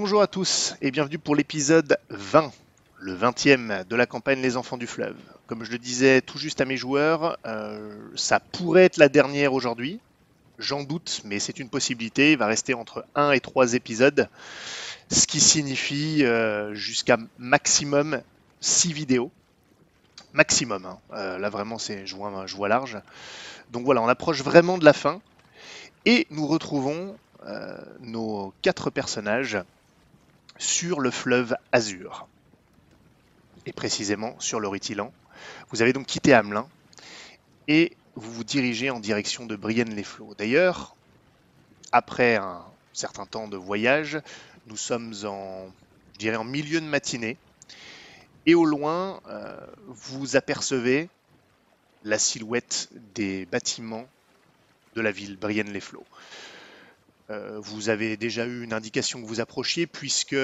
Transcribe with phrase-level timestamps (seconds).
[0.00, 2.52] Bonjour à tous et bienvenue pour l'épisode 20,
[3.00, 5.16] le 20e de la campagne Les Enfants du Fleuve.
[5.48, 9.54] Comme je le disais tout juste à mes joueurs, euh, ça pourrait être la dernière
[9.54, 9.98] aujourd'hui.
[10.60, 12.30] J'en doute, mais c'est une possibilité.
[12.30, 14.28] Il va rester entre 1 et 3 épisodes,
[15.10, 18.22] ce qui signifie euh, jusqu'à maximum
[18.60, 19.32] 6 vidéos.
[20.32, 20.86] Maximum.
[20.86, 20.98] hein.
[21.12, 22.98] Euh, là vraiment, c'est je vois, large.
[23.72, 25.20] Donc voilà, on approche vraiment de la fin.
[26.06, 27.16] Et nous retrouvons
[28.00, 29.58] nos quatre personnages
[30.58, 32.26] sur le fleuve Azur.
[33.66, 35.12] Et précisément sur le Ritilan.
[35.70, 36.68] Vous avez donc quitté Hamelin
[37.68, 40.34] et vous vous dirigez en direction de Brienne-les-Flots.
[40.36, 40.96] D'ailleurs,
[41.92, 44.20] après un certain temps de voyage,
[44.66, 45.70] nous sommes en
[46.44, 47.36] milieu de matinée.
[48.46, 49.56] Et au loin, euh,
[49.86, 51.08] vous apercevez
[52.04, 54.08] la silhouette des bâtiments
[54.94, 56.06] de la ville, Brienne-les-Flots.
[57.30, 60.36] Euh, vous avez déjà eu une indication que vous approchiez, puisque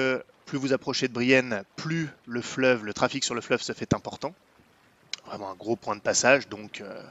[0.45, 4.33] plus vous approchez de Brienne, plus le trafic sur le fleuve se fait important.
[5.25, 7.03] Vraiment un gros point de passage, donc euh,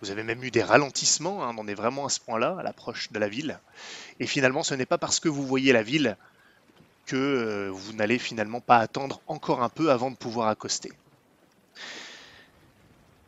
[0.00, 3.10] vous avez même eu des ralentissements, hein, on est vraiment à ce point-là, à l'approche
[3.10, 3.58] de la ville.
[4.20, 6.16] Et finalement, ce n'est pas parce que vous voyez la ville
[7.06, 10.92] que euh, vous n'allez finalement pas attendre encore un peu avant de pouvoir accoster.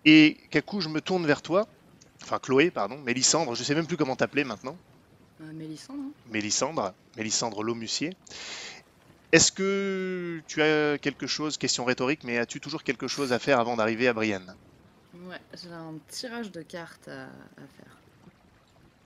[0.05, 1.67] Et Kaku, je me tourne vers toi,
[2.23, 4.77] enfin Chloé, pardon, Mélissandre, je sais même plus comment t'appeler maintenant.
[5.41, 8.17] Euh, Mélissandre hein Mélissandre, Mélissandre Lomussier.
[9.33, 13.61] Est-ce que tu as quelque chose, question rhétorique, mais as-tu toujours quelque chose à faire
[13.61, 14.55] avant d'arriver à Brienne?
[15.29, 17.97] Ouais, j'ai un tirage de cartes à, à faire.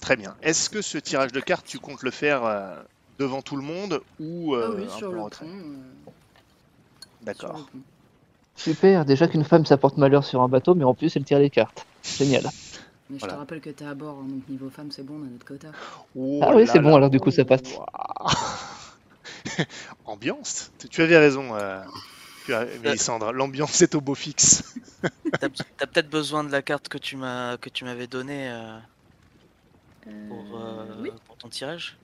[0.01, 0.37] Très bien.
[0.43, 2.77] Est-ce que ce tirage de cartes, tu comptes le faire euh,
[3.19, 5.47] devant tout le monde ou ah euh, oui, un sur peu en le retrait?
[5.47, 5.53] pont.
[5.53, 6.11] euh,
[7.17, 7.59] sur D'accord.
[7.59, 7.79] le pont.
[8.57, 11.39] Super, déjà qu'une femme ça porte malheur sur un bateau, mais en plus elle tire
[11.39, 11.87] les cartes.
[12.05, 12.48] Génial.
[13.12, 13.34] Mais je Voilà.
[13.34, 15.45] te rappelle que t'es à bord, hein, donc niveau femme, c'est bon, on a notre
[15.45, 15.70] quota.
[16.17, 16.96] Oh Ah oui, c'est bon, là.
[16.96, 17.61] alors du coup ça passe.
[20.05, 20.70] Ambiance.
[20.90, 21.83] Tu- avais raison, euh,
[22.45, 23.33] tu as- Mélissandre.
[23.33, 24.62] L'ambiance est au beau fixe.
[25.40, 25.48] T'as
[25.86, 28.78] peut-être besoin de la carte que tu m'as que tu m'avais donnée euh,
[30.29, 31.96] pour, euh, oui, pour ton tirage?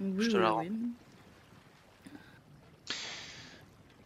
[0.00, 0.70] oui, je te oui, la oui.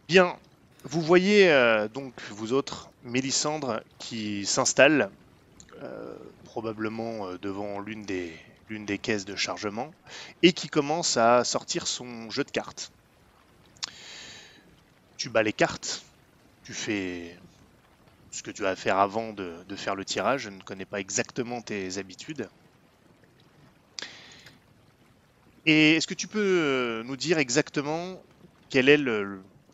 [0.07, 0.35] Bien,
[0.83, 5.09] vous voyez euh, donc vous autres, Mélissandre, qui s'installe
[5.83, 9.91] euh, probablement euh, devant l'une des, l'une des caisses de chargement
[10.41, 12.91] et qui commence à sortir son jeu de cartes.
[15.17, 16.05] Tu bats les cartes,
[16.63, 17.37] tu fais
[18.31, 20.43] ce que tu as à faire avant de, de faire le tirage.
[20.43, 22.49] Je ne connais pas exactement tes habitudes.
[25.65, 28.23] Et est-ce que tu peux euh, nous dire exactement
[28.69, 28.97] quel est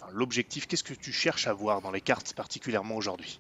[0.09, 3.39] l'objectif Qu'est-ce que tu cherches à voir dans les cartes particulièrement aujourd'hui?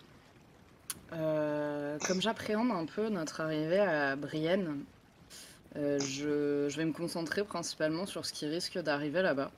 [1.13, 4.83] Euh, comme j'appréhende un peu notre arrivée à Brienne,
[5.75, 9.51] euh, je, vais me concentrer principalement sur ce qui risque d'arriver là-bas.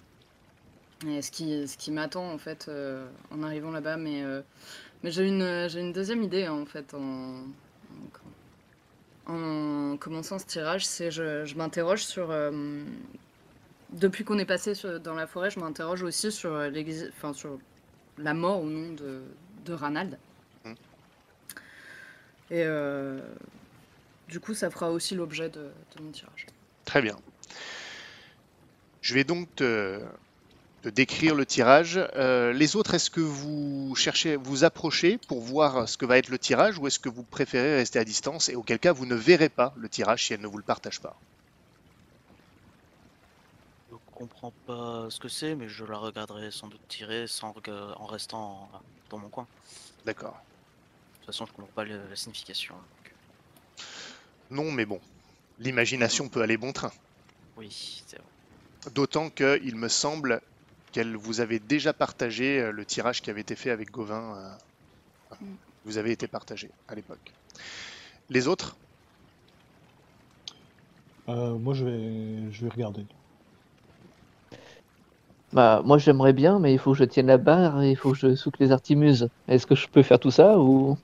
[1.07, 3.97] Et ce qui, ce qui m'attend en fait euh, en arrivant là-bas.
[3.97, 4.23] Mais,
[5.03, 7.43] j'ai une, une deuxième idée en fait en,
[9.27, 10.85] en, en commençant ce tirage.
[10.85, 12.33] C'est je, je m'interroge sur.
[13.91, 16.57] depuis qu'on est passé dans la forêt, je m'interroge aussi sur,
[18.17, 19.21] la mort ou non de,
[19.65, 20.17] de Ranald.
[22.53, 23.19] Et euh,
[24.27, 26.45] du coup, ça fera aussi l'objet de, de mon tirage.
[26.85, 27.17] Très bien.
[29.01, 29.99] Je vais donc te,
[30.83, 31.99] te décrire le tirage.
[32.15, 36.29] Euh, les autres, est-ce que vous cherchez, vous approchez pour voir ce que va être
[36.29, 39.15] le tirage ou est-ce que vous préférez rester à distance et auquel cas vous ne
[39.15, 41.15] verrez pas le tirage si elle ne vous le partage pas?
[43.89, 47.55] Je comprends pas ce que c'est, mais je la regarderai sans doute tirer sans
[47.97, 48.69] en restant
[49.09, 49.47] dans mon coin.
[50.05, 50.39] D'accord.
[51.23, 52.75] De toute façon, je comprends pas le- la signification.
[52.75, 53.15] donc,
[54.51, 54.99] Non, mais bon,
[55.57, 56.91] l'imagination peut aller bon train.
[57.57, 58.27] oui, c'est vrai.
[58.93, 60.41] D'autant qu'il me semble
[60.91, 64.37] qu'elle vous avait déjà partagé euh, le tirage qui avait été fait avec Gauvin.
[64.37, 64.55] euh,
[65.41, 65.55] Mm.
[65.85, 67.33] Vous avez été partagé à l'époque.
[68.29, 68.75] Les autres?
[71.29, 73.05] Euh, moi, je vais, je vais regarder.
[75.53, 78.11] Bah moi j'aimerais bien, mais il faut que je tienne la barre et il faut
[78.11, 79.29] que je souque les artimuses.
[79.47, 80.97] Est-ce que je peux faire tout ça ou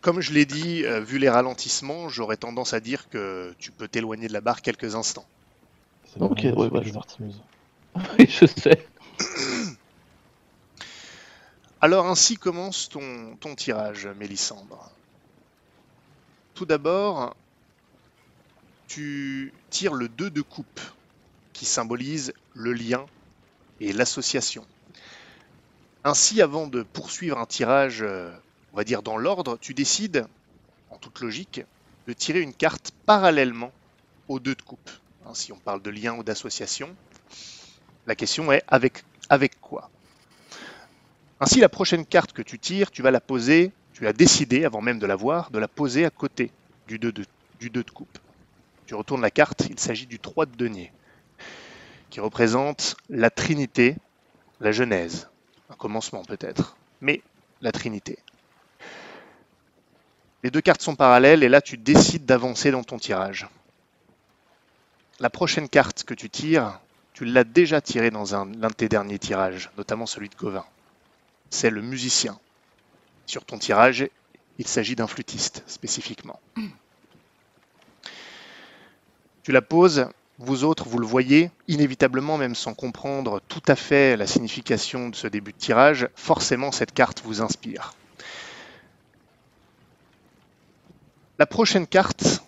[0.00, 3.88] Comme je l'ai dit, euh, vu les ralentissements, j'aurais tendance à dire que tu peux
[3.88, 5.26] t'éloigner de la barre quelques instants.
[6.06, 6.92] C'est Ok, ouais, ouais, je-.
[8.18, 8.86] Oui, je sais.
[11.80, 14.90] Alors ainsi commence ton, ton tirage, Mélissandre.
[16.54, 17.36] Tout d'abord,
[18.88, 20.80] tu tires le 2 de coupe,
[21.52, 23.06] qui symbolise le lien
[23.80, 24.64] et l'association.
[26.04, 28.30] Ainsi, avant de poursuivre un tirage, euh,
[28.72, 30.26] on va dire dans l'ordre, tu décides,
[30.90, 31.62] en toute logique,
[32.06, 33.72] de tirer une carte parallèlement
[34.28, 34.90] aux deux de coupe.
[35.26, 36.94] Hein, si on parle de lien ou d'association.
[38.06, 39.04] La question est avec,
[39.60, 39.90] quoi?
[41.40, 44.80] Ainsi, la prochaine carte que tu tires, tu vas la poser, tu as décidé, avant
[44.80, 46.50] même de la voir, de la poser à côté
[46.86, 47.24] du 2 de,
[47.60, 48.18] du 2 de coupe.
[48.86, 50.92] Tu retournes la carte, il s'agit du 3 de denier,
[52.08, 53.96] qui représente la Trinité,
[54.60, 55.28] la Genèse,
[55.68, 57.20] un commencement peut-être, mais
[57.60, 58.18] la Trinité.
[60.42, 63.48] Les deux cartes sont parallèles et là tu décides d'avancer dans ton tirage.
[65.20, 66.78] La prochaine carte que tu tires,
[67.12, 70.64] tu l'as déjà tirée dans un- l'un de tes derniers tirages, notamment celui de Gauvin.
[71.50, 72.38] C'est le musicien.
[73.26, 74.06] Sur ton tirage,
[74.58, 76.38] il s'agit d'un flûtiste spécifiquement.
[79.42, 80.06] Tu la poses,
[80.38, 85.16] vous autres, vous le voyez, inévitablement, même sans comprendre tout à fait la signification de
[85.16, 87.94] ce début de tirage, forcément cette carte vous inspire.
[91.38, 92.42] La prochaine carte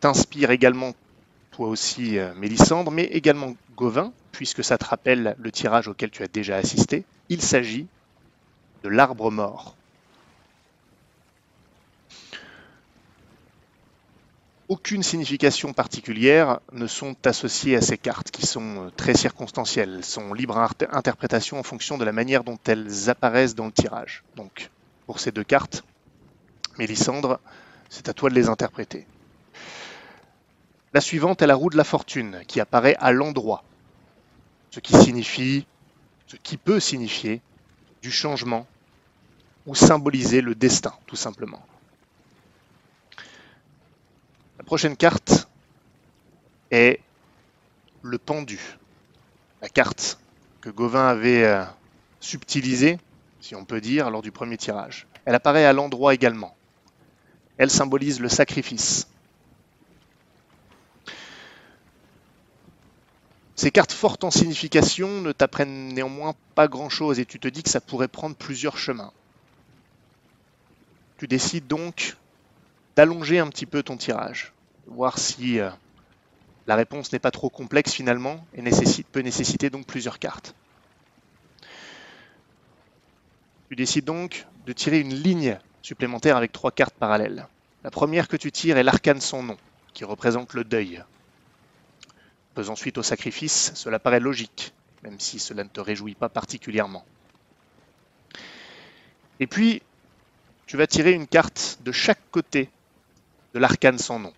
[0.00, 0.92] t'inspire également,
[1.50, 6.22] toi aussi, euh, Mélissandre, mais également Gauvin, puisque ça te rappelle le tirage auquel tu
[6.22, 7.04] as déjà assisté.
[7.30, 7.86] Il s'agit
[8.84, 9.74] de l'arbre mort.
[14.68, 19.94] Aucune signification particulière ne sont associées à ces cartes, qui sont euh, très circonstancielles.
[19.96, 23.66] Elles sont libres à inter- interprétation en fonction de la manière dont elles apparaissent dans
[23.66, 24.22] le tirage.
[24.34, 24.70] Donc,
[25.06, 25.82] pour ces deux cartes,
[26.78, 27.40] Mélissandre,
[27.88, 29.06] c'est à toi de les interpréter.
[30.92, 33.64] La suivante est la roue de la fortune, qui apparaît à l'endroit,
[34.70, 35.66] ce qui signifie,
[36.26, 37.40] ce qui peut signifier
[38.02, 38.66] du changement
[39.66, 41.64] ou symboliser le destin, tout simplement.
[44.58, 45.48] La prochaine carte
[46.70, 47.00] est
[48.02, 48.78] le pendu,
[49.60, 50.18] la carte
[50.60, 51.64] que Gauvin avait euh,
[52.20, 52.98] subtilisée,
[53.40, 55.06] si on peut dire, lors du premier tirage.
[55.24, 56.55] Elle apparaît à l'endroit également.
[57.58, 59.08] Elle symbolise le sacrifice.
[63.54, 67.70] Ces cartes fortes en signification ne t'apprennent néanmoins pas grand-chose et tu te dis que
[67.70, 69.12] ça pourrait prendre plusieurs chemins.
[71.16, 72.16] Tu décides donc
[72.96, 74.52] d'allonger un petit peu ton tirage,
[74.86, 75.70] voir si euh,
[76.66, 78.62] la réponse n'est pas trop complexe finalement et
[79.10, 80.54] peut nécessiter donc plusieurs cartes.
[83.70, 87.46] Tu décides donc de tirer une ligne supplémentaire avec trois cartes parallèles.
[87.84, 89.56] La première que tu tires est l'arcane sans nom,
[89.94, 91.00] qui représente le deuil.
[92.56, 94.72] Faisant suite au sacrifice, cela paraît logique,
[95.04, 97.04] même si cela ne te réjouit pas particulièrement.
[99.38, 99.80] Et puis,
[100.66, 102.68] tu vas tirer une carte de chaque côté
[103.54, 104.32] de l'arcane sans nom.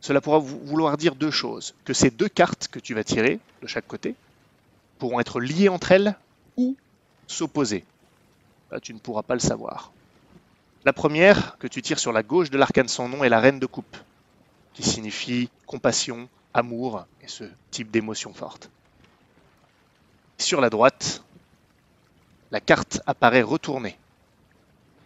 [0.00, 1.74] Cela pourra vou- vouloir dire deux choses.
[1.84, 4.14] Que ces deux cartes que tu vas tirer de chaque côté
[5.00, 6.14] pourront être liées entre elles
[6.56, 6.76] ou
[7.26, 7.84] s'opposer.
[8.72, 9.92] Là, tu ne pourras pas le savoir.
[10.86, 13.58] La première, que tu tires sur la gauche de l'arcane sans nom, est la reine
[13.58, 13.96] de coupe,
[14.72, 18.70] qui signifie compassion, amour et ce type d'émotion forte.
[20.38, 21.22] Sur la droite,
[22.50, 23.98] la carte apparaît retournée.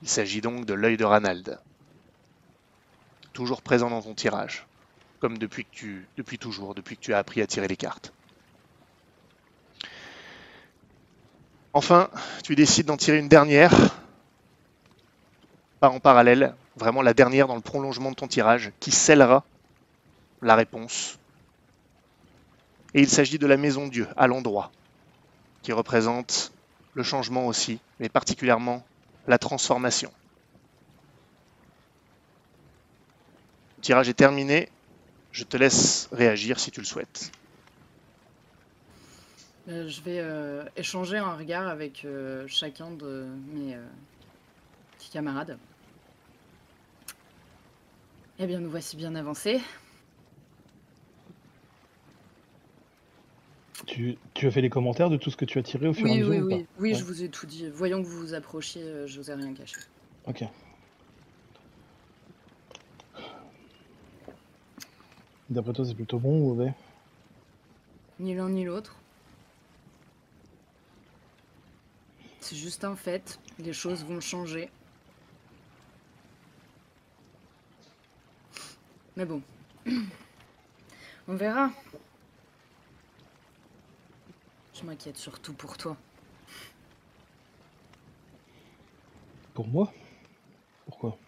[0.03, 1.59] Il s'agit donc de l'œil de Ranald.
[3.33, 4.65] Toujours présent dans ton tirage,
[5.19, 5.67] comme depuis
[6.39, 8.13] toujours, depuis que tu as appris à tirer les cartes.
[11.77, 12.09] Enfin,
[12.43, 13.71] tu décides d'en tirer une dernière,
[15.79, 19.45] pas en parallèle, vraiment la dernière dans le prolongement de ton tirage, qui scellera
[20.41, 21.19] la réponse.
[22.95, 24.73] Et il s'agit de la maison Dieu, à l'endroit,
[25.61, 26.51] qui représente
[26.95, 28.83] le changement aussi, mais particulièrement
[29.27, 30.11] la transformation.
[33.77, 34.71] Le tirage est terminé.
[35.31, 37.33] Je te laisse réagir si tu le souhaites.
[39.69, 43.85] Euh, je vais euh, échanger un regard avec euh, chacun de mes euh,
[44.93, 45.59] petits camarades.
[48.39, 49.61] Eh bien, nous voici bien avancés.
[53.87, 56.07] Tu, tu as fait les commentaires de tout ce que tu as tiré au fur
[56.07, 56.67] et à mesure oui, ou oui.
[56.79, 56.99] Oui, Ouais.
[56.99, 57.69] je vous ai tout dit.
[57.69, 59.77] Voyons que vous vous approchiez, je vous ai rien caché.
[60.27, 60.45] Ok.
[65.51, 66.75] D'après toi, c'est plutôt bon ou mauvais?
[68.19, 68.97] Ni l'un ni l'autre.
[72.49, 73.41] C'est juste un fait.
[73.59, 74.71] Les choses vont changer.
[79.17, 79.43] Mais bon.
[81.27, 81.73] On verra.
[84.75, 85.97] Je m'inquiète surtout pour toi.
[89.53, 89.93] Pour moi?
[90.85, 91.19] Pourquoi?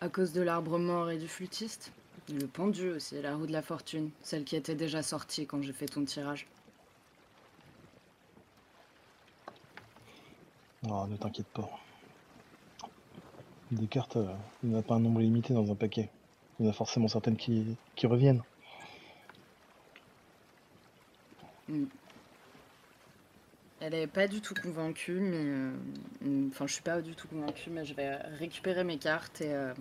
[0.00, 1.90] À cause de l'arbre mort et du flûtiste?
[2.28, 4.12] Le pendu aussi, la roue de la fortune.
[4.22, 6.46] Celle qui était déjà sortie quand j'ai fait ton tirage.
[10.90, 11.68] Ah, ne t'inquiète pas.
[13.70, 16.10] Des cartes, euh, il n'y en a pas un nombre limité dans un paquet.
[16.58, 18.42] Il y en a forcément certaines qui, qui reviennent.
[23.80, 25.72] Elle est pas du tout convaincue, mais euh,
[26.22, 29.52] mm, enfin, je suis pas du tout convaincue, mais je vais récupérer mes cartes et
[29.52, 29.74] euh,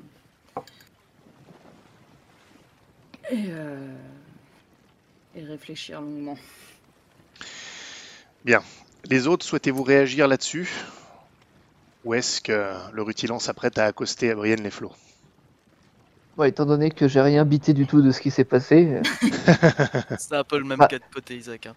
[3.32, 3.96] et, euh,
[5.36, 6.38] et réfléchir longuement.
[9.10, 10.70] Les autres, souhaitez-vous réagir là-dessus?
[12.06, 14.92] Ou est-ce que le rutilant s'apprête à accoster à Brienne les flots
[16.36, 19.02] Bon, étant donné que j'ai rien bité du tout de ce qui s'est passé, euh,
[20.18, 20.88] C'est un peu le même Ah.
[20.88, 21.68] cas de côté, Isaac.
[21.68, 21.76] hein.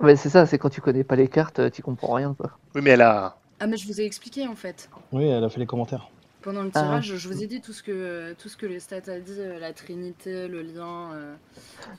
[0.00, 2.58] ouais, c'est ça, c'est quand tu connais pas les cartes, euh, tu comprends rien quoi.
[2.74, 3.38] Oui, mais elle a.
[3.58, 4.90] Ah, mais je vous ai expliqué en fait.
[5.12, 6.10] Oui, elle a fait les commentaires.
[6.42, 6.82] Pendant le Ah.
[6.82, 9.32] tirage, je vous ai dit tout ce que tout ce que les stats a dit,
[9.38, 11.34] euh, la trinité, le lien, euh,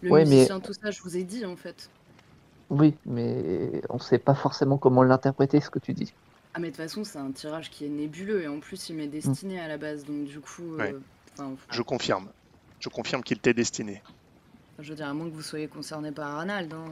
[0.03, 1.89] le Ouais, mais- musicien, tout ça, je vous ai dit en fait.
[2.69, 6.13] Oui, mais on sait pas forcément comment l'interpréter ce que tu dis.
[6.53, 8.95] Ah mais de toute façon c'est un tirage qui est nébuleux et en plus il
[8.95, 10.95] m'est destiné à la base donc du coup, euh, Ouais.
[11.37, 12.27] enfin, Je confirme.
[12.79, 14.01] Je confirme qu'il t'est destiné.
[14.79, 16.85] je veux dire à moins que vous soyez concerné par Arnald, hein,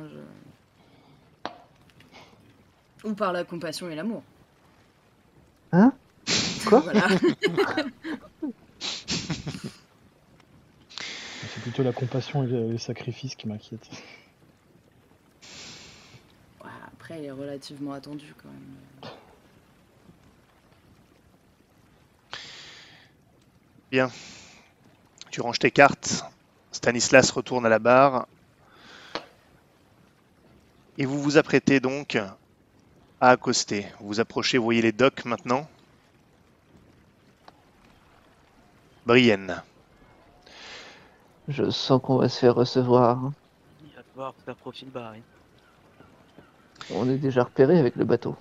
[3.03, 4.23] je- ou par la compassion et l'amour.
[5.71, 5.91] Hein?
[6.67, 6.79] Quoi?
[6.79, 7.07] Voilà.
[11.47, 13.89] C'est plutôt la compassion et le, le sacrifice qui m'inquiètent.
[17.05, 18.49] Après il est relativement attendu quand
[23.91, 24.09] même.
[25.29, 26.25] Tu ranges tes cartes.
[26.71, 28.25] Stanislas retourne à la barre.
[30.97, 33.85] Et vous vous apprêtez donc à accoster.
[33.99, 35.69] Vous vous approchez, vous voyez les docks maintenant.
[39.05, 39.61] Brienne.
[41.49, 43.31] Je sens qu'on va se faire recevoir.
[43.83, 45.13] Il va falloir faire profil bas.
[46.89, 48.35] On est déjà repéré avec le bateau.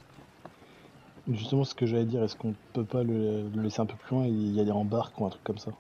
[1.30, 4.14] Justement, ce que j'allais dire, est-ce qu'on peut pas le, le laisser un peu plus
[4.16, 4.24] loin?
[4.24, 5.72] Et y aller en barque ou un truc comme ça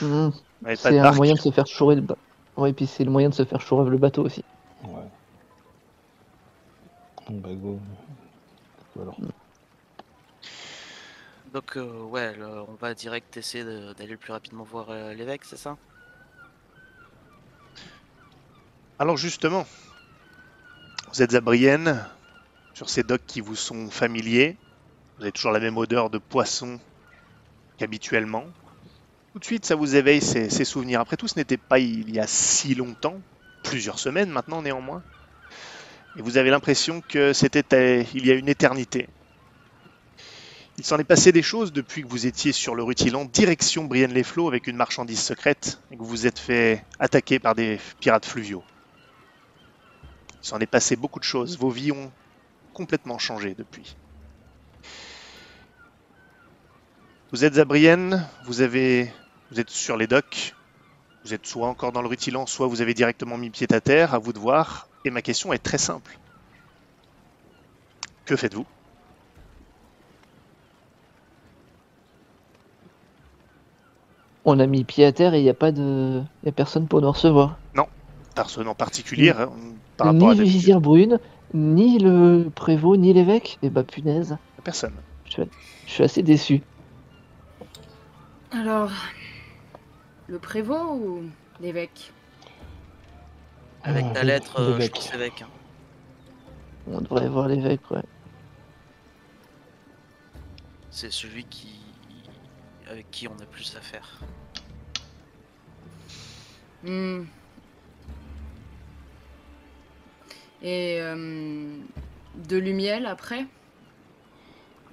[0.00, 0.30] Hmm,
[0.74, 2.20] C'est un moyen de se faire chourer le bateau.
[2.56, 4.44] Ouais, et puis c'est le moyen de se faire chourer le bateau aussi.
[4.84, 5.08] Ouais.
[7.28, 7.78] Bon bah go.
[8.94, 9.20] Go alors.
[11.52, 15.44] Donc, euh, ouais, le- on va direct essayer d'aller le plus rapidement voir euh, l'évêque,
[15.44, 15.76] c'est ça?
[19.00, 19.64] Alors justement,
[21.12, 22.04] vous êtes à Brienne,
[22.74, 24.56] sur ces docks qui vous sont familiers.
[25.16, 26.80] Vous avez toujours la même odeur de poisson
[27.76, 28.44] qu'habituellement.
[29.32, 31.00] Tout de suite, ça vous éveille ces, souvenirs.
[31.00, 33.20] Après tout, ce n'était pas il y a si longtemps,
[33.62, 35.04] plusieurs semaines maintenant néanmoins.
[36.16, 39.08] Et vous avez l'impression que c'était euh, il y a une éternité.
[40.76, 44.48] Il s'en est passé des choses depuis que vous étiez sur le rutilant direction Brienne-les-Flots
[44.48, 48.64] avec une marchandise secrète et que vous vous êtes fait attaquer par des pirates fluviaux.
[50.48, 51.58] S'en est passé beaucoup de choses.
[51.58, 52.10] Vos vies ont
[52.72, 53.94] complètement changé depuis.
[57.32, 59.12] Vous êtes à Brienne, vous, avez,
[59.50, 60.54] vous êtes sur les docks,
[61.22, 64.14] vous êtes soit encore dans le rutilant, soit vous avez directement mis pied à terre,
[64.14, 64.88] à vous de voir.
[65.04, 66.18] Et ma question est très simple.
[68.24, 68.64] Que faites-vous?
[74.46, 76.22] On a mis pied à terre et il n'y a pas de.
[76.42, 77.58] y a personne pour nous recevoir.
[78.34, 79.50] Personne en particulier hein,
[79.98, 81.18] par ni le vizir brune,
[81.52, 83.58] ni le prévôt, ni l'évêque.
[83.62, 84.94] Et bah punaise, Personne.
[85.26, 85.42] je suis,
[85.86, 86.62] je suis assez déçu.
[88.50, 88.90] Alors,
[90.28, 91.22] le prévôt ou
[91.60, 92.12] l'évêque?
[93.84, 95.42] Avec ta lettre, euh, je pense évêque.
[95.42, 95.48] hein.
[96.90, 98.02] On devrait voir l'évêque, ouais.
[100.90, 101.68] C'est celui qui
[102.90, 104.20] avec qui on a plus à faire.
[106.84, 107.24] Hmm.
[110.62, 111.78] Et euh,
[112.48, 113.46] de Lumiel après?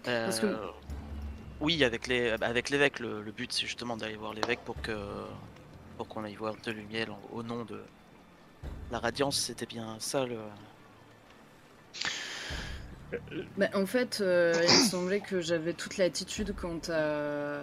[0.03, 0.67] Parce que- Euh,
[1.61, 4.95] Oui, avec les avec l'évêque, le, le but c'est justement d'aller voir l'évêque pour que
[5.97, 7.81] pour qu'on aille voir de lumière au nom de
[8.91, 10.37] la radiance, c'était bien ça le.
[13.57, 17.61] Bah, En fait, euh, il me semblait que j'avais toute l'attitude quant à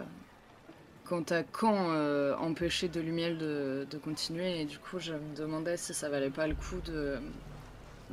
[1.04, 5.36] quant à quand euh, empêcher de Lumiel de, de continuer et du coup je me
[5.36, 7.18] demandais si ça valait pas le coup de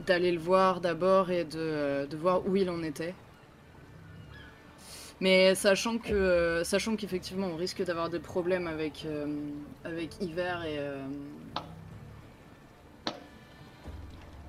[0.05, 3.13] d'aller le voir d'abord et de, de voir où il en était.
[5.21, 9.27] Mais sachant que euh, sachant qu'effectivement on risque d'avoir des problèmes avec euh,
[9.83, 11.03] avec Hiver et euh,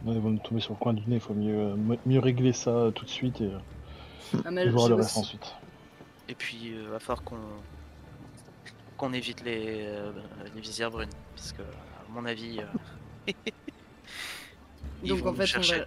[0.05, 2.21] Ouais, ils vont nous tomber sur le coin du nez, il faut mieux, euh, mieux
[2.21, 5.55] régler ça euh, tout de suite et, euh, ah, et voir le reste aussi- ensuite.
[6.29, 7.37] Et puis euh, va falloir qu'on
[8.97, 10.13] qu'on évite les euh,
[10.55, 12.61] les visières brunes, parce que à mon avis.
[15.03, 15.79] ils Donc vont en fait, on chercher.
[15.81, 15.85] va...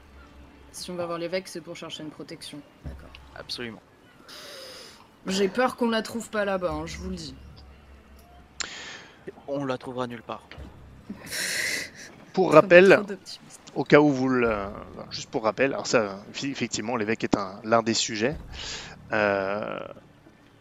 [0.71, 2.59] si on va voir l'évêque, c'est pour chercher une protection.
[2.85, 3.09] D'accord.
[3.35, 3.81] Absolument.
[5.27, 7.35] J'ai peur qu'on la trouve pas là-bas, hein, je vous le dis.
[9.47, 10.43] On la trouvera nulle part.
[12.33, 12.99] Pour rappel,
[13.75, 14.57] au cas où vous le.
[15.11, 18.35] Juste pour rappel, alors ça, effectivement, l'évêque est un- l'un des sujets.
[19.11, 19.79] Euh,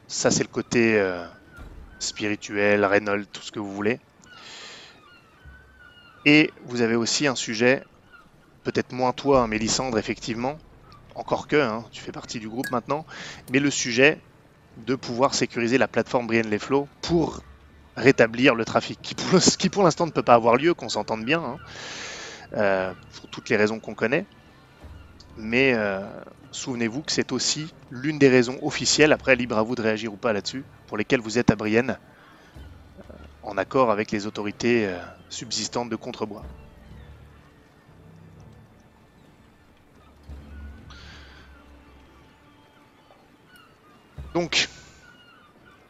[0.06, 1.25] ça, c'est le côté euh,
[1.99, 3.99] spirituel, Reynolds, tout ce que vous voulez.
[6.26, 7.82] Et vous avez aussi un sujet,
[8.64, 10.59] peut-être moins toi, hein, Mélissandre, effectivement,
[11.14, 13.04] encore que, hein, tu fais partie du groupe maintenant,
[13.52, 14.21] mais le sujet
[14.78, 17.42] de pouvoir sécuriser la plateforme Brienne Les Flots pour
[17.97, 18.99] rétablir le trafic,
[19.59, 21.42] qui pour, l'instant ne peut pas avoir lieu, qu'on s'entende bien.
[21.42, 21.59] hein
[22.54, 24.26] euh, pour toutes les raisons qu'on connaît.
[25.38, 26.00] Mais euh,
[26.50, 30.16] souvenez-vous que c'est aussi l'une des raisons officielles, après libre à vous de réagir ou
[30.16, 31.97] pas là-dessus, pour lesquelles vous êtes à Brienne,
[32.99, 34.87] euh, en accord avec les autorités
[35.31, 36.45] subsistantes de Contrebois.
[44.34, 44.68] Donc,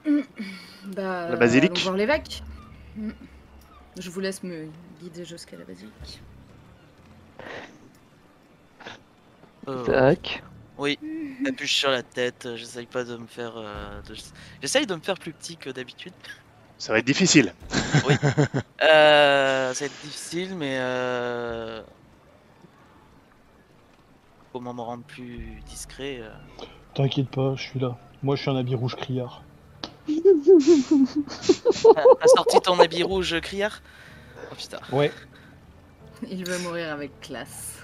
[0.84, 2.42] Bah, La basilique allons voir l'évêque.
[3.98, 4.68] Je vous laisse me
[5.00, 6.20] guider jusqu'à la basilique.
[9.68, 10.42] Euh, Tac.
[10.78, 10.98] oui,
[11.44, 12.46] capuche sur la tête.
[12.46, 13.52] euh, J'essaye pas de me faire.
[13.56, 14.14] euh, de-
[14.60, 16.12] J'essaye de me faire plus petit que d'habitude.
[16.78, 17.52] ça va être difficile.
[18.82, 21.82] Euh, ça va être difficile, mais euh...
[24.52, 26.32] comment me rendre plus discret euh.
[26.94, 27.96] T'inquiète pas, je suis là.
[28.22, 29.42] Moi, je suis un habit rouge criard.
[30.06, 30.14] T'as
[32.20, 33.82] t'as sorti ton habit rouge criard?
[34.50, 34.78] Oh putain.
[34.92, 35.10] Ouais.
[36.30, 37.78] Il va mourir avec classe.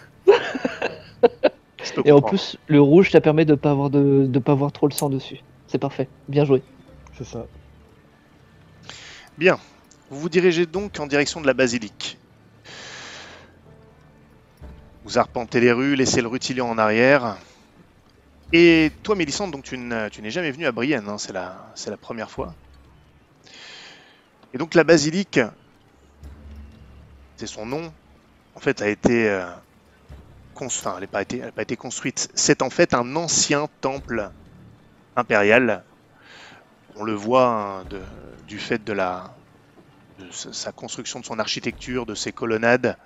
[2.05, 4.87] Et en plus, le rouge, ça permet de pas avoir de, de pas voir trop
[4.87, 5.41] le sang dessus.
[5.67, 6.09] C'est parfait.
[6.29, 6.63] Bien joué.
[7.17, 7.47] C'est ça.
[9.37, 9.59] Bien.
[10.11, 12.19] Vous vous dirigez donc en direction de la basilique.
[15.05, 17.39] Vous arpentez les rues, laissez le rutilion en arrière.
[18.53, 22.55] Et toi, Mélissande, donc tu n'es jamais venu à Brienne, hein, c'est la, première fois.
[24.55, 25.41] Et donc la basilique,
[27.37, 27.93] c'est son nom,
[28.55, 29.47] en fait, a été, euh,
[30.61, 31.23] elle n'a pas
[31.63, 32.31] été, construite.
[32.35, 34.31] C'est en fait un ancien temple
[35.15, 35.85] impérial.
[36.97, 37.85] On le voit hein,
[38.47, 38.95] du fait de
[40.19, 42.97] de sa construction, de son architecture, de ses colonnades.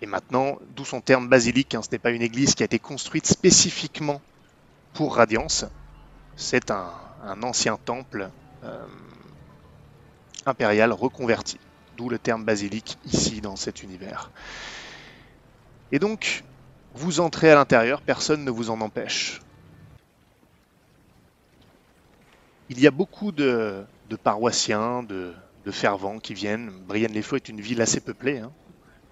[0.00, 2.78] Et maintenant, d'où son terme basilique, hein, ce n'est pas une église qui a été
[2.78, 4.20] construite spécifiquement
[4.92, 5.64] pour Radiance,
[6.36, 6.92] c'est un,
[7.42, 8.30] ancien temple
[8.64, 8.86] euh,
[10.46, 11.58] impérial reconverti,
[11.96, 14.30] d'où le terme basilique ici dans cet univers.
[15.90, 16.44] Et donc,
[16.94, 19.40] vous entrez à l'intérieur, personne ne vous en empêche.
[22.70, 23.84] Il y a beaucoup de,
[24.22, 25.34] paroissiens, de,
[25.70, 26.70] fervents qui viennent.
[26.86, 28.38] Brienne-les-Flots est une ville assez peuplée.
[28.38, 28.50] hein.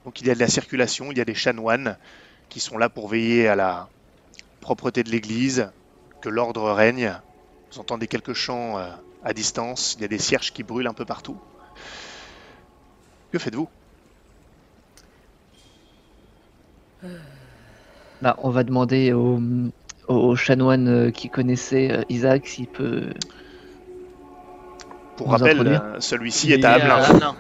[0.07, 1.97] Donc il y a de la circulation, il y a des chanoines
[2.49, 3.89] qui sont là pour veiller à la
[4.61, 5.69] propreté de l'église,
[6.21, 7.13] que l'ordre règne.
[7.73, 8.89] Vous entendez quelques chants euh,
[9.25, 11.37] à distance, il y a des cierges qui brûlent un peu partout.
[13.33, 13.69] Que faites-vous?
[18.23, 19.41] Bah, on va demander au,
[20.07, 23.13] au chanoine euh, qui connaissait euh, Isaac s'il peut.
[25.17, 27.35] Pour Vous rappel, euh, celui-ci Il est à Hamelin.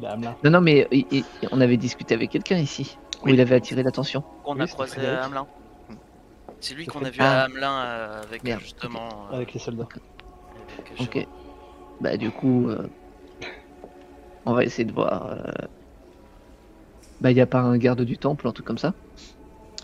[0.00, 0.34] Non.
[0.44, 3.34] Non, non, mais il- il- on avait discuté avec quelqu'un ici où Oui.
[3.34, 4.24] il avait attiré l'attention.
[4.44, 5.46] qu'on Oui, a croisé à Hamelin.
[6.60, 7.44] C'est lui qu'on a vu à Ah.
[7.44, 9.08] Hamelin euh, avec Merde, justement.
[9.32, 9.86] euh, Avec les soldats.
[10.98, 11.26] avec, Ok.
[12.00, 12.88] Bah, du coup, euh,
[14.44, 15.26] on va essayer de voir.
[15.26, 15.36] euh,
[17.20, 18.94] Bah, il n'y a pas un garde du temple, un truc comme ça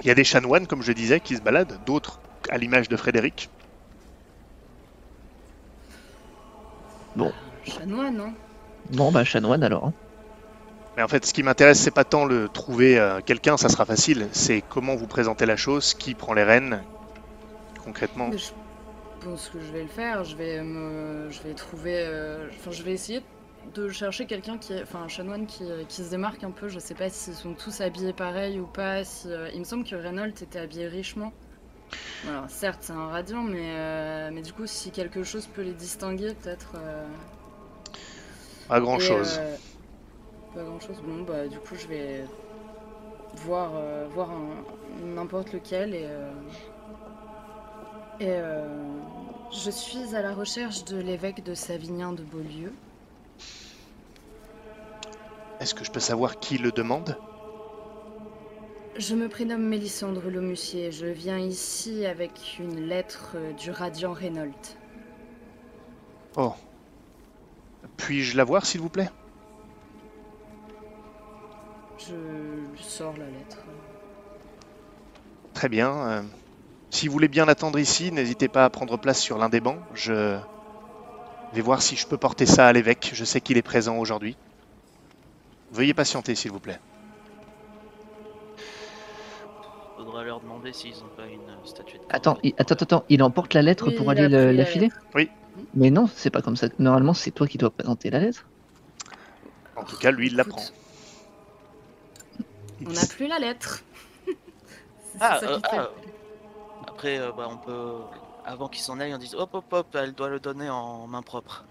[0.01, 2.21] Il y a des chanoines, comme je disais, qui se baladent, d'autres
[2.51, 3.49] à l'image de Frédéric.
[7.65, 8.33] Chanoine, hein
[8.91, 9.87] Bon, bah, chanoine alors.
[9.87, 9.93] hein.
[10.97, 13.85] Mais en fait, ce qui m'intéresse, c'est pas tant le trouver euh, quelqu'un, ça sera
[13.85, 14.29] facile.
[14.33, 16.83] C'est comment vous présentez la chose, qui prend les rênes,
[17.85, 18.29] concrètement.
[18.29, 18.51] Mais je
[19.21, 20.25] pense que je vais le faire.
[20.25, 23.23] Je vais me, je vais trouver, euh, enfin, je vais essayer
[23.75, 24.83] de chercher quelqu'un qui, est...
[24.83, 26.69] enfin, un chanoine qui, qui se démarque un peu.
[26.69, 29.05] Je sais pas s'ils sont tous habillés pareil ou pas.
[29.05, 31.33] Si, euh, il me semble que Reynolds était habillé richement.
[32.29, 35.73] Alors, certes, c'est un radiant, mais, euh, mais du coup, si quelque chose peut les
[35.75, 36.73] distinguer, peut-être.
[36.77, 37.07] euh,
[38.69, 39.41] Pas grand et, chose.
[39.41, 39.57] euh,
[40.55, 41.01] pas grand chose.
[41.03, 42.25] Bon, bah, du coup, je vais
[43.35, 43.73] voir,
[44.11, 44.31] voir
[45.05, 46.09] n'importe lequel et.
[48.21, 48.39] et
[49.51, 52.73] je suis à la recherche de l'évêque de Savinien de Beaulieu.
[55.61, 57.17] Est-ce que je peux savoir qui le demande?
[58.99, 60.91] Je me prénomme Mélissandre Lomussier.
[60.91, 64.77] Je viens ici avec une lettre euh, du radiant Reynolds.
[66.37, 66.53] Oh.
[67.97, 69.09] Puis-je la voir, s'il vous plaît?
[71.99, 73.59] Je sors la lettre.
[75.55, 75.91] Très bien.
[76.09, 76.23] euh,
[76.91, 79.79] Si vous voulez bien l'attendre ici, n'hésitez pas à prendre place sur l'un des bancs.
[79.95, 80.39] Je
[81.53, 83.13] vais voir si je peux porter ça à l'évêque.
[83.15, 84.37] Je sais qu'il est présent aujourd'hui.
[85.71, 86.81] Veuillez patienter, s'il vous plaît.
[90.19, 92.01] Faudra leur demander s'ils ont pas une euh, statuette.
[92.11, 94.89] Attends, il, attends, attends, il emporte la lettre Oui, pour aller la la filer.
[95.15, 95.31] Oui.
[95.75, 96.67] Mais non, c'est pas comme ça.
[96.81, 98.45] Normalement, c'est toi qui dois présenter la lettre.
[99.77, 100.61] En tout cas, lui, il la prend.
[102.85, 103.85] On n'a plus la lettre.
[105.21, 105.89] Ah, ça euh, ah.
[106.89, 107.95] Après, euh, bah, on peut.
[108.45, 111.23] Avant qu'ils s'en aillent, on dit hop hop hop, elle doit le donner en main
[111.23, 111.65] propre.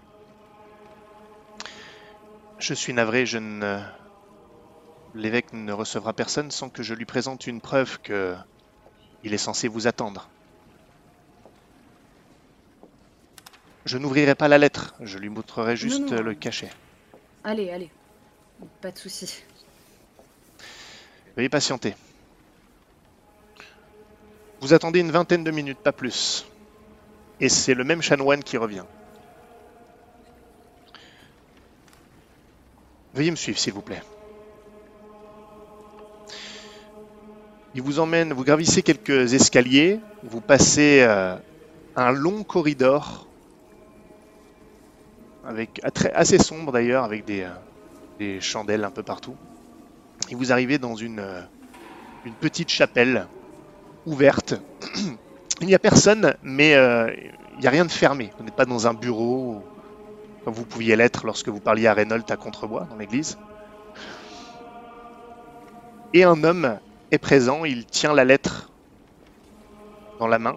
[2.58, 3.78] Je suis navré, je ne.
[5.14, 8.36] L'évêque ne recevra personne sans que je lui présente une preuve que.
[9.24, 10.28] Il est censé vous attendre.
[13.84, 16.20] Je n'ouvrirai pas la lettre, je lui montrerai juste non.
[16.20, 16.70] le cachet.
[17.42, 17.90] Allez, allez.
[18.80, 19.42] Pas de souci.
[21.36, 21.96] Veuillez patienter.
[24.60, 26.46] Vous attendez une vingtaine de minutes, pas plus.
[27.40, 28.84] Et c'est le même chanoine qui revient.
[33.14, 34.02] Veuillez me suivre, s'il vous plaît.
[37.74, 41.36] Il vous emmène, vous gravissez quelques escaliers, vous passez euh,
[41.96, 43.26] un long corridor,
[45.44, 45.80] avec,
[46.14, 47.50] assez sombre d'ailleurs, avec des, euh,
[48.18, 49.36] des chandelles un peu partout.
[50.30, 51.42] Et vous arrivez dans une, euh,
[52.40, 53.26] petite chapelle
[54.06, 54.54] ouverte.
[55.60, 58.30] Il n'y a personne, mais il n'y a rien de fermé.
[58.38, 59.64] Vous n'êtes pas dans un bureau,
[60.44, 63.38] comme vous pouviez l'être lorsque vous parliez à Reynolds à Contrebois, dans l'église.
[66.14, 66.78] Et un homme
[67.10, 68.70] est présent, il tient la lettre
[70.18, 70.56] dans la main.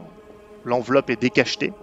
[0.65, 1.73] L'enveloppe est décachetée.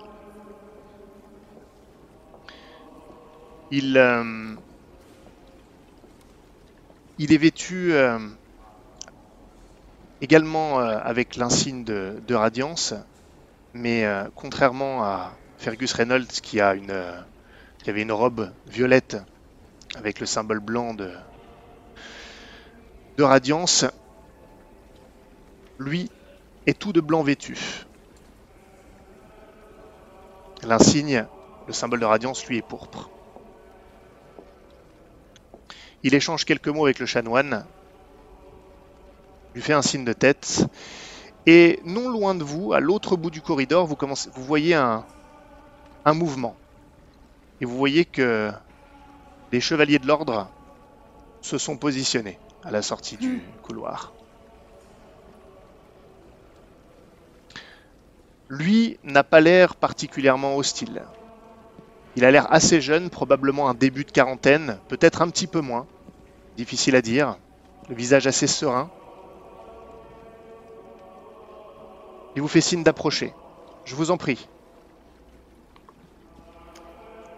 [3.70, 4.54] Il, euh,
[7.18, 8.18] est vêtu euh,
[10.22, 12.94] également euh, avec l'insigne de, Radiance,
[13.74, 16.90] mais contrairement à Fergus Reynolds qui, a une,
[17.87, 19.18] avait une robe violette
[19.96, 21.12] avec le symbole blanc de
[23.22, 23.85] Radiance,
[25.79, 26.11] lui
[26.67, 27.57] est tout de blanc vêtu.
[30.62, 31.27] L'insigne,
[31.67, 33.11] le symbole de Radiance, lui est pourpre.
[36.03, 37.64] Il échange quelques mots avec le chanoine,
[39.55, 40.67] lui fait un signe de tête,
[41.47, 45.05] et non loin de vous, à l'autre bout du corridor, vous, commencez, vous voyez un,
[46.05, 46.57] un mouvement.
[47.61, 48.53] Et vous voyez que
[49.51, 50.49] les chevaliers de l'ordre
[51.41, 54.12] se sont positionnés à la sortie du couloir.
[58.49, 61.03] Lui n'a pas l'air particulièrement hostile.
[62.17, 65.87] Il a l'air assez jeune, probablement un début de quarantaine, peut-être un petit peu moins.
[66.57, 67.37] Difficile à dire.
[67.89, 68.91] Le visage assez serein.
[72.37, 73.33] Il vous fait signe d'approcher.
[73.85, 74.49] Je vous en prie.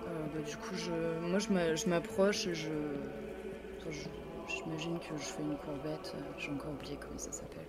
[0.07, 0.90] Euh, bah, du coup, je...
[1.29, 2.70] moi, je m'a- je m'approche et je...
[4.49, 6.14] J'imagine que je fais une courbette.
[6.38, 7.66] J'ai encore oublié comment ça s'appelle.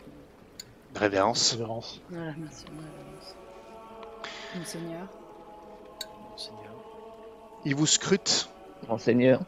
[0.95, 1.49] Révérence.
[1.49, 2.01] Persévérance.
[2.09, 2.65] Voilà, merci.
[4.55, 5.07] Monseigneur.
[6.35, 6.73] Seigneur.
[7.63, 8.49] Il vous scrute
[8.87, 9.41] Monseigneur.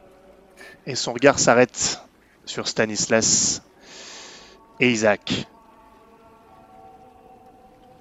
[0.85, 2.01] et son regard s'arrête
[2.45, 3.61] sur Stanislas
[4.79, 5.47] et Isaac.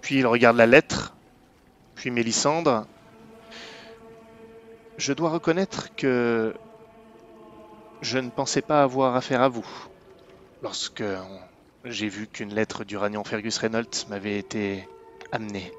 [0.00, 1.14] Puis il regarde la lettre,
[1.94, 2.86] puis Mélissandre.
[4.98, 6.54] Je dois reconnaître que
[8.00, 9.66] je ne pensais pas avoir affaire à vous
[10.62, 11.04] lorsque
[11.84, 14.88] j'ai vu qu'une lettre du Ragnan Fergus Reynolds m'avait été
[15.32, 15.72] amenée.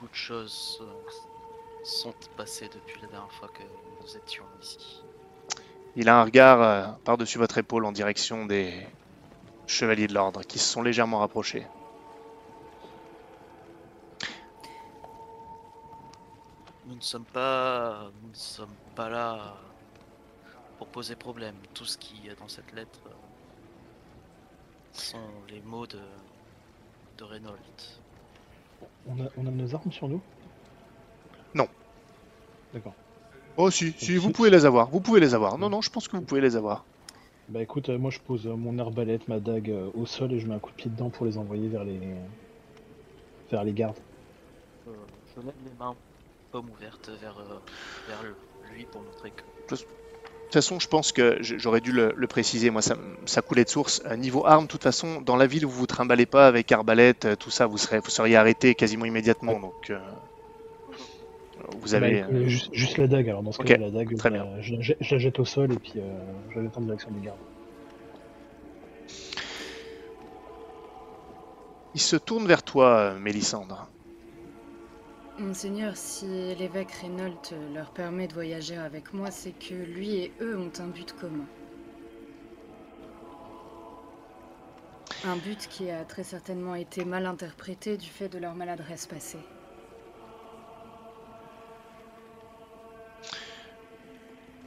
[0.00, 3.62] Beaucoup de choses euh, sont passées depuis la dernière fois que
[4.00, 5.02] nous étions ici.
[5.94, 8.86] Il a un regard euh, par-dessus votre épaule en direction des
[9.66, 11.66] chevaliers de l'ordre qui se sont légèrement rapprochés.
[16.86, 19.54] Nous ne sommes pas, nous ne sommes pas là
[20.78, 21.56] pour poser problème.
[21.74, 23.10] Tout ce qui est dans cette lettre euh,
[24.92, 26.00] sont les mots de,
[27.18, 28.00] de Reynolds.
[29.06, 30.22] On a, on a nos armes sur nous
[31.54, 31.68] Non.
[32.72, 32.94] D'accord.
[33.56, 35.58] Oh si, si, vous pouvez les avoir, vous pouvez les avoir.
[35.58, 36.84] Non, non, je pense que vous pouvez les avoir.
[37.48, 40.38] Bah écoute, euh, moi je pose euh, mon arbalète, ma dague euh, au sol et
[40.38, 42.00] je mets un coup de pied dedans pour les envoyer vers les
[43.50, 43.98] vers les gardes.
[44.86, 44.92] Euh,
[45.34, 45.96] je lève les mains,
[46.52, 47.58] paumes ouvertes vers, euh,
[48.06, 48.36] vers le-
[48.72, 49.42] lui pour montrer que
[50.50, 52.96] toute façon, je pense que j'aurais dû le, le préciser, moi ça,
[53.42, 54.02] coulait de source.
[54.06, 57.24] Euh, niveau armes, de toute façon, dans la ville, vous vous trimballez pas avec arbalète,
[57.24, 59.60] euh, tout ça, vous, serez, vous seriez arrêté quasiment immédiatement.
[59.60, 59.98] Donc, euh,
[61.78, 62.22] vous avez...
[62.22, 64.44] Bah, euh, juste, juste la dague alors dans ce cas la dague, très je, la-
[64.44, 64.62] bien.
[64.62, 66.02] je, la jette- je la jette au sol et puis euh,
[66.50, 67.38] je la jette en direction des gardes.
[71.94, 73.88] Il se tourne vers toi, Mélissandre.
[75.40, 80.58] Monseigneur, si l'évêque Reynolds leur permet de voyager avec moi, c'est que lui et eux
[80.58, 81.46] ont un but commun.
[85.24, 89.38] Un but qui a très certainement été mal interprété du fait de leur maladresse passée.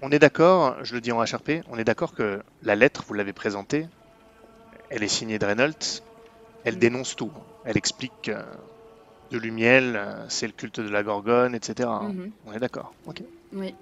[0.02, 3.14] On est d'accord, je le dis en HRP, on est d'accord que la lettre, vous
[3.14, 3.88] l'avez présentée,
[4.90, 6.02] elle est signée de Reynolds,
[6.66, 6.80] elle Mm.
[6.80, 7.32] dénonce tout.
[7.64, 8.44] Elle explique euh,
[9.34, 11.90] de Lumiel, euh, c'est le culte de la Gorgone, etc.
[12.04, 12.32] Mhm.
[12.46, 12.94] On est d'accord.
[13.08, 13.24] Ok.
[13.52, 13.74] Oui.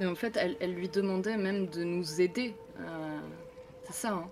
[0.00, 2.54] Mais en fait, elle, elle lui demandait même de nous aider.
[2.80, 3.18] euh,
[3.86, 4.26] C'est ça, hein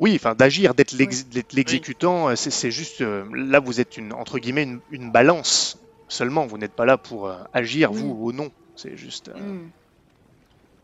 [0.00, 4.12] Oui, enfin d'agir, d'être l'ex- d'être l'exécutant, euh, c'est juste euh, là vous êtes une
[4.14, 5.78] entre guillemets une, une balance
[6.08, 6.46] seulement.
[6.46, 8.00] Vous n'êtes pas là pour euh, agir Oui.
[8.00, 8.50] vous au nom.
[8.76, 9.30] C'est juste.
[9.34, 9.68] Mm.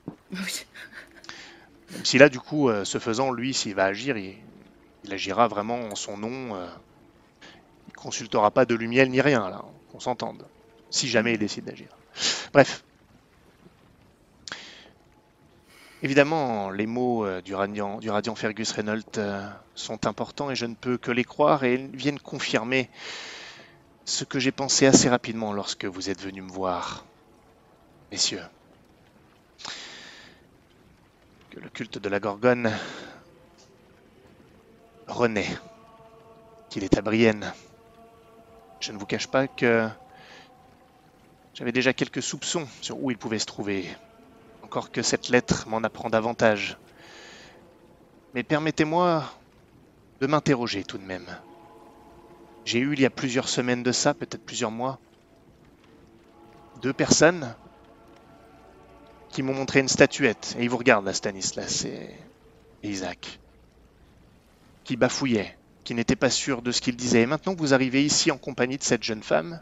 [0.33, 0.67] Oui.
[1.93, 4.35] Même si là du coup, ce faisant, lui, s'il va agir, il,
[5.07, 6.55] il agira vraiment en son nom.
[6.57, 6.67] euh,
[7.89, 9.65] il consultera pas de Lumiel ni rien là.
[9.91, 10.45] Qu'on s'entende.
[10.91, 11.89] Si jamais il décide d'agir.
[12.53, 12.83] Bref.
[16.03, 20.67] Évidemment, les mots euh, du radiant, du radiant Fergus Reynolds euh, sont importants et je
[20.67, 22.91] ne peux que les croire et ils viennent confirmer
[24.05, 27.07] ce que j'ai pensé assez rapidement lorsque vous êtes venus me voir,
[28.13, 28.43] messieurs.
[31.51, 32.71] Que le culte de la Gorgone
[35.07, 35.49] renaît,
[36.69, 37.53] qu'il est à Brienne.
[38.81, 39.89] Je ne vous cache pas que
[41.55, 43.89] j'avais déjà quelques soupçons sur où il pouvait se trouver.
[44.63, 46.77] Encore que cette lettre m'en apprend davantage.
[48.35, 49.25] Mais permettez-moi
[50.21, 51.27] de m'interroger tout de même.
[52.65, 54.99] J'ai eu il y a plusieurs semaines de ça, peut-être plusieurs mois,
[56.83, 57.55] deux personnes
[59.31, 60.57] qui m'ont montré une statuette.
[60.59, 62.11] Et ils vous regardent là, Stanislas et
[62.83, 63.41] et Isaac.
[64.87, 67.23] Qui bafouillaient, qui n'étaient pas sûrs de ce qu'ils disaient.
[67.23, 69.61] Et maintenant que vous arrivez ici en compagnie de cette jeune femme,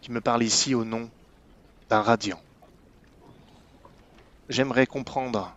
[0.00, 1.10] qui me parle ici au nom
[1.90, 2.40] d'un radiant.
[4.48, 5.54] J'aimerais comprendre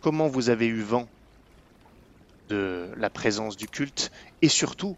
[0.00, 1.06] comment vous avez eu vent
[2.48, 4.96] de la présence du culte et surtout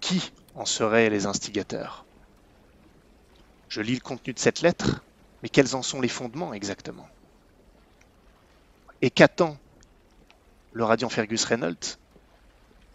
[0.00, 2.06] qui en seraient les instigateurs.
[3.68, 5.04] Je lis le contenu de cette lettre,
[5.42, 7.08] mais quels en sont les fondements exactement?
[9.02, 9.58] Et qu'attend
[10.72, 11.98] le radiant Fergus Reynolds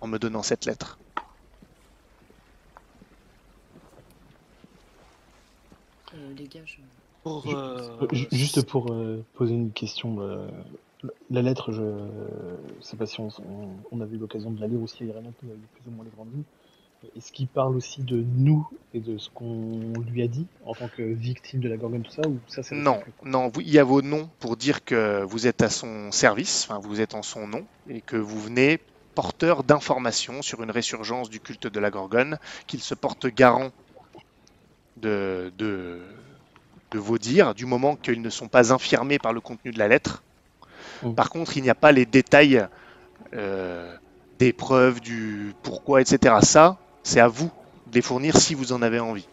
[0.01, 0.99] en me donnant cette lettre
[6.13, 6.77] Euh, les gars, je...
[7.23, 10.47] Pour, Ju- euh, ju- Juste pour euh, poser une question, euh,
[11.29, 11.81] la lettre, je
[12.81, 15.29] sais pas si on, on- on avait eu l'occasion de la lire aussi, Irène a
[15.29, 15.33] eu
[15.73, 16.43] plus ou moins les grandes lignes.
[17.15, 20.88] Est-ce qu'il parle aussi de nous et de ce qu'on lui a dit en tant
[20.88, 23.79] que victime de la Gorgone, tout ça, ou ça c'est Non, non, vous- il y
[23.79, 27.21] a vos noms pour dire que vous êtes à son service, enfin vous êtes en
[27.21, 28.79] son nom, et que vous venez
[29.15, 33.71] porteur d'informations sur une résurgence du culte de la Gorgone, qu'il se porte garant
[34.97, 35.99] de, de,
[36.91, 39.88] de vos dires, du moment qu'ils ne sont pas infirmés par le contenu de la
[39.88, 40.23] lettre.
[41.03, 41.13] Mm.
[41.13, 42.65] Par contre, il n'y a pas les détails
[43.33, 43.95] euh,
[44.39, 46.36] des preuves, du pourquoi, etc.
[46.41, 47.49] Ça, c'est à vous
[47.85, 49.27] de les fournir si vous en avez envie.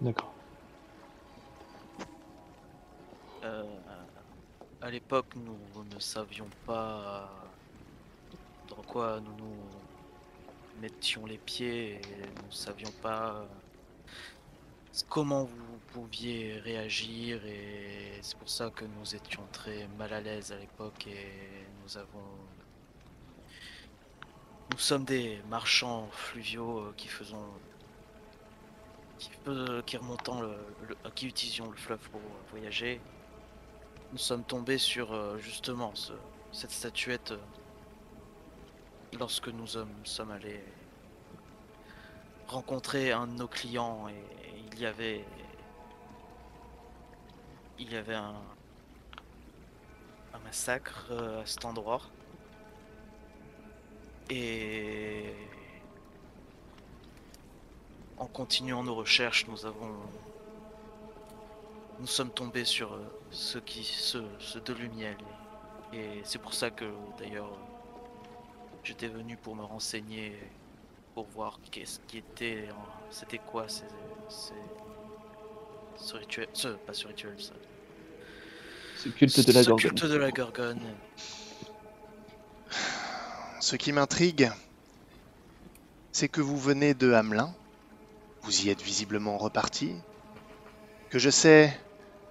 [0.00, 0.32] D'accord.
[3.44, 3.64] Euh,
[4.80, 7.30] à l'époque, nous ne savions pas
[8.70, 12.00] dans quoi nous nous mettions les pieds et
[12.40, 13.44] nous ne savions pas euh,
[15.10, 20.50] comment vous pouviez réagir et c'est pour ça que nous étions très mal à l'aise
[20.50, 22.24] à l'époque et nous avons
[24.74, 27.46] nous sommes des marchands fluviaux euh, qui faisons
[29.20, 29.30] qui,
[29.86, 30.56] qui remontant le,
[30.88, 33.00] le- qui utilisions le fleuve pour voyager.
[34.10, 36.12] Nous sommes tombés sur euh, justement ce-
[36.50, 37.38] cette statuette euh,
[39.16, 39.94] lorsque nous sommes,
[40.32, 40.60] allés
[42.48, 44.24] rencontrer un de nos clients et
[44.72, 45.24] il y avait
[47.78, 48.34] il y avait un,
[50.34, 52.00] un massacre euh, à cet endroit
[54.30, 55.24] et
[58.18, 59.94] en continuant nos recherches nous avons
[62.00, 62.98] nous sommes tombés sur euh,
[63.30, 65.16] ce qui ce, ce de Lumiel
[65.92, 66.84] et c'est pour ça que
[67.18, 67.50] d'ailleurs
[68.82, 70.32] j'étais venu pour me renseigner
[71.14, 72.68] pour voir qu'est-ce qui était
[73.10, 73.84] c'était quoi ces,
[74.28, 74.54] ces-
[75.96, 77.52] ce rituel ce pas ce rituel ça.
[78.96, 79.90] Ce culte de la ce gorgone.
[79.90, 80.80] culte de la gorgone
[83.64, 84.50] Ce qui m'intrigue,
[86.12, 87.50] c'est que vous venez de Hamelin,
[88.42, 89.90] vous y êtes visiblement reparti,
[91.08, 91.74] que je sais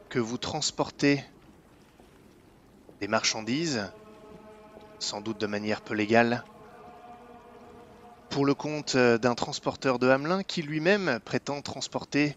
[0.10, 1.24] que vous transportez
[3.02, 3.90] des marchandises
[5.00, 6.44] sans doute de manière peu légale,
[8.30, 12.36] pour le compte d'un transporteur de Hamelin qui lui-même prétend transporter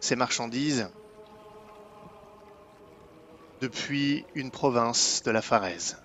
[0.00, 0.90] ses marchandises
[3.62, 5.96] depuis une province de la Pharaise.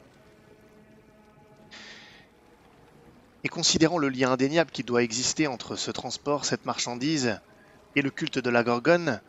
[3.43, 7.39] Et considérant le lien indéniable qui doit exister entre ce transport, cette marchandise
[7.95, 9.21] et le culte de la Gorgone,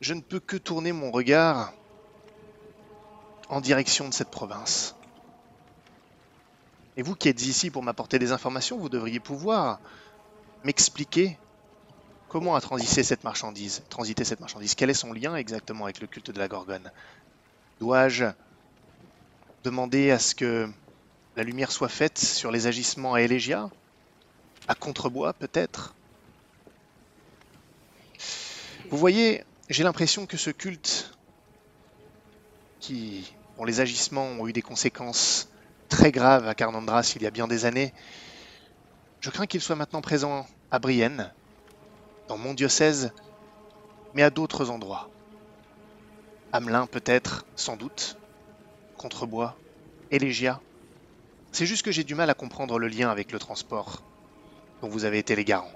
[0.00, 1.72] je ne peux que tourner mon regard
[3.48, 4.94] en direction de cette province.
[6.96, 9.80] Et vous qui êtes ici pour m'apporter des informations, vous devriez pouvoir
[10.64, 11.38] m'expliquer
[12.28, 14.74] comment a transité cette marchandise, transité cette marchandise.
[14.74, 16.90] Quel est son lien exactement avec le culte de la Gorgone?
[17.80, 18.26] Dois-je
[19.64, 20.68] demander à ce que
[21.36, 23.70] la lumière soit faite sur les agissements à Elégia
[24.68, 25.94] À Contrebois peut-être?
[28.90, 31.14] Vous voyez, j'ai l'impression que ce culte,
[32.80, 35.48] qui, dont les agissements ont eu des conséquences
[35.88, 37.92] très graves à Carnandras il y a bien des années,
[39.20, 41.32] je crains qu'il soit maintenant présent à Brienne,
[42.28, 43.12] dans mon diocèse,
[44.14, 45.08] mais à d'autres endroits.
[46.52, 48.18] Hamelin peut-être, sans doute,
[48.98, 49.56] Contrebois,
[50.10, 50.60] Elégia.
[51.52, 54.02] C'est juste que j'ai du mal à comprendre le lien avec le transport
[54.80, 55.70] dont vous avez été les garants.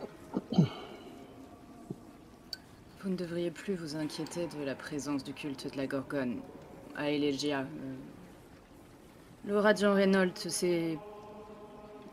[3.02, 6.40] Vous ne devriez plus vous inquiéter de la présence du culte de la Gorgone
[6.96, 7.60] à Elegia.
[7.60, 7.94] Euh,
[9.46, 10.98] Le radiant Reynolds s'est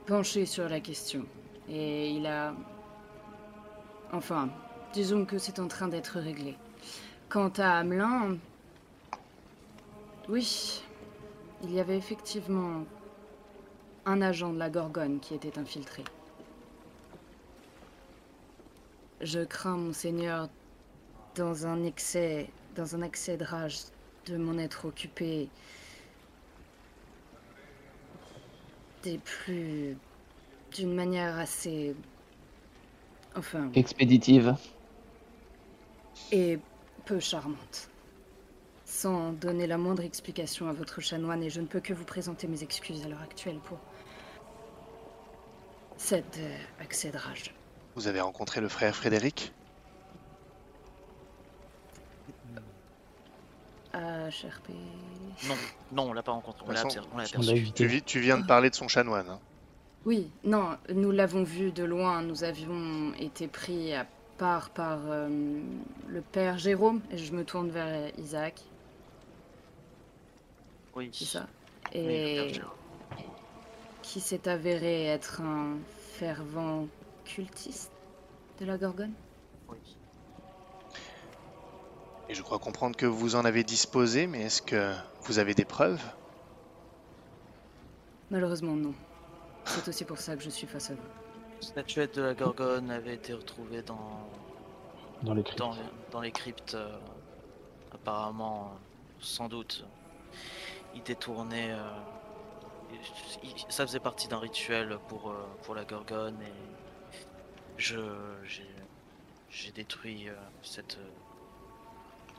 [0.08, 1.26] penché sur la question
[1.70, 2.54] et il a...
[4.12, 4.50] Enfin,
[4.92, 6.58] disons que c'est en train d'être réglé.
[7.30, 8.38] Quant à Hamelin...
[10.28, 10.84] Oui,
[11.64, 12.84] il y avait effectivement
[14.06, 16.04] un agent de la Gorgone qui était infiltré.
[19.22, 20.50] Je crains, monseigneur,
[21.36, 23.80] dans un excès, dans un excès de rage,
[24.26, 25.50] de m'en être occupé
[29.04, 29.98] des plus,
[30.76, 31.96] d'une manière assez,
[33.36, 34.56] enfin, Expéditive.
[36.32, 36.60] et
[37.06, 37.90] peu charmante.
[38.86, 42.48] Sans donner la moindre explication à votre chanoine, et je ne peux que vous présenter
[42.48, 43.80] mes excuses à l'heure actuelle pour
[46.04, 47.54] cet euh, accès de rage.
[47.96, 49.54] Vous avez rencontré le frère Frédéric
[53.94, 54.70] HRP.
[55.48, 55.56] Non,
[55.92, 56.66] non, on l'a pas rencontré.
[56.68, 59.30] On l'a aperçu- tu, viens de parler de son chanoine.
[59.30, 59.40] hein.
[60.06, 62.22] Oui, non, nous l'avons vu de loin.
[62.24, 64.06] Nous avions été pris à
[64.40, 65.30] part par euh,
[66.08, 68.62] le père Jérôme, et je me tourne vers Isaac,
[70.96, 71.10] Oui.
[71.14, 71.48] c'est ça
[71.94, 72.74] Oui, le Et père.
[74.04, 75.78] Qui s'est avéré être un
[76.20, 76.86] fervent
[77.26, 77.92] cultiste
[78.60, 79.14] de la Gorgone?
[79.70, 79.78] Oui.
[82.30, 85.66] Et je crois comprendre que vous en avez disposé, mais est-ce que vous avez des
[85.66, 86.02] preuves?
[88.30, 88.94] Malheureusement, non.
[89.66, 91.02] C'est aussi pour ça que je suis face à vous.
[91.62, 94.20] La statuette de la Gorgone avait été retrouvée dans,
[95.24, 95.60] dans les cryptes.
[95.60, 95.76] dans,
[96.12, 96.76] dans les cryptes.
[96.76, 96.98] euh,
[97.94, 98.72] apparemment,
[99.22, 99.86] sans doute,
[100.96, 101.72] il détournait.
[101.72, 101.90] euh,
[103.70, 107.18] ça faisait partie d'un rituel pour, euh, pour la Gorgone et
[107.78, 107.98] je
[108.46, 108.68] j'ai
[109.50, 111.10] j'ai détruit euh, cette euh,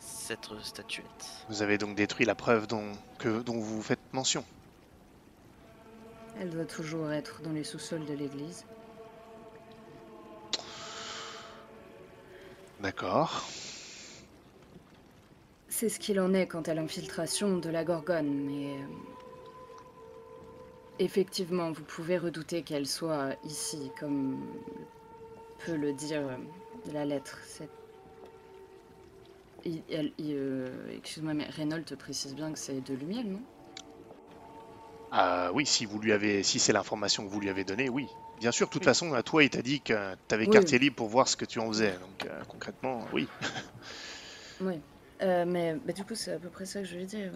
[0.00, 1.06] cette statuette.
[1.48, 4.44] Vous avez donc détruit la preuve dont, que, dont vous faites mention.
[6.38, 8.66] Elle doit toujours être dans les sous-sols de l'église.
[12.80, 13.44] D'accord.
[15.68, 18.76] C'est ce qu'il en est quant à l'infiltration de la Gorgone, mais...
[21.00, 24.38] euh, Effectivement, vous pouvez redouter qu'elle soit ici, comme
[25.64, 26.36] peut le dire euh,
[26.92, 27.38] la lettre.
[29.66, 33.40] Euh, Excuse-moi, mais Reynolds te précise bien que c'est de Lumiel, non?
[35.10, 38.08] Ah oui, si vous lui avez, si c'est l'information que vous lui avez donnée, oui.
[38.40, 38.86] Bien sûr, de toute Oui.
[38.86, 40.50] façon, à toi, il t'a dit que tu avais Oui.
[40.50, 41.92] quartier libre pour voir ce que tu en faisais.
[41.92, 43.28] Donc euh, concrètement, oui.
[44.60, 44.74] Oui.
[45.22, 47.32] Euh, mais bah, du coup, c'est à peu près ça que je voulais dire.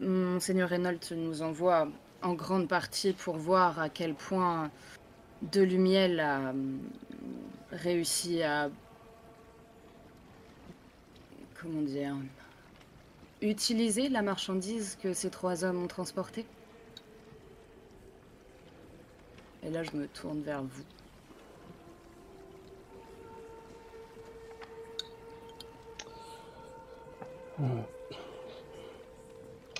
[0.00, 1.88] Monseigneur Reynolds nous envoie
[2.26, 4.70] en grande partie pour voir à quel point
[5.42, 6.80] De Lumiel a hum,
[7.70, 8.68] réussi à.
[11.60, 12.16] Comment dire
[13.42, 16.46] Utiliser la marchandise que ces trois hommes ont transportée.
[19.62, 20.84] Et là, je me tourne vers vous.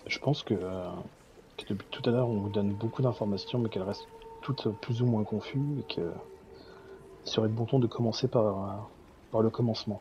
[0.06, 0.90] Je pense que, euh,
[1.56, 4.06] que depuis tout à l'heure, on vous donne beaucoup d'informations, mais qu'elles restent
[4.42, 6.12] toutes plus ou moins confuses, et que
[7.24, 8.72] il serait bon ton de commencer par, euh,
[9.32, 10.00] par le commencement.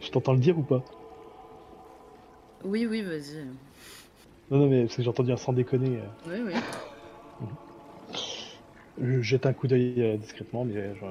[0.00, 0.82] Je t'entends le dire ou pas?
[2.64, 3.44] Oui, oui, vas-y.
[4.50, 5.98] Non, non, mais parce que j'ai entendu un sans déconner.
[5.98, 6.52] euh, Oui, oui.
[9.00, 11.06] Je jette un coup d'œil euh, discrètement, mais je,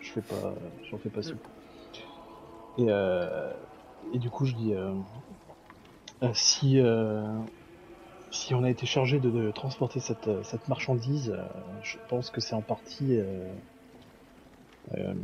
[0.00, 0.54] je fais pas,
[0.90, 1.34] j'en fais pas sous.
[2.78, 3.52] Et, euh,
[4.12, 4.92] et du coup, je dis euh,
[6.32, 7.24] si euh,
[8.30, 11.46] si on a été chargé de, de transporter cette, euh, cette marchandise, euh,
[11.82, 13.48] je pense que c'est en partie, euh,
[14.96, 15.14] euh,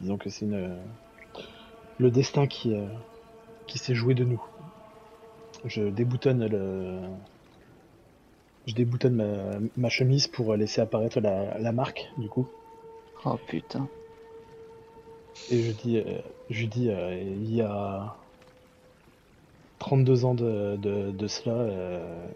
[0.00, 0.76] disons que c'est une
[1.98, 2.86] le destin qui euh,
[3.66, 4.42] qui s'est joué de nous.
[5.64, 7.00] Je déboutonne le
[8.66, 12.46] je déboutonne ma, ma chemise pour laisser apparaître la, la marque, du coup.
[13.24, 13.88] Oh putain.
[15.50, 16.18] Et je dis, euh,
[16.50, 18.16] je lui dis euh, il y a
[19.78, 22.26] 32 ans de, cela, euh,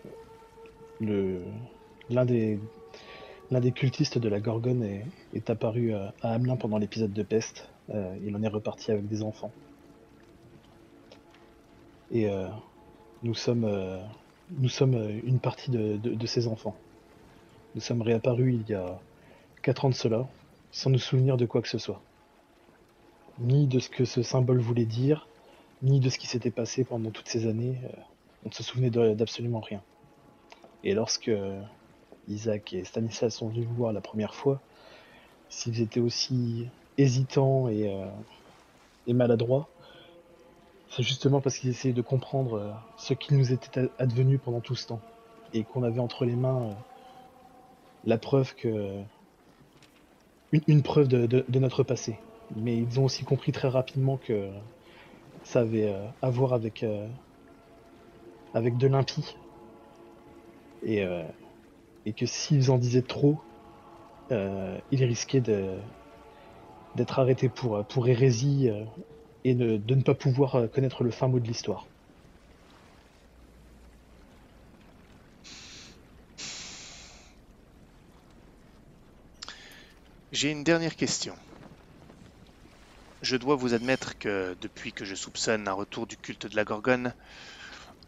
[2.10, 5.02] l'un des, cultistes de la Gorgone
[5.34, 7.68] est, apparu euh, à Hamelin pendant l'épisode de Peste.
[7.90, 9.52] Euh, il en est reparti avec des enfants.
[12.12, 12.28] Et
[13.22, 13.64] nous sommes,
[14.50, 16.74] une partie de, de, de ces enfants.
[17.76, 18.98] Nous sommes réapparus il y a
[19.62, 20.26] 4 ans de cela,
[20.72, 22.02] sans nous souvenir de quoi que ce soit
[23.40, 25.26] ni de ce que ce symbole voulait dire,
[25.82, 27.78] ni de ce qui s'était passé pendant toutes ces années.
[27.84, 28.00] euh,
[28.44, 29.82] on ne se souvenait d'absolument rien.
[30.82, 31.30] Et lorsque
[32.28, 34.60] Isaac et Stanislas sont venus vous voir la première fois,
[35.50, 39.68] s'ils étaient aussi hésitants et, euh, maladroits,
[40.88, 44.76] c'est justement parce qu'ils essayaient de comprendre euh, ce qui nous était advenu pendant tout
[44.76, 45.00] ce temps.
[45.52, 46.72] Et qu'on avait entre les mains euh,
[48.04, 49.02] la preuve que.
[50.66, 52.18] Une, preuve de notre passé
[52.56, 54.50] mais ils ont aussi compris très rapidement que
[55.44, 57.08] ça avait euh, à voir avec euh,
[58.54, 59.36] avec de l'impie
[60.82, 61.22] et euh,
[62.06, 63.40] et que s'ils en disaient trop,
[64.32, 65.42] euh, ils risquaient
[66.96, 68.84] d'être arrêtés pour hérésie euh,
[69.44, 71.86] et de ne pas pouvoir euh, connaître le fin mot de l'histoire.
[80.32, 81.34] J'ai une dernière question.
[83.22, 86.64] Je dois vous admettre que depuis que je soupçonne un retour du culte de la
[86.64, 87.14] Gorgone,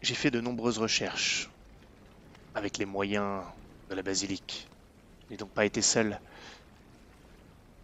[0.01, 1.49] j'ai fait de nombreuses recherches
[2.55, 3.43] avec les moyens
[3.89, 4.67] de la basilique.
[5.19, 6.19] Je n'ai donc pas été seul.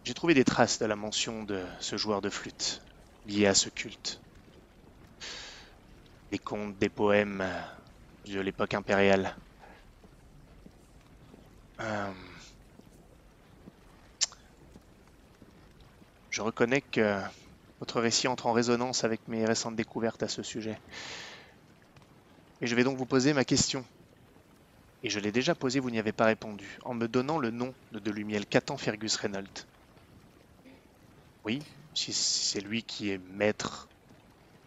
[0.04, 2.82] J'ai trouvé des traces de la mention de ce joueur de flûte
[3.24, 4.20] lié à ce culte.
[6.32, 7.46] Des contes, des poèmes
[8.26, 9.36] de l'époque impériale.
[11.80, 12.12] Euh,
[16.30, 17.20] Je reconnais que
[17.78, 20.78] votre récit entre en résonance avec mes récentes découvertes à ce sujet.
[22.62, 23.84] Et je vais donc vous poser ma question.
[25.02, 27.74] Et je l'ai déjà posée, vous n'y avez pas répondu, en me donnant le nom
[27.90, 29.66] de Delumiel Catan Fergus Reynolds?
[31.44, 31.62] Oui,
[31.92, 33.90] si si c'est lui qui est maître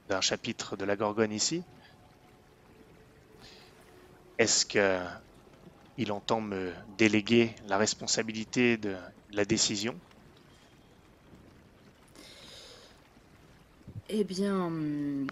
[0.07, 1.65] d'un chapitre de la Gorgone ici,
[4.37, 5.03] est-ce que
[5.97, 8.95] il entend me déléguer la responsabilité de
[9.29, 9.99] la décision?
[14.09, 15.27] Eh bien, hum,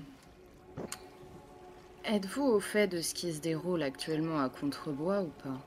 [2.05, 5.57] êtes-vous au fait de ce qui se déroule actuellement à Contrebois ou pas?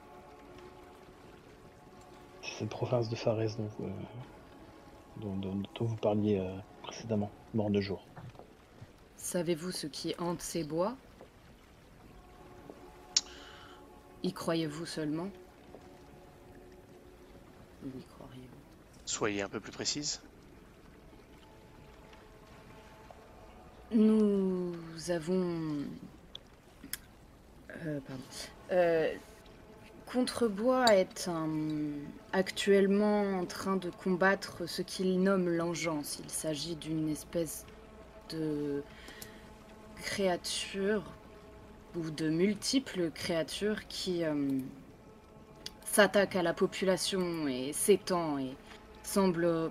[2.43, 3.91] C'est cette province de Fares dont vous, euh,
[5.21, 8.05] dont, dont- dont vous parliez euh, précédemment, mort de jour.
[9.17, 10.95] Savez-vous ce qui hante ces bois?
[14.23, 15.29] Y croyez-vous seulement?
[17.85, 18.57] Ou y croiriez-vous
[19.07, 20.21] Soyez un peu plus précise.
[23.93, 24.75] Nous
[25.09, 25.85] avons.
[27.85, 28.01] Euh.
[28.73, 29.13] Euh,
[30.07, 31.29] Contrebois est
[32.33, 36.21] actuellement en train de combattre ce qu'il nomme l'engeance.
[36.23, 37.67] Il s'agit d'une espèce
[38.31, 38.83] de
[39.97, 41.03] créature
[41.97, 44.61] ou de multiples créatures qui euh,
[45.85, 48.55] s'attaquent à la population et s'étend et
[49.03, 49.71] semble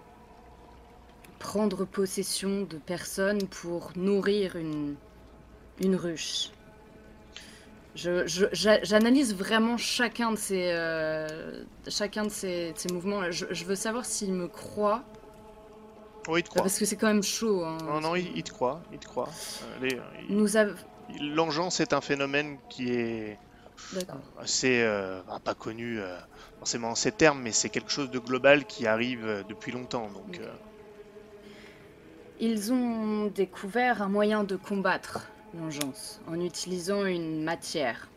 [1.43, 4.95] prendre possession de personnes pour nourrir une,
[5.81, 6.49] une ruche.
[7.95, 8.45] Je- je-
[8.83, 13.29] J'analyse vraiment chacun de ces, euh, chacun de ces, de ces mouvements.
[13.29, 15.03] Je, je veux savoir s'il me croit,
[16.29, 16.63] Oui, il te croit.
[16.63, 17.63] parce que c'est quand même chaud.
[17.65, 17.77] hein.
[17.85, 19.29] Non, non, il, il te croit, il te croit.
[19.29, 20.73] Euh, les- il- Nous avons...
[21.19, 23.37] L'engeance est un phénomène qui est
[24.39, 26.17] assez, euh, bah, pas connu euh,
[26.59, 30.07] forcément en ces termes, mais c'est quelque chose de global qui arrive euh, depuis longtemps.
[30.09, 30.47] Donc, euh,
[32.39, 35.27] Ils ont découvert un moyen de combattre
[35.57, 38.07] l'engeance en utilisant une matière.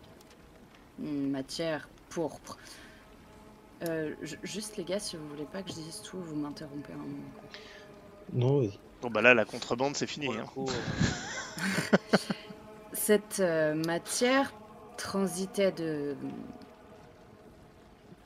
[0.99, 2.57] Une matière pourpre.
[3.87, 6.93] Euh, ju- juste les gars, si vous voulez pas que je dise tout, vous m'interrompez
[6.93, 7.23] un moment.
[8.33, 8.79] Non, vas-y.
[9.03, 10.29] bon, bah là, la contrebande, c'est fini.
[10.35, 10.47] Hein.
[12.93, 14.53] cette euh, matière
[14.97, 16.17] transitait de...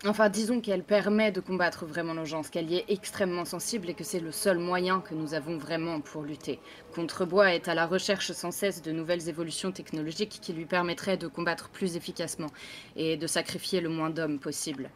[0.07, 4.03] Enfin, disons qu'elle permet de combattre vraiment l'urgence, qu'elle y est extrêmement sensible et que
[4.03, 6.59] c'est le seul moyen que nous avons vraiment pour lutter.
[6.95, 11.27] Contrebois est à la recherche sans cesse de nouvelles évolutions technologiques qui lui permettraient de
[11.27, 12.49] combattre plus efficacement
[12.97, 14.89] et de sacrifier le moins d'hommes possible.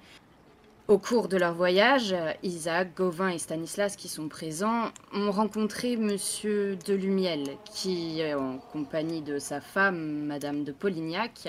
[0.89, 6.77] Au cours de leur voyage, Isaac, Gauvin et Stanislas, qui sont présents, ont rencontré Monsieur
[6.87, 11.49] Delumiel, qui, en compagnie de sa femme, Madame de Polignac,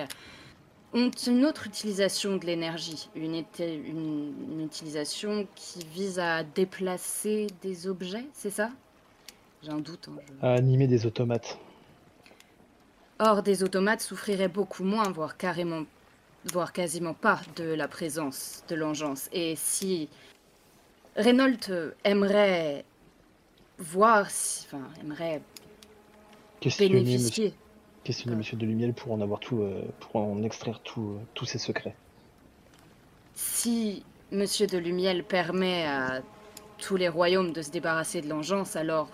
[0.96, 7.48] ont une autre utilisation de l'énergie, une, été- une- une utilisation qui vise à déplacer
[7.62, 8.72] des objets, c'est ça?
[9.62, 10.08] J'ai un doute.
[10.10, 11.60] hein, je- À animer des automates.
[13.20, 15.84] Or, des automates souffriraient beaucoup moins, voire carrément,
[16.52, 19.30] voire quasiment pas de la présence de l'engeance.
[19.34, 20.08] Et si
[21.18, 21.58] Renault
[22.04, 22.86] aimerait
[23.80, 25.42] voir, si- enfin, aimerait
[26.90, 27.54] bénéficier
[28.06, 31.58] questionner monsieur Delumiel pour en avoir tout, euh, pour en extraire tout, euh, tous ses
[31.58, 31.96] secrets.
[33.34, 36.22] Si Monsieur de Lumiel permet à
[36.78, 39.10] tous les royaumes de se débarrasser de l'engeance, alors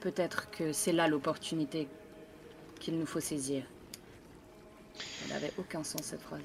[0.00, 1.88] peut-être que c'est là l'opportunité
[2.80, 3.64] qu'il nous faut saisir.
[5.22, 6.40] Elle n'avait aucun sens cette phrase.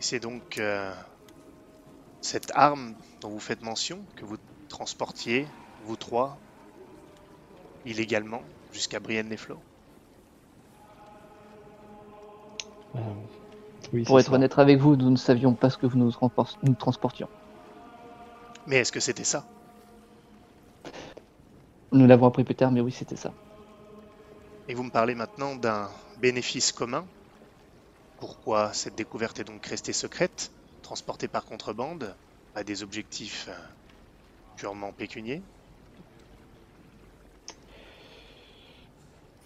[0.00, 0.92] C'est donc euh,
[2.20, 4.36] cette arme dont vous faites mention que vous
[4.68, 5.46] transportiez,
[5.84, 6.38] vous trois,
[7.86, 8.42] illégalement,
[8.72, 9.60] jusqu'à Brienne-les-Flots.
[12.96, 12.98] Euh,
[13.92, 14.34] oui, Pour être ça.
[14.34, 16.12] honnête avec vous, nous ne savions pas ce que vous nous,
[16.62, 17.28] nous transportions.
[18.66, 19.44] Mais est-ce que c'était ça?
[21.92, 23.32] Nous l'avons appris plus tard, mais oui, c'était ça.
[24.68, 25.88] Et vous me parlez maintenant d'un
[26.20, 27.04] bénéfice commun
[28.18, 30.50] Pourquoi cette découverte est donc restée secrète,
[30.82, 32.14] transportée par contrebande,
[32.54, 33.54] à des objectifs euh,
[34.56, 35.42] purement pécuniers?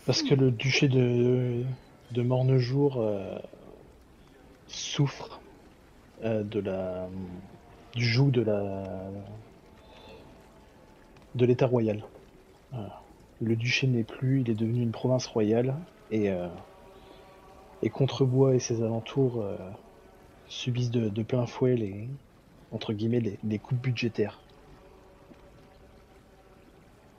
[0.07, 1.65] Parce que le duché de,
[2.13, 3.39] de Mornejour euh,
[4.67, 5.41] souffre
[6.25, 7.09] euh, de la,
[7.95, 8.85] du joug de la
[11.35, 12.03] de l'État royal.
[13.41, 15.77] Le duché n'est plus, il est devenu une province royale
[16.11, 16.49] et, euh,
[17.93, 19.45] Contrebois et ses alentours
[20.49, 22.09] subissent de, plein fouet les
[22.73, 24.41] entre guillemets les coupes budgétaires.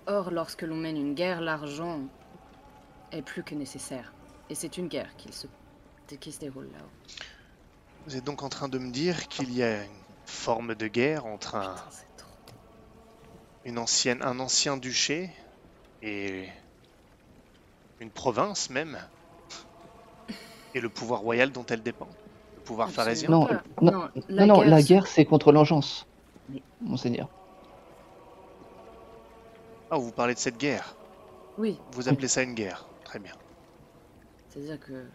[0.05, 2.01] Or, lorsque l'on mène une guerre, l'argent
[3.11, 4.11] est plus que nécessaire.
[4.49, 5.47] Et c'est une guerre qui se,
[6.19, 7.25] qui se déroule là-haut.
[8.07, 9.89] Vous êtes donc en train de me dire qu'il y a une
[10.25, 12.29] forme de guerre entre un, Putain, c'est trop.
[13.65, 15.29] une ancienne, un ancien duché
[16.01, 16.47] et
[17.99, 18.97] une province même,
[20.73, 22.07] et le pouvoir royal dont elle dépend,
[22.55, 23.29] le pouvoir pharésien.
[23.31, 24.09] Absolument Non, pas.
[24.15, 26.07] non, la non, non, la guerre, c'est contre l'engeance,
[26.49, 27.27] Mais- monseigneur.
[29.91, 30.95] Ah, vous parlez de cette guerre.
[31.57, 32.85] Oui, Vous appelez ça une guerre.
[33.03, 33.33] Très bien.
[34.49, 35.05] C'est-à-dire que,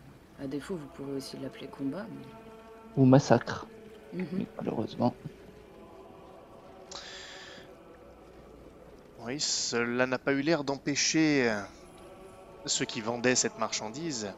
[0.43, 2.05] à défaut, vous pouvez aussi l'appeler combat.
[2.09, 3.67] mais- Ou massacre,
[4.13, 4.27] Mhm.
[4.33, 5.15] mais malheureusement.
[9.21, 11.61] Oui, cela n'a pas eu l'air d'empêcher euh,
[12.67, 14.29] ceux qui vendaient cette marchandise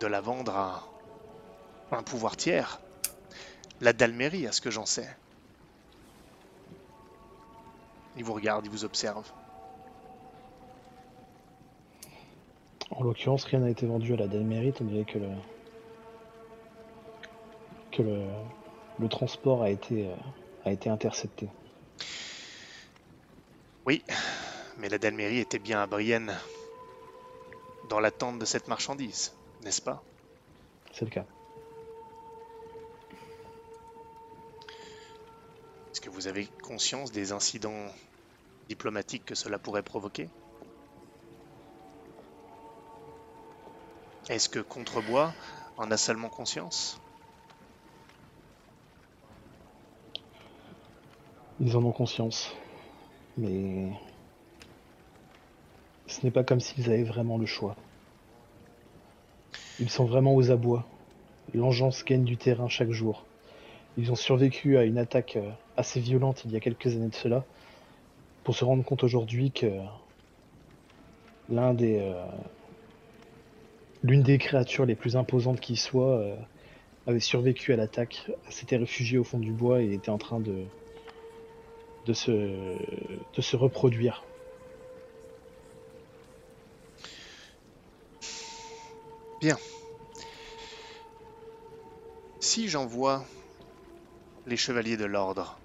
[0.00, 0.82] de la vendre à
[1.92, 2.80] un pouvoir tiers.
[3.80, 5.08] La Dalmérie, à ce que j'en sais.
[8.16, 9.30] Il vous regarde, il vous observe.
[12.90, 15.28] En l'occurrence, rien n'a été vendu à la Dalmérie, étant donné que le
[17.90, 18.26] que le,
[18.98, 20.16] le transport a été euh,
[20.64, 21.48] a été intercepté.
[23.86, 24.02] Oui,
[24.78, 26.34] mais la Dalmérie était bien à Brienne,
[27.90, 29.32] dans l'attente de cette marchandise,
[29.62, 30.02] n'est-ce pas?
[30.92, 31.26] C'est le cas.
[35.92, 37.86] Est-ce que vous avez conscience des incidents
[38.68, 40.28] diplomatiques que cela pourrait provoquer?
[44.30, 45.34] Est-ce que Contrebois
[45.76, 46.98] en a seulement conscience?
[51.60, 52.54] Ils en ont conscience,
[53.36, 53.92] mais
[56.06, 57.76] ce n'est pas comme s'ils avaient vraiment le choix.
[59.78, 60.84] Ils sont vraiment aux abois.
[61.52, 63.24] L'engeance gagne du terrain chaque jour.
[63.98, 67.14] Ils ont survécu à une attaque euh, assez violente il y a quelques années de
[67.14, 67.44] cela,
[68.42, 69.80] pour se rendre compte aujourd'hui que
[71.50, 72.24] l'un des euh,
[74.04, 76.36] l'une des créatures les plus imposantes qui soit euh,
[77.08, 80.64] avait survécu à l'attaque, s'était réfugié au fond du bois et était en train de
[82.06, 84.24] de se, de se reproduire.
[92.40, 93.24] Si j'envoie
[94.46, 95.58] les chevaliers de l'ordre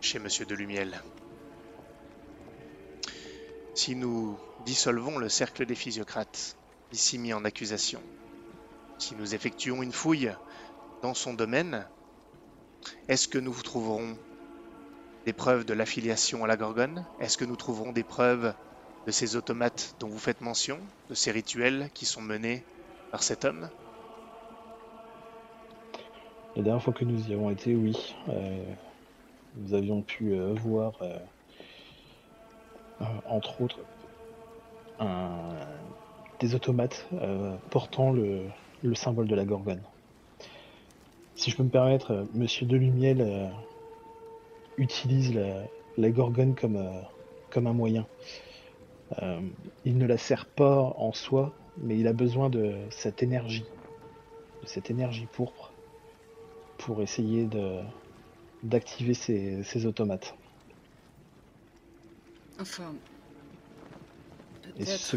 [0.00, 1.02] chez Monsieur Delumiel,
[3.74, 6.56] si nous dissolvons le cercle des physiocrates,
[6.92, 8.02] ici mis en accusation.
[8.98, 10.32] Si nous effectuons une fouille
[11.02, 11.86] dans son domaine,
[13.08, 14.18] est-ce que nous trouverons
[15.24, 17.06] des preuves de l'affiliation à la Gorgone?
[17.18, 18.54] Est-ce que nous trouverons des preuves
[19.06, 22.64] de ces automates dont vous faites mention, de ces rituels qui sont menés
[23.10, 23.70] par cet homme?
[26.54, 28.14] La dernière fois que nous y avons été, oui.
[28.28, 28.72] Euh,
[29.56, 31.18] nous avions pu euh, voir, euh,
[33.24, 33.84] entre autres,
[34.98, 35.56] un-
[36.40, 38.42] des automates euh, portant le,
[38.82, 39.82] le symbole de la Gorgone.
[41.34, 43.48] Si je peux me permettre, euh, Monsieur Delumiel euh,
[44.78, 45.64] utilise la,
[45.96, 46.82] la Gorgone comme,
[47.50, 48.06] comme un moyen.
[49.22, 49.40] Euh,
[49.84, 53.64] il ne la sert pas en soi, mais il a besoin de cette énergie,
[54.62, 55.72] de cette énergie pourpre,
[56.78, 57.80] pour essayer de
[58.62, 60.34] d'activer ces, ces automates.
[62.58, 62.94] Enfin.
[64.76, 64.98] Et Peut-être.
[64.98, 65.16] ce,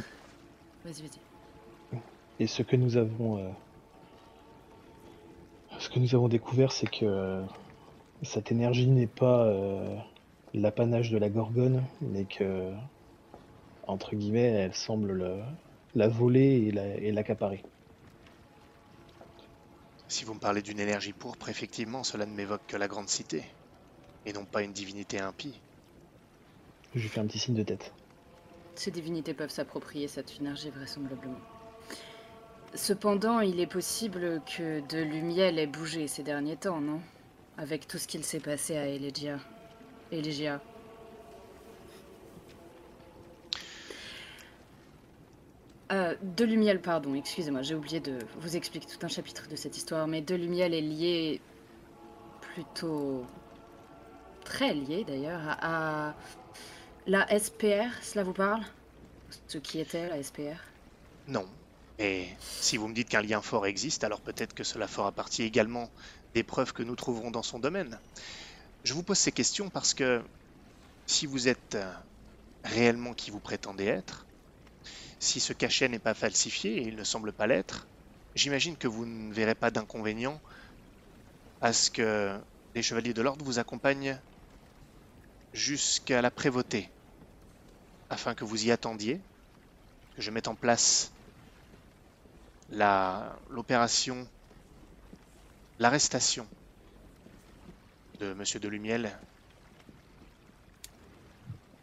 [0.84, 1.21] Vas-y, vas-y.
[2.39, 3.51] et ce que nous avons euh,
[5.80, 7.43] ce que nous avons découvert, c'est que euh,
[8.23, 9.97] cette énergie n'est pas euh,
[10.53, 12.73] l'apanage de la Gorgone, mais que
[13.84, 15.43] entre guillemets, elle semble le-
[15.93, 17.65] la voler et la- et l'accaparer.
[20.09, 23.45] Si vous me parlez d'une énergie pourpre, effectivement, cela ne m'évoque que la grande cité,
[24.25, 25.61] et non pas une divinité impie.
[26.93, 27.93] Je lui fais un petit signe de tête.
[28.80, 31.41] Ces divinités peuvent s'approprier cette énergie vraisemblablement.
[32.73, 37.01] Cependant, il est possible que de Lumiel ait bougé ces derniers temps, non?
[37.57, 39.38] Avec tout ce qu'il s'est passé à Elegia.
[40.13, 40.61] Elegia.
[45.91, 49.75] Euh, de Lumiel, pardon, excusez-moi, j'ai oublié de vous expliquer tout un chapitre de cette
[49.75, 51.41] histoire, mais de Lumiel est lié
[52.39, 53.25] plutôt
[54.45, 56.15] très lié d'ailleurs à, à
[57.10, 58.64] la SPR, cela vous parle?
[59.47, 60.62] Ce qui était la SPR
[61.28, 61.47] Non.
[61.97, 65.43] Et si vous me dites qu'un lien fort existe, alors peut-être que cela fera partie
[65.43, 65.89] également
[66.36, 67.99] des preuves que nous trouverons dans son domaine.
[68.84, 70.22] Je vous pose ces questions parce que
[71.07, 71.91] si vous êtes euh,
[72.64, 74.28] réellement qui vous prétendez être,
[75.20, 77.88] si ce cachet n'est pas falsifié, et il ne semble pas l'être,
[78.36, 80.39] j'imagine que vous ne verrez pas d'inconvénient
[81.60, 82.39] à ce que
[82.76, 84.18] les chevaliers de l'ordre vous accompagnent
[85.53, 86.89] jusqu'à la prévôté,
[88.10, 89.20] afin que vous y attendiez,
[90.16, 91.12] que je mette en place
[92.72, 94.28] la- l'opération,
[95.80, 96.47] l'arrestation
[98.20, 99.18] de Monsieur de Lumiel.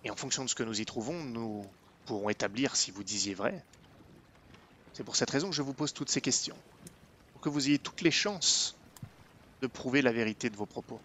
[0.04, 1.66] Et en fonction de ce que nous y trouvons, nous
[2.04, 3.64] pourrons établir si vous disiez vrai.
[4.92, 6.56] C'est pour cette raison que je vous pose toutes ces questions,
[7.32, 8.76] pour que vous ayez toutes les chances
[9.62, 11.00] de prouver la vérité de vos propos.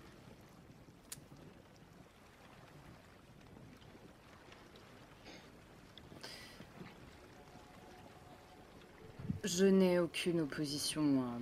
[9.53, 11.37] Je n'ai aucune opposition à...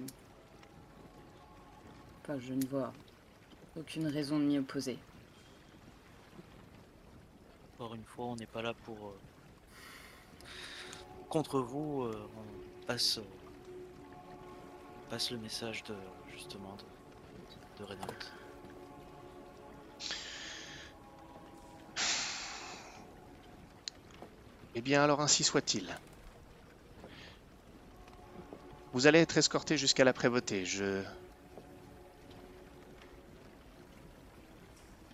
[2.23, 2.91] Enfin, je ne vois
[3.77, 4.97] aucune raison de m'y opposer.
[7.75, 8.97] Encore une fois, on n'est pas là pour.
[8.97, 9.19] euh,
[11.29, 15.93] Contre vous, euh, on passe, on passe le message de
[16.33, 18.31] justement de, de Reynolds.
[24.73, 25.95] Eh bien, alors ainsi soit-il.
[28.93, 30.65] Vous allez être escorté jusqu'à la prévôté.
[30.65, 31.03] Je.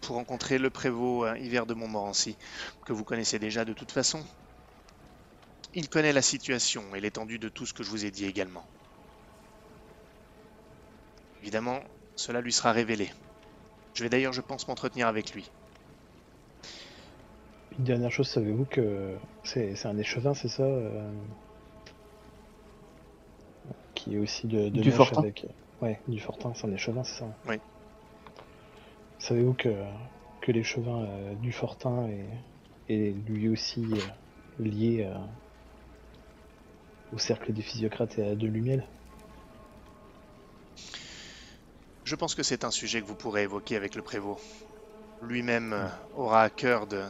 [0.01, 2.37] Pour rencontrer le prévôt euh, Hiver de Montmorency,
[2.85, 4.23] que vous connaissez déjà de toute façon.
[5.73, 8.65] Il connaît la situation et l'étendue de tout ce que je vous ai dit également.
[11.41, 11.81] Évidemment,
[12.15, 13.11] cela lui sera révélé.
[13.93, 15.49] Je vais d'ailleurs, je pense, m'entretenir avec lui.
[17.77, 21.11] Une dernière chose, savez-vous que c'est un échevin, c'est ça euh,
[24.05, 25.47] Qui est aussi de, de Du Fortin avec...
[25.81, 27.59] Ouais, du Fortin, c'est un échevin, c'est ça Oui.
[29.17, 29.83] Savez-vous que,
[30.41, 32.29] que l'échevin euh, du Fortin est,
[32.87, 35.17] est lui aussi euh, lié euh,
[37.11, 38.87] au cercle des physiocrates et à de Lumiel
[42.03, 44.39] Je pense que c'est un sujet que vous pourrez évoquer avec le prévôt.
[45.21, 47.09] Lui-même euh, aura à cœur de-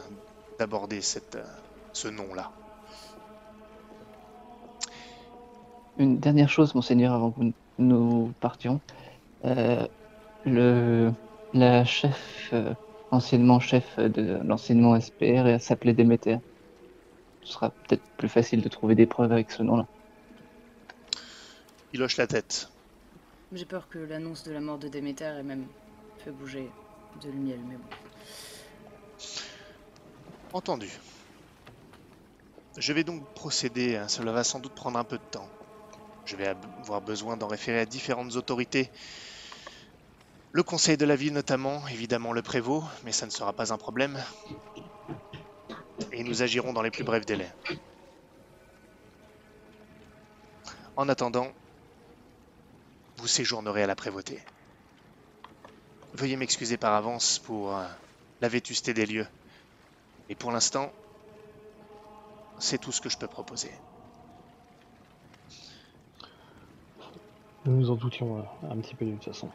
[0.58, 1.46] d'aborder cette, euh,
[1.92, 2.50] ce nom-là.
[5.98, 8.80] Une dernière chose, monseigneur, avant que nous- nous partions.
[9.44, 9.86] Euh,
[10.44, 11.12] le,
[11.54, 12.74] la chef, euh,
[13.10, 16.38] anciennement chef de l'enseignement SPR, s'appelait Déméter.
[17.42, 19.86] Ce sera peut-être plus facile de trouver des preuves avec ce nom-là.
[21.92, 22.68] Il hoche la tête.
[23.52, 25.66] J'ai peur que l'annonce de la mort de Déméter ait même
[26.18, 26.68] fait bouger
[27.22, 27.88] de Lumiel, mais bon.
[30.52, 30.90] Entendu.
[32.76, 35.48] Je vais donc procéder, hein, cela va sans doute prendre un peu de temps.
[36.26, 38.90] Je vais avoir besoin d'en référer à différentes autorités.
[40.50, 43.78] Le conseil de la ville notamment, évidemment le prévôt, mais ça ne sera pas un
[43.78, 44.20] problème.
[46.10, 47.52] Et nous agirons dans les plus brefs délais.
[50.96, 51.52] En attendant,
[53.18, 54.40] vous séjournerez à la prévôté.
[56.14, 57.86] Veuillez m'excuser par avance pour euh,
[58.40, 59.28] la vétusté des lieux.
[60.28, 60.92] Et pour l'instant,
[62.58, 63.70] c'est tout ce que je peux proposer.
[67.66, 69.50] Nous nous en doutions euh, un petit peu de toute façon.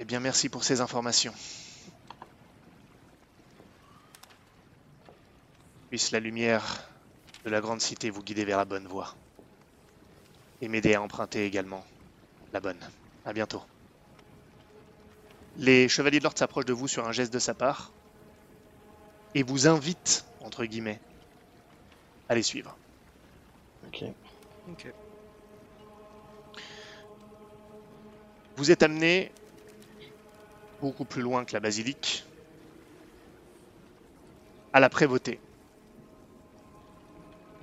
[0.00, 1.32] Eh bien, merci pour ces informations.
[5.90, 6.88] Puisse la lumière
[7.44, 9.14] de la grande cité vous guider vers la bonne voie.
[10.60, 11.84] Et m'aider à emprunter également
[12.52, 12.80] la bonne.
[13.24, 13.62] À bientôt.
[15.56, 17.92] Les chevaliers de l'ordre s'approchent de vous sur un geste de sa part
[19.36, 21.00] et vous invitent, entre guillemets,
[22.28, 22.76] à les suivre.
[23.86, 24.04] Ok.
[24.72, 24.86] Ok.
[28.56, 29.30] Vous êtes amené
[30.80, 32.24] beaucoup plus loin que la basilique,
[34.72, 35.40] à la prévôté.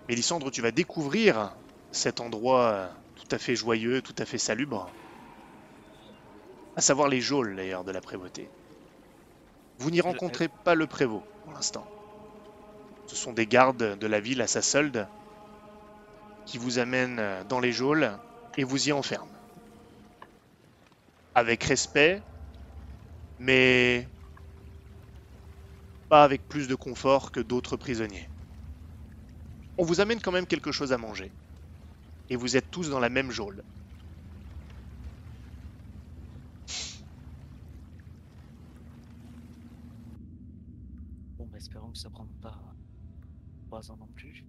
[0.08, 1.56] Mélissandre, tu vas découvrir
[1.92, 4.90] cet endroit tout à fait joyeux, tout à fait salubre,
[6.76, 8.48] à savoir les geôles d'ailleurs de la prévôté.
[9.80, 11.95] Vous n'y rencontrez pas le prévôt pour l'instant.
[13.08, 15.08] Ce sont des gardes de la ville à sa solde
[16.46, 18.12] qui vous amènent dans les geôles
[18.58, 19.32] et vous y enferment.
[21.34, 22.22] Avec respect,
[23.40, 24.08] mais
[26.10, 28.30] pas avec plus de confort que d'autres prisonniers.
[29.78, 31.32] On vous amène quand même quelque chose à manger.
[32.30, 33.62] Et vous êtes tous dans la même geôle.
[41.38, 42.75] Bon, bah, espérons que ça prenne pas
[44.00, 44.46] non plus.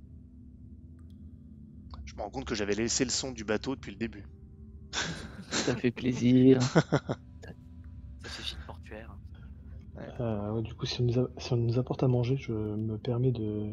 [2.05, 4.24] Je me rends compte que j'avais laissé le son du bateau depuis le début.
[5.51, 6.61] Ça fait plaisir.
[6.62, 6.81] Ça
[8.29, 9.16] fait portuaire.
[10.20, 12.53] Euh, ouais, du coup, si on, nous a- si on nous apporte à manger, je
[12.53, 13.70] me permets de,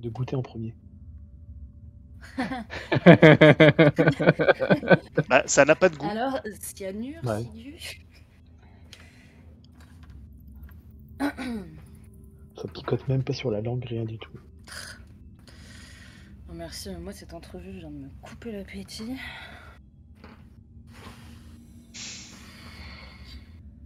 [0.00, 0.74] de goûter en premier.
[5.28, 6.08] Bah, ça n'a pas de goût.
[6.08, 7.44] Alors, cyanure, Ouais.
[12.56, 14.38] Ça picote même pas sur la langue, rien du tout.
[16.52, 19.16] Oh, merci, mais moi cette entrevue vient de me couper l'appétit.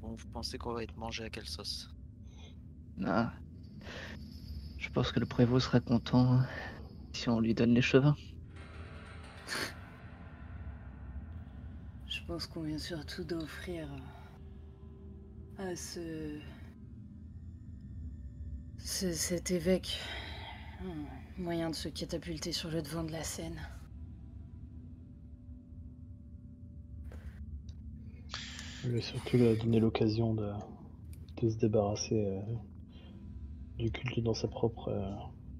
[0.00, 1.94] Bon, vous pensez qu'on va être mangé à quelle sauce?
[3.04, 3.32] Ah.
[4.78, 6.40] Je pense que le prévôt sera content
[7.12, 8.16] si on lui donne les chevins.
[12.08, 13.88] Je pense qu'on vient surtout d'offrir
[15.58, 16.40] à ce...
[18.78, 20.00] ce- cet évêque
[20.82, 23.60] un moyen de se catapulter sur le devant de la scène.
[28.84, 30.52] Je surtout lui donner l'occasion de,
[31.42, 32.40] de se débarrasser euh,
[33.78, 35.10] du culte dans sa propre euh,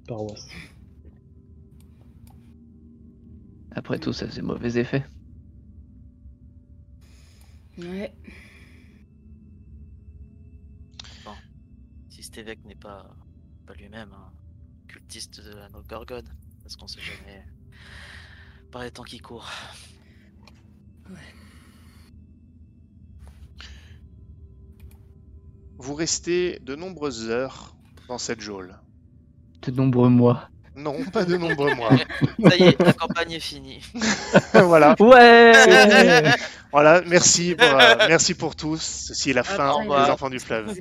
[0.07, 0.49] paroisse.
[3.73, 5.05] Après tout, ça faisait mauvais effet.
[7.79, 8.15] Ouais,
[12.09, 13.15] Si cet évêque n'est pas,
[13.67, 14.46] pas lui-même un
[15.07, 16.27] cultiste de la Gorgode,
[16.63, 17.45] parce qu'on sait jamais
[18.73, 19.49] par les temps qui courent.
[25.79, 27.77] Vous restez de nombreuses heures
[28.09, 28.75] dans cette geôle.
[29.63, 30.49] De nombreux mois.
[30.75, 31.91] Non, pas de nombreux mois.
[32.43, 33.81] Ça y est, la campagne est finie.
[34.53, 34.97] voilà.
[34.99, 35.53] Ouais
[36.73, 38.83] Voilà, merci pour, euh, merci pour tous.
[38.83, 40.75] Ceci est la fin des enfants du fleuve.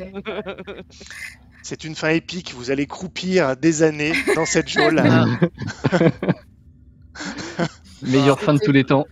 [1.67, 2.53] C'est une fin épique.
[2.53, 5.01] Vous allez croupir des années dans cette geôle.
[8.03, 9.07] Meilleure fin de tous les temps.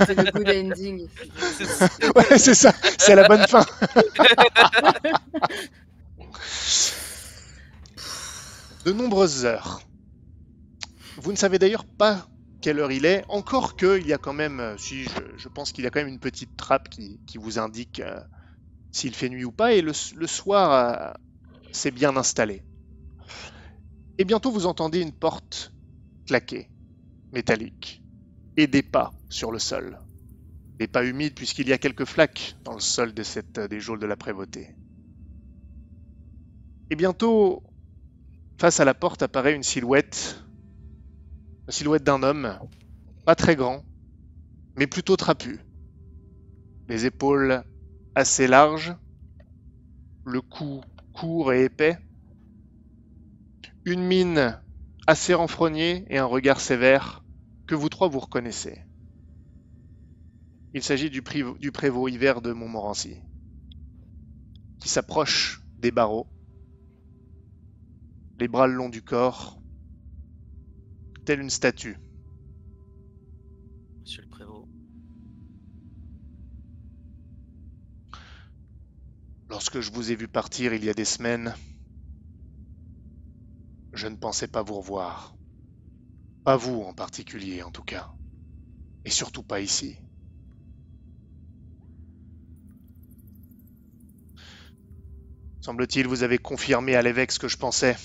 [0.00, 1.08] c'était le good ending.
[2.14, 2.74] Ouais, c'est ça.
[2.98, 3.64] C'est la bonne fin.
[8.84, 9.80] De nombreuses heures.
[11.16, 12.28] Vous ne savez d'ailleurs pas
[12.60, 15.48] quelle heure il est, encore que il y a quand même, euh, si je, je
[15.48, 18.20] pense qu'il y a quand même une petite trappe qui, qui vous indique euh,
[18.92, 21.14] s'il fait nuit ou pas, et le soir euh,
[21.74, 22.62] c'est bien installé.
[24.18, 25.74] Et bientôt vous entendez une porte
[26.26, 26.70] claquer,
[27.32, 28.02] métallique,
[28.56, 29.98] et des pas sur le sol.
[30.78, 33.98] Des pas humides puisqu'il y a quelques flaques dans le sol de cette, des geôles
[33.98, 34.76] de la prévôté.
[36.90, 37.62] Et bientôt,
[38.58, 40.44] face à la porte apparaît une silhouette,
[41.66, 42.58] la silhouette d'un homme,
[43.24, 43.84] pas très grand,
[44.76, 45.60] mais plutôt trapu.
[46.88, 47.64] Les épaules
[48.14, 48.94] assez larges,
[50.24, 50.82] le cou
[51.14, 51.98] court et épais,
[53.84, 54.60] une mine
[55.06, 57.24] assez renfrognée et un regard sévère
[57.66, 58.84] que vous trois vous reconnaissez.
[60.72, 63.22] Il s'agit du, prévôt hiver de Montmorency,
[64.80, 66.28] qui s'approche des barreaux,
[68.38, 69.62] les bras le long du corps,
[71.24, 72.03] telle une statue.
[79.54, 81.54] Lorsque je vous ai vu partir il y a des semaines,
[83.92, 85.36] je ne pensais pas vous revoir.
[86.42, 88.10] Pas vous en particulier, en tout cas.
[89.04, 89.96] Et surtout pas ici.
[95.60, 97.96] Semble-t-il, vous avez confirmé à l'évêque ce que je pensais.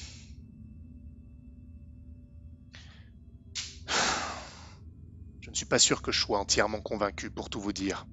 [5.41, 8.05] Je ne suis pas sûr que je sois entièrement convaincu, pour tout vous dire.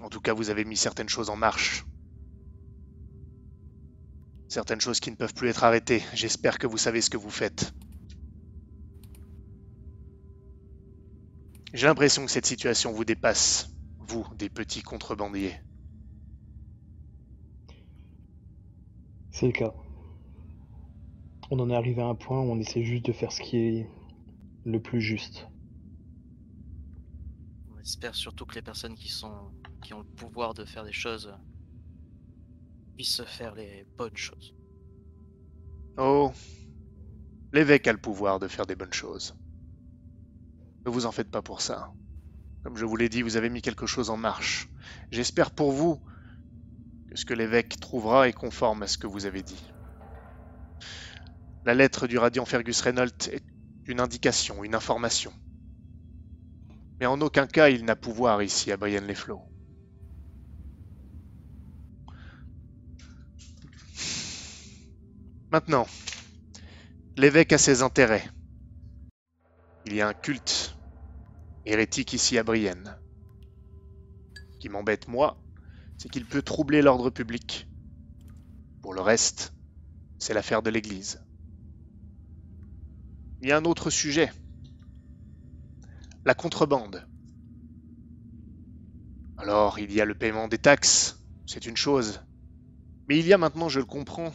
[0.00, 1.84] En tout cas, vous avez mis certaines choses en marche.
[4.48, 6.02] Certaines choses qui ne peuvent plus être arrêtées.
[6.14, 7.72] J'espère que vous savez ce que vous faites.
[11.72, 15.54] J'ai l'impression que cette situation vous dépasse, vous, des petits contrebandiers.
[19.30, 19.74] C'est le cas.
[21.50, 23.56] On en est arrivé à un point où on essaie juste de faire ce qui
[23.58, 23.90] est
[24.64, 25.46] le plus juste.
[27.74, 29.52] On espère surtout que les personnes qui sont
[29.86, 31.32] qui ont le pouvoir de faire des choses
[32.96, 34.52] puissent se faire les bonnes choses.
[35.96, 36.32] Oh,
[37.52, 39.36] l'évêque a le pouvoir de faire des bonnes choses.
[40.84, 41.92] Ne vous en faites pas pour ça.
[42.64, 44.68] Comme je vous l'ai dit, vous avez mis quelque chose en marche.
[45.12, 46.02] J'espère pour vous
[47.08, 49.72] que ce que l'évêque trouvera est conforme à ce que vous avez dit.
[51.64, 53.44] La lettre du radiant Fergus Reynolds est
[53.86, 55.32] une indication, une information.
[56.98, 59.44] Mais en aucun cas il n'a pouvoir ici à Brienne-les-Flots.
[65.52, 65.86] Maintenant,
[67.16, 68.28] l'évêque a ses intérêts.
[69.84, 70.76] Il y a un culte
[71.64, 72.98] hérétique ici à Brienne.
[74.34, 75.40] Ce qui m'embête, moi,
[75.98, 77.68] c'est qu'il peut troubler l'ordre public.
[78.82, 79.54] Pour le reste,
[80.18, 81.20] c'est l'affaire de l'Église.
[83.40, 84.32] Il y a un autre sujet.
[86.24, 87.06] La contrebande.
[89.36, 92.20] Alors, il y a le paiement des taxes, c'est une chose.
[93.06, 94.34] Mais il y a maintenant, je le comprends,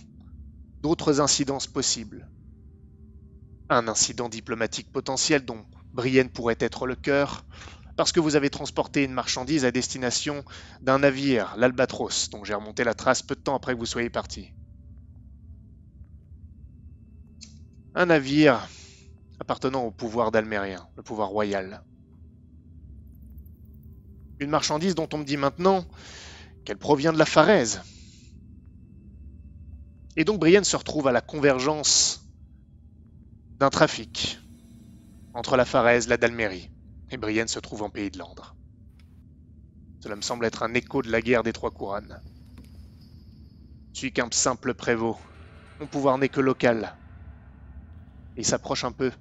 [0.81, 2.29] d'autres incidences possibles.
[3.69, 7.45] Un incident diplomatique potentiel dont Brienne pourrait être le cœur,
[7.95, 10.43] parce que vous avez transporté une marchandise à destination
[10.81, 14.09] d'un navire, l'Albatros, dont j'ai remonté la trace peu de temps après que vous soyez
[14.09, 14.51] parti.
[17.93, 18.67] Un navire
[19.39, 21.83] appartenant au pouvoir d'Almérien, le pouvoir royal.
[24.39, 25.85] Une marchandise dont on me dit maintenant
[26.63, 27.81] qu'elle provient de la Pharaise.
[30.17, 32.29] Et donc Brienne se retrouve à la convergence
[33.59, 34.39] d'un trafic
[35.33, 36.69] entre la Pharaise, la Dalmérie,
[37.09, 38.55] et Brienne se trouve en pays de Landre.
[40.01, 42.19] Cela me semble être un écho de la guerre des Trois Couronnes.
[43.93, 45.17] Je suis qu'un simple prévôt.
[45.79, 46.97] Mon pouvoir n'est que local.
[48.35, 49.11] Il s'approche un peu.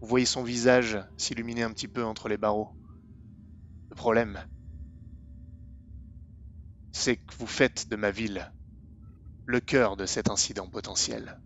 [0.00, 2.70] Vous voyez son visage s'illuminer un petit peu entre les barreaux.
[3.90, 4.42] Le problème,
[6.92, 8.50] c'est que vous faites de ma ville
[9.48, 11.40] le cœur de cet incident potentiel.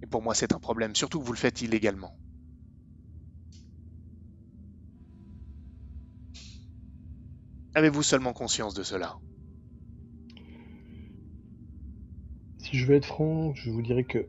[0.00, 2.16] Et pour moi, c'est un problème, surtout que vous le faites illégalement.
[7.74, 9.18] Avez-vous seulement conscience de cela?
[12.58, 14.28] Si je veux être franc, je vous dirais que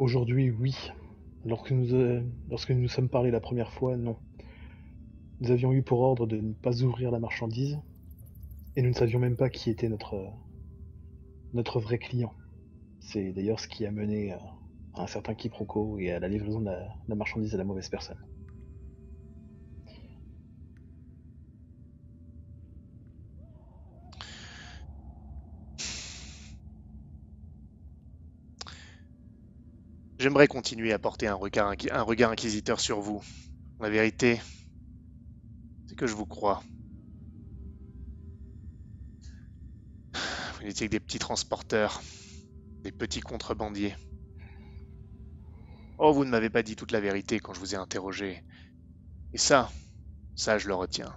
[0.00, 0.74] aujourd'hui, oui.
[1.44, 2.20] Lorsque nous, euh,
[2.50, 4.18] lorsque nous nous sommes parlé la première fois, non.
[5.38, 7.78] Nous avions eu pour ordre de ne pas ouvrir la marchandise,
[8.76, 10.30] et nous ne savions même pas qui était notre, euh,
[11.54, 12.32] notre vrai client.
[13.00, 14.40] C'est d'ailleurs ce qui a mené à
[14.96, 18.18] à un certain quiproquo et à la livraison de la, marchandise à la mauvaise personne.
[30.18, 33.22] J'aimerais continuer à porter un regard inquisiteur sur vous.
[33.80, 34.40] La vérité,
[35.86, 36.62] c'est que je vous crois.
[40.66, 42.02] Vous n'étiez que des petits transporteurs,
[42.82, 43.94] des petits contrebandiers.
[45.96, 48.42] Oh, vous ne m'avez pas dit toute la vérité quand je vous ai interrogé.
[49.32, 49.70] Et ça,
[50.34, 51.14] ça, je le retiens.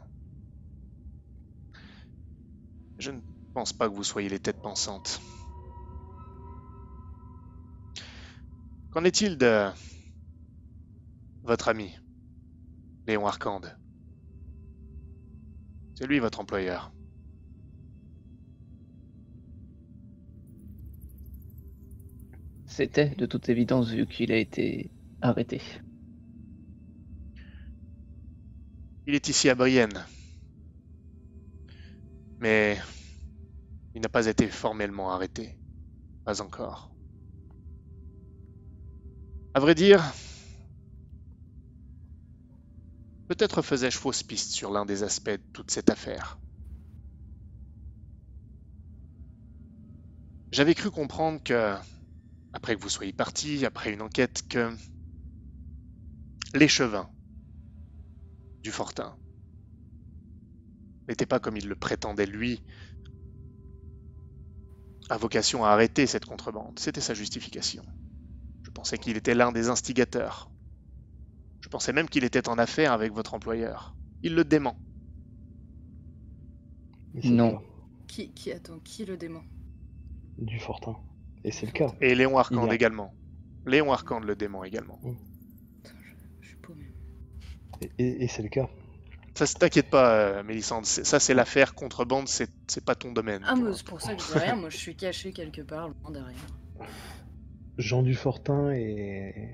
[3.00, 3.22] Je ne
[3.56, 5.20] pense pas que vous soyez les têtes pensantes.
[8.92, 9.68] Qu'en est-il de
[11.42, 11.98] votre ami,
[13.08, 13.76] Léon Arcande?
[15.96, 16.94] C'est lui votre employeur.
[22.80, 25.62] C'était de toute évidence vu qu'il a été arrêté.
[29.06, 30.06] Il est ici à Brienne.
[32.40, 32.80] Mais
[33.96, 35.58] il n'a pas été formellement arrêté.
[36.24, 36.96] Pas encore.
[39.54, 40.02] À vrai dire,
[43.28, 46.40] peut-être faisais-je fausse piste sur l'un des aspects de toute cette affaire.
[50.54, 51.76] J'avais cru comprendre que,
[52.54, 54.74] après que vous soyez parti, après une enquête, que
[56.54, 57.10] l'échevin
[58.64, 59.16] du Fortin
[61.08, 62.64] n'était pas comme il le prétendait lui,
[65.10, 66.78] à vocation à arrêter cette contrebande.
[66.78, 67.84] C'était sa justification.
[68.64, 70.52] Je pensais qu'il était l'un des instigateurs.
[71.62, 73.96] Je pensais même qu'il était en affaire avec votre employeur.
[74.22, 74.78] Il le dément.
[77.24, 77.62] Non.
[78.08, 79.44] Qui, qui attend Qui le dément?
[80.38, 80.96] Du Fortin.
[81.44, 81.96] Et c'est le cas.
[82.02, 83.14] Et Léon Arcande a- également.
[83.66, 84.98] Léon Arcande le dément également.
[85.02, 86.86] Putain, je, je suis paumé.
[87.82, 88.70] Et, et- et c'est le cas.
[89.36, 90.86] Ça, t'inquiète pas, euh, Mélissande.
[90.86, 92.50] c'est- Ça, c'est l'affaire contrebande, c'est
[92.84, 93.42] pas ton domaine.
[93.46, 94.56] Ah, mais c'est pour ça que je dis rien.
[94.56, 96.90] Moi, je suis caché quelque part, loin derrière.
[97.78, 99.54] Jean Dufortin est,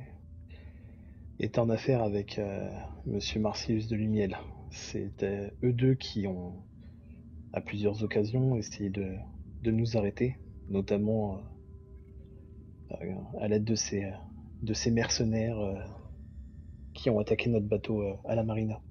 [1.39, 2.67] est en affaire avec euh,
[3.05, 4.37] Monsieur Marcellus de Lumiel.
[4.71, 6.63] C'est euh, eux deux qui ont,
[7.53, 9.15] à plusieurs occasions, essayé de,
[9.61, 11.41] de nous arrêter, notamment euh,
[13.39, 14.11] à l'aide de ces,
[14.63, 15.75] de ces mercenaires euh,
[16.95, 18.81] qui ont attaqué notre bateau euh, à la marina.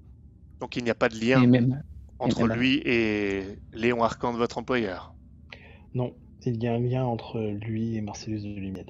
[0.59, 1.83] Donc il n'y a pas de lien Et même,
[2.19, 5.15] entre même- lui et Léon Arcande, votre employeur?
[5.95, 6.13] Non,
[6.45, 8.85] il y a un lien entre lui et Marcellus de Lumiel.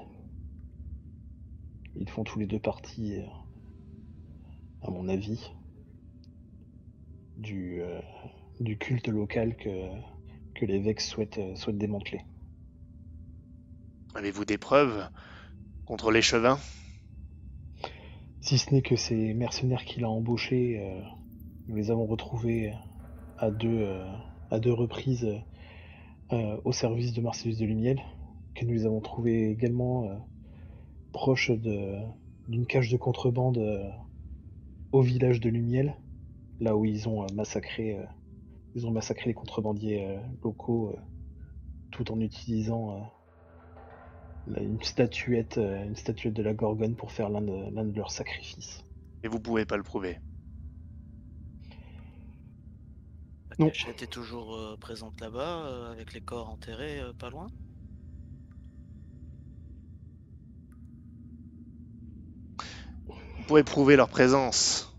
[1.95, 3.26] Ils font tous les deux partie, euh,
[4.82, 5.51] à mon avis,
[7.38, 8.01] du, euh,
[8.60, 9.89] du culte local que,
[10.56, 12.22] que l'évêque souhaite, euh, souhaite démanteler.
[14.16, 15.09] Avez-vous des preuves
[15.86, 16.57] contre l'échevin?
[18.39, 21.01] Si ce n'est que ces mercenaires qu'il a embauchés, euh,
[21.68, 22.74] nous les avons retrouvés
[23.38, 24.09] à deux, euh,
[24.51, 25.28] à deux reprises
[26.32, 28.01] euh, au service de Marcellus de Lumiel,
[28.55, 30.16] que nous les avons trouvés également euh,
[31.11, 33.89] proches d'une cage de contrebande euh,
[34.93, 35.93] au village de Lumiel,
[36.61, 38.05] là où ils ont euh, massacré, euh,
[39.26, 40.99] les contrebandiers euh, locaux, euh,
[41.91, 43.01] tout en utilisant euh,
[44.48, 48.12] une statuette, euh, une statuette de la Gorgone pour faire l'un de, l'un de leurs
[48.12, 48.84] sacrifices.
[49.24, 50.20] Et vous pouvez pas le prouver.
[53.58, 53.68] Non.
[53.68, 57.48] La cachette est toujours euh, présente là-bas, euh, avec les corps enterrés euh, pas loin.
[63.08, 64.98] Vous pouvez prouver leur présence,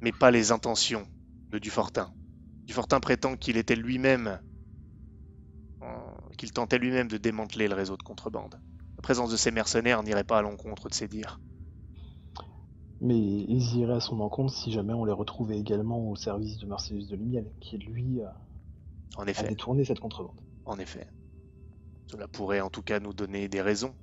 [0.00, 1.06] mais pas les intentions
[1.50, 2.12] de Dufortin.
[2.64, 4.40] Dufortin prétend qu'il était lui-même,
[5.82, 5.86] euh,
[6.36, 8.60] qu'il tentait lui-même de démanteler le réseau de contrebande.
[9.06, 11.40] La présence de ces mercenaires n'irait pas à l'encontre de ses dires.
[13.00, 16.66] Mais ils iraient à son encontre si jamais on les retrouvait également au service de
[16.66, 18.36] Marcellus de Lumiel, qui lui a,
[19.14, 20.34] En a effet, détourné cette contrebande.
[20.64, 21.06] en effet.
[22.10, 23.94] Cela pourrait en tout cas nous donner des raisons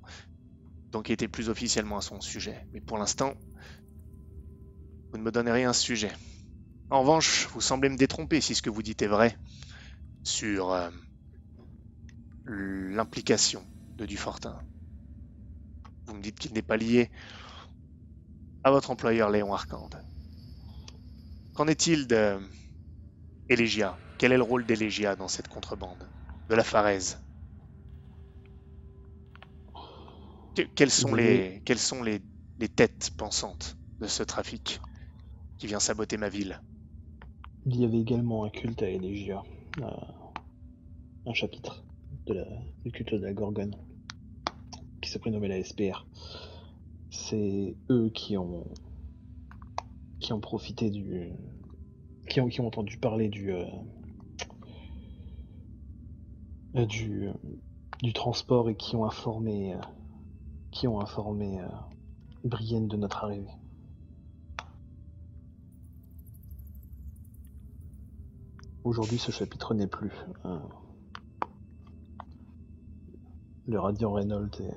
[0.90, 2.66] d'enquêter plus officiellement à son sujet.
[2.72, 3.34] Mais pour l'instant,
[5.12, 6.12] vous ne me donnez rien à ce sujet.
[6.88, 9.36] En revanche, vous semblez me détromper si ce que vous dites est vrai
[10.22, 10.88] sur euh,
[12.46, 13.66] l'implication
[13.98, 14.58] de Dufortin.
[16.06, 17.10] Vous me dites qu'il n'est pas lié
[18.62, 20.02] à votre employeur Léon Arcande.
[21.54, 22.40] Qu'en est-il de
[23.48, 26.08] Elégia Quel est le rôle d'Elégia dans cette contrebande
[26.48, 26.64] De la
[30.54, 32.20] Que- quelles sont, les, quelles sont les,
[32.58, 34.80] les têtes pensantes de ce trafic
[35.58, 36.60] qui vient saboter ma ville?
[37.66, 39.42] Il y avait également un culte à Elegia,
[39.80, 39.90] euh,
[41.26, 41.84] un chapitre
[42.26, 42.44] de la,
[42.84, 43.76] du culte de la Gorgone,
[45.14, 46.06] s'est prénommé la SPR.
[47.08, 48.66] C'est eux qui ont
[50.18, 51.30] qui ont profité du
[52.28, 53.64] qui ont, entendu parler du euh,
[56.74, 57.28] euh, du,
[58.02, 59.78] du transport et qui ont informé euh,
[60.72, 61.60] qui ont informé
[62.42, 63.54] Brienne de notre arrivée.
[68.82, 70.12] Aujourd'hui, ce chapitre n'est plus.
[73.66, 74.74] le Radiant Reynolds et,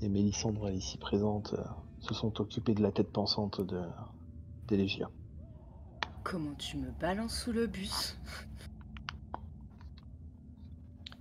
[0.00, 1.64] et Mélissandre, ici présente, euh,
[2.00, 3.82] se sont occupés de la tête pensante de
[4.68, 5.10] d'Elegia.
[6.24, 8.18] Comment tu me balances sous le bus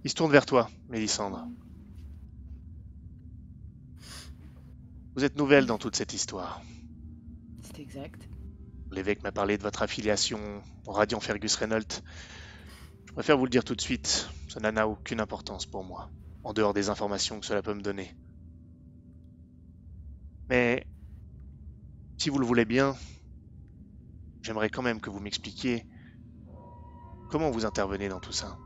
[0.04, 1.48] Il se tourne vers toi, Mélissandre.
[5.16, 6.62] Vous êtes nouvelle dans toute cette histoire.
[7.62, 8.28] C'est exact.
[8.92, 10.40] L'évêque m'a parlé de votre affiliation
[10.88, 12.02] au Radiant Fergus Reynolds.
[13.06, 16.10] Je préfère vous le dire tout de suite, cela n'a aucune importance pour moi,
[16.44, 18.16] en dehors des informations que cela peut me donner.
[20.50, 20.86] Mais,
[22.18, 22.96] si vous le voulez bien,
[24.42, 25.86] j'aimerais quand même que vous m'expliquiez
[27.30, 28.58] comment vous intervenez dans tout ça.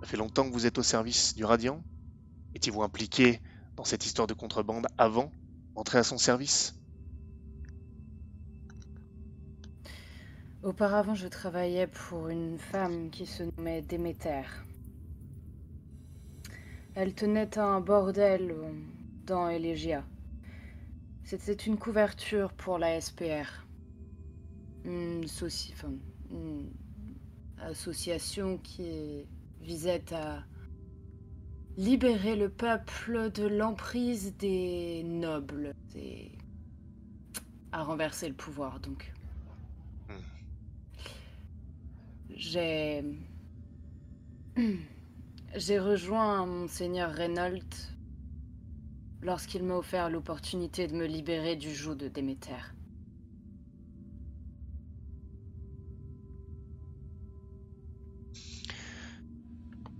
[0.00, 1.82] Ça fait longtemps que vous êtes au service du Radiant
[2.54, 3.40] Étiez-vous impliqué
[3.76, 5.32] dans cette histoire de contrebande avant
[5.74, 6.78] d'entrer à son service?
[10.62, 14.44] Auparavant, je travaillais pour une femme qui se nommait Déméter.
[16.94, 18.54] Elle tenait un bordel
[19.26, 20.04] dans Elegia.
[21.24, 23.64] C'était une couverture pour la SPR.
[24.84, 25.24] Une,
[27.58, 29.24] association qui
[29.62, 30.42] visait à
[31.78, 36.30] libérer le peuple de l'emprise des nobles et
[37.72, 39.10] à renverser le pouvoir donc.
[42.28, 43.02] J'ai
[45.56, 47.93] j'ai rejoint monseigneur Reynolds
[49.24, 52.52] lorsqu'il m'a offert l'opportunité de me libérer du joug de Déméter.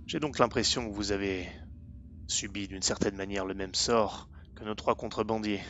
[0.05, 1.49] J'ai donc l'impression que vous avez
[2.27, 5.61] subi d'une certaine manière le même sort que nos trois contrebandiers.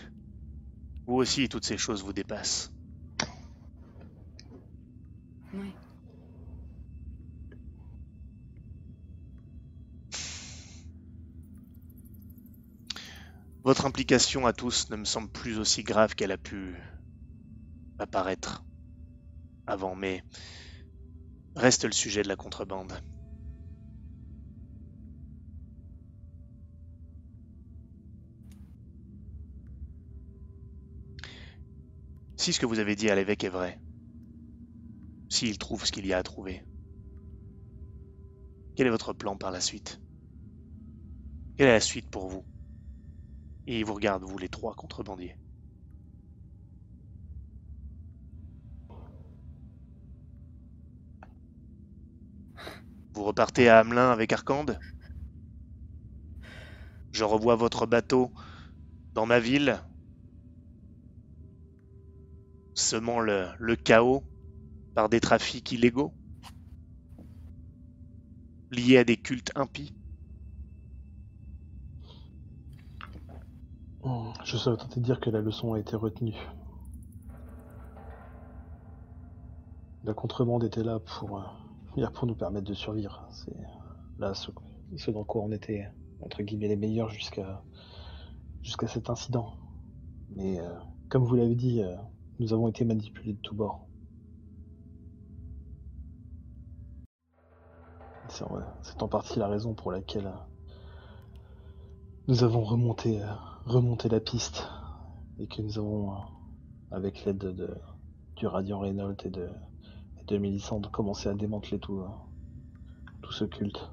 [1.07, 2.74] Vous aussi, toutes ces choses vous dépassent.
[13.66, 16.82] Votre implication à tous ne me semble plus aussi grave qu'elle a pu
[17.99, 18.63] apparaître
[19.68, 20.24] avant, mais
[21.57, 22.97] reste le sujet de la contrebande.
[32.38, 33.82] Si ce que vous avez dit à l'évêque est vrai,
[35.30, 36.66] s'il trouve ce qu'il y a à trouver,
[38.76, 39.99] quel est votre plan par la suite?
[41.57, 42.45] Quelle est la suite pour vous?
[43.68, 45.38] Et il vous regarde, vous les trois contrebandiers.
[53.16, 54.78] Vous repartez à Hamelin avec Arcande?
[57.13, 58.32] Je revois votre bateau
[59.13, 59.82] dans ma ville
[62.76, 64.24] semant le, le chaos
[64.93, 66.16] par des trafics illégaux
[68.70, 69.95] liés à des cultes impies
[74.43, 76.37] Je serais tenté de dire que la leçon a été retenue.
[80.03, 83.27] La contrebande était là pour, euh, pour nous permettre de survivre.
[83.31, 83.57] C'est
[84.19, 84.51] là ce,
[84.97, 85.89] ce, dans quoi on était,
[86.21, 87.63] entre guillemets, les meilleurs jusqu'à
[88.61, 89.55] jusqu'à cet incident.
[90.35, 90.69] Mais euh,
[91.09, 91.95] comme vous l'avez dit, euh,
[92.37, 93.87] nous avons été manipulés de tous bords.
[98.29, 100.32] C'est en partie la raison pour laquelle
[102.27, 103.21] nous avons remonté,
[103.66, 104.63] remonté la piste
[105.39, 106.17] et que nous avons, euh,
[106.92, 107.75] avec l'aide de,
[108.36, 109.50] du Radiant Reynolds et de,
[110.37, 112.04] Mélissandre, commencé à démanteler tout,
[113.21, 113.89] tout ce culte.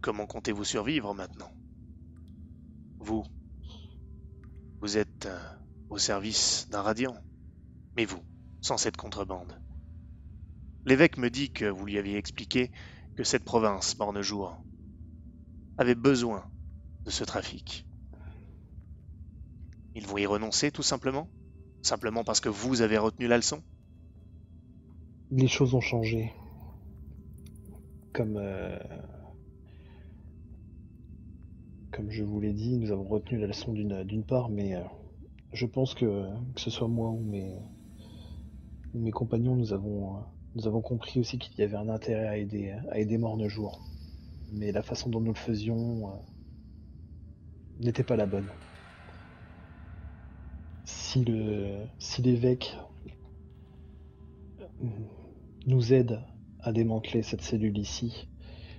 [0.00, 1.50] Comment comptez-vous survivre maintenant?
[2.98, 3.24] Vous,
[4.80, 5.38] vous êtes euh,
[5.88, 7.16] au service d'un radiant.
[7.96, 8.22] Mais vous,
[8.60, 9.58] sans cette contrebande.
[10.84, 12.70] L'évêque me dit que vous lui aviez expliqué
[13.16, 14.56] que cette province, Mornejour,
[15.78, 16.44] avait besoin
[17.04, 17.86] de ce trafic.
[19.94, 21.28] Ils vont y renoncer tout simplement?
[21.82, 23.62] Simplement parce que vous avez retenu la leçon?
[25.30, 26.32] Les choses ont changé.
[28.12, 28.78] Comme euh,
[31.94, 34.82] comme je vous l'ai dit, nous avons retenu la leçon d'une part, mais euh,
[35.52, 37.54] je pense que, que ce soit moi ou mes,
[38.94, 40.20] mes compagnons, nous avons, euh,
[40.54, 43.18] nous avons compris aussi qu'il y avait un intérêt à aider, à aider
[43.48, 43.80] jour.
[44.52, 46.12] Mais la façon dont nous le faisions euh,
[47.80, 48.48] n'était pas la bonne.
[50.84, 52.76] Si l'évêque
[55.66, 56.20] nous aide
[56.60, 58.28] à démanteler cette cellule ici,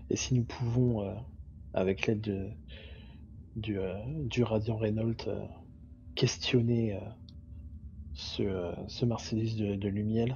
[0.10, 1.16] et si nous pouvons,
[1.74, 2.50] avec l'aide de,
[3.56, 3.96] du, euh,
[4.44, 5.46] Radiant Reynolds euh,
[6.16, 7.00] questionner euh,
[8.14, 10.36] ce, ce Marcellis de, de, Lumiel,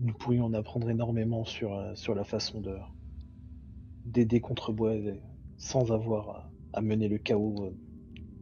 [0.00, 2.76] nous pourrions en apprendre énormément sur, sur la façon de
[4.04, 4.96] d'aider Contrebois
[5.56, 7.72] sans avoir à mener le chaos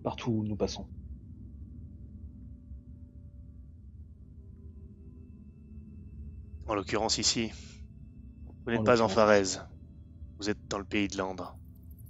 [0.03, 0.89] partout où nous passons.
[6.67, 7.51] En l'occurrence ici,
[8.65, 9.59] vous n'êtes pas en Farez.
[10.39, 11.57] Vous êtes dans le pays de Landre,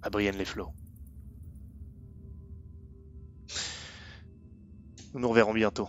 [0.02, 0.72] à Brienne-les-Flots.
[5.12, 5.88] Nous nous reverrons bientôt.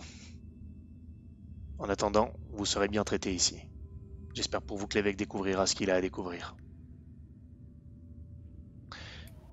[1.78, 3.58] En attendant, vous serez bien traité ici.
[4.34, 6.56] J'espère pour vous que l'évêque découvrira ce qu'il a à découvrir.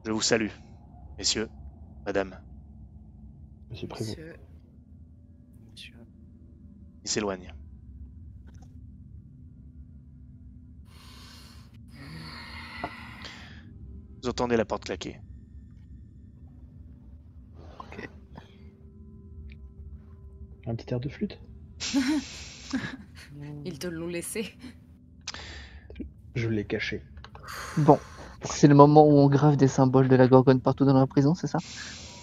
[0.05, 0.49] Je vous salue,
[1.17, 1.49] messieurs,
[2.05, 2.39] madame.
[3.69, 4.17] Monsieur Prévost.
[4.17, 4.35] Monsieur,
[5.71, 5.95] Monsieur.
[7.03, 7.53] Il s'éloigne.
[14.23, 15.19] Vous entendez la porte claquer.
[20.67, 21.39] Un petit air de flûte?
[23.65, 24.53] ils te l'ont laissé.
[26.35, 27.03] Je l'ai caché.
[27.77, 27.99] Bon,
[28.43, 31.35] c'est le moment où on grave des symboles de la gorgone partout dans la prison,
[31.35, 31.59] c'est ça?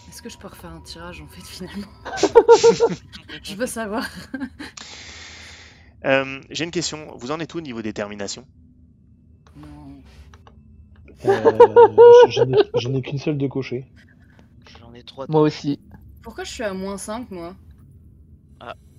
[0.09, 1.87] Est-ce que je peux refaire un tirage en fait finalement?
[3.43, 4.09] Je veux savoir.
[6.05, 7.15] Euh, J'ai une question.
[7.19, 8.47] Vous en êtes où au niveau détermination
[9.57, 10.03] Non.
[11.27, 11.53] Euh,
[12.31, 13.87] J'en ai, j'en ai qu'une seule de cocher.
[14.81, 15.27] J'en ai trois.
[15.29, 15.79] Moi aussi.
[16.23, 17.55] Pourquoi je suis à moins 5 moi?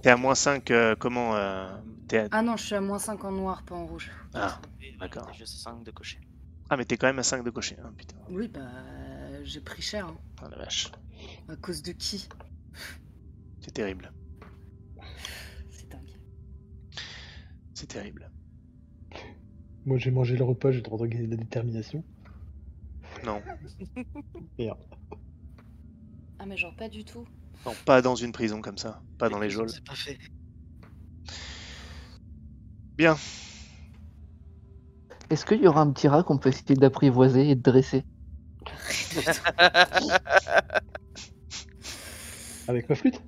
[0.01, 1.69] T'es à moins 5, comment euh,
[2.07, 4.09] t'es à- Ah non, je suis à moins 5 en noir, pas en rouge.
[4.33, 4.61] Ah,
[4.99, 5.29] d'accord.
[5.33, 6.19] J'ai 5 de cocher.
[6.69, 7.75] ah, mais t'es quand même à 5 de cocher.
[7.83, 8.15] Ah, putain.
[8.29, 8.61] Oui, bah
[9.43, 10.07] j'ai pris cher.
[10.07, 10.17] hein.
[10.41, 10.89] Ah, la vache.
[11.49, 12.29] À cause de qui?
[13.59, 14.13] C'est terrible.
[15.69, 16.15] C'est dingue.
[17.73, 18.31] C'est terrible.
[19.85, 22.03] Moi j'ai mangé le repas, j'ai le droit de gagner de la détermination.
[23.25, 23.41] Non.
[24.57, 24.79] Merde.
[26.37, 27.27] Ah mais genre pas du tout.
[27.65, 29.01] Non, pas dans une prison comme ça.
[29.17, 29.69] Pas dans les geôles.
[29.69, 30.17] C'est pas fait.
[32.97, 33.17] Bien.
[35.29, 38.03] Est-ce qu'il y aura un petit rat qu'on peut essayer d'apprivoiser et de dresser
[42.67, 43.21] Avec ma flûte?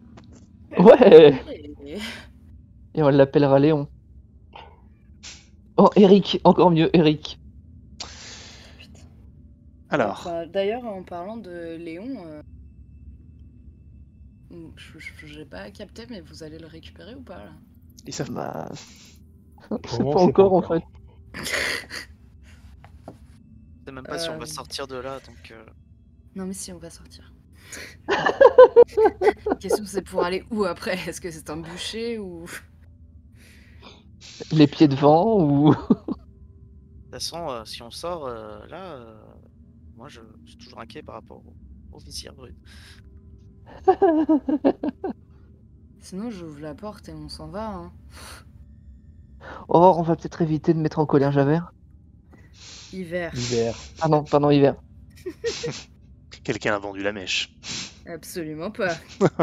[0.78, 1.42] Ouais
[1.86, 3.88] Et- on l'appellera Léon.
[5.78, 7.40] Oh, Eric, encore mieux, Eric.
[8.78, 9.02] Putain.
[9.90, 12.42] Alors, Enfin, D'ailleurs, en parlant de Léon, euh,
[14.76, 17.52] je j'ai pas capté, mais vous allez le récupérer ou pas là
[18.08, 18.70] ils savent Bah.
[19.70, 20.84] Pas encore en fait.
[21.36, 21.44] Je
[23.86, 24.38] sais même pas si on Euh.
[24.38, 25.52] va sortir de là, donc.
[25.52, 25.64] euh,
[26.36, 27.32] Non, mais si, on va sortir.
[29.60, 30.98] Question, c'est pour aller où après?
[31.08, 32.46] Est-ce que c'est un bûcher ou?
[34.52, 35.74] Les pieds devant ou?
[35.74, 39.22] De toute façon, euh, si on sort euh, là, euh,
[39.96, 41.56] moi je, je suis toujours inquiet par rapport au,
[41.92, 42.56] au vizir brut.
[46.00, 47.68] Sinon, j'ouvre la porte et on s'en va.
[47.68, 47.92] Hein.
[49.68, 51.74] Oh, on va peut-être éviter de mettre en colère Javert.
[52.94, 53.32] Hiver.
[53.34, 53.76] L'hiver.
[54.02, 54.76] Ah non, pardon, hiver.
[56.44, 57.54] quelqu'un a vendu la mèche.
[58.08, 58.96] Absolument pas.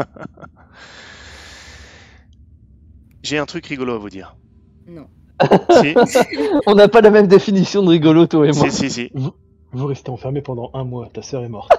[3.23, 4.35] J'ai un truc rigolo à vous dire.
[4.87, 5.07] Non.
[5.81, 5.95] si,
[6.67, 8.69] On n'a pas la même définition de rigolo, toi et moi.
[8.69, 9.11] si, si, si.
[9.71, 11.71] Vous restez enfermé pendant un mois, ta sœur est morte.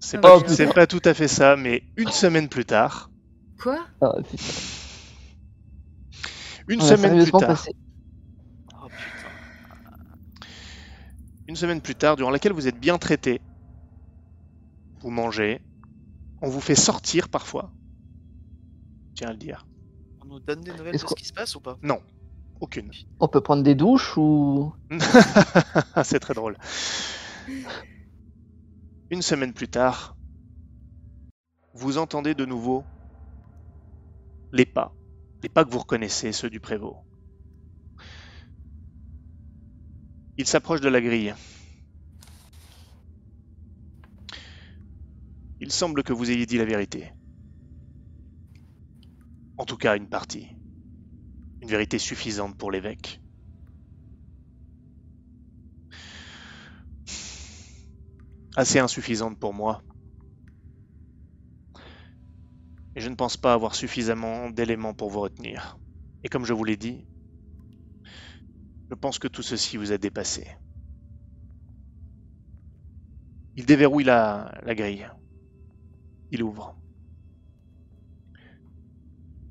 [0.00, 0.54] C'est Oh, pas, putain.
[0.54, 3.10] c'est pas tout à fait ça, mais une semaine plus tard,
[3.58, 3.86] Quoi?
[4.02, 4.12] Ah,
[6.68, 7.72] une semaine plus tard, passé.
[8.82, 10.48] Oh putain.
[11.48, 13.40] une semaine plus tard, durant laquelle vous êtes bien traité,
[15.00, 15.60] vous mangez,
[16.42, 17.72] on vous fait sortir parfois.
[19.14, 19.66] Tiens à le dire.
[20.22, 21.78] On nous donne des nouvelles de ce qui se passe ou pas?
[21.82, 22.00] Non,
[22.60, 22.90] aucune.
[23.20, 24.74] On peut prendre des douches ou.
[26.04, 26.58] c'est très drôle.
[29.08, 30.16] Une semaine plus tard,
[31.74, 32.84] vous entendez de nouveau
[34.52, 34.92] les pas.
[35.42, 36.96] Les pas que vous reconnaissez, ceux du prévôt.
[40.38, 41.34] Il s'approche de la grille.
[45.60, 47.12] Il semble que vous ayez dit la vérité.
[49.56, 50.48] En tout cas, une partie.
[51.62, 53.22] Une vérité suffisante pour l'évêque.
[58.56, 59.82] Assez insuffisante pour moi.
[62.96, 65.78] Et je ne pense pas avoir suffisamment d'éléments pour vous retenir.
[66.24, 67.06] Et comme je vous l'ai dit,
[68.90, 70.46] je pense que tout ceci vous a dépassé.
[73.56, 75.08] Il déverrouille la, la grille.
[76.30, 76.74] Il ouvre.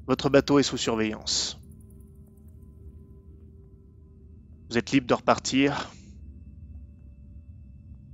[0.07, 1.59] Votre bateau est sous surveillance.
[4.69, 5.94] Vous êtes libre de repartir.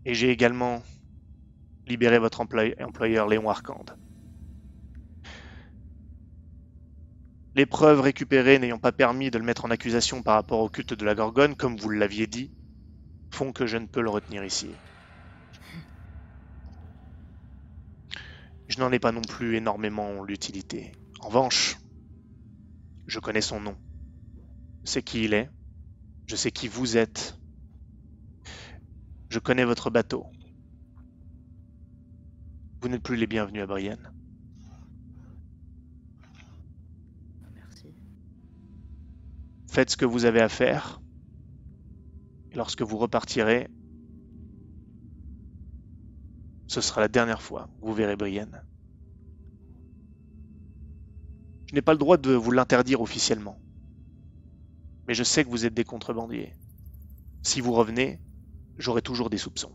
[0.06, 0.84] Et j'ai également
[1.88, 3.98] libéré votre employ- employeur Léon Arcande.
[7.54, 10.94] Les preuves récupérées n'ayant pas permis de le mettre en accusation par rapport au culte
[10.94, 12.52] de la Gorgone, comme vous l'aviez dit,
[13.34, 14.74] font que je ne peux le retenir ici.
[18.70, 20.94] Je n'en ai pas non plus énormément l'utilité.
[21.20, 21.76] En revanche,
[23.06, 23.78] je connais son nom.
[24.84, 25.50] Je sais qui il est.
[26.28, 27.41] Je sais qui vous êtes.
[29.32, 30.26] Je connais votre bateau.
[32.82, 34.12] Vous n'êtes plus les bienvenus à Brienne.
[37.56, 37.96] Merci.
[39.70, 41.02] Faites ce que vous avez à faire.
[42.52, 43.70] Et lorsque vous repartirez,
[46.68, 48.66] ce sera la dernière fois que vous verrez Brienne.
[51.70, 53.62] Je n'ai pas le droit de vous l'interdire officiellement.
[55.08, 56.54] Mais je sais que vous êtes des contrebandiers.
[57.44, 58.20] Si vous revenez,
[58.78, 59.74] j'aurai toujours des soupçons.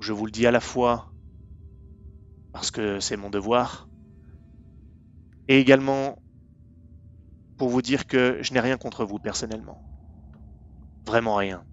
[0.00, 1.14] Je vous le dis à la fois
[2.52, 3.88] parce que c'est mon devoir,
[5.48, 6.16] et également
[7.56, 9.82] pour vous dire que je n'ai rien contre vous personnellement.
[11.06, 11.64] Vraiment rien.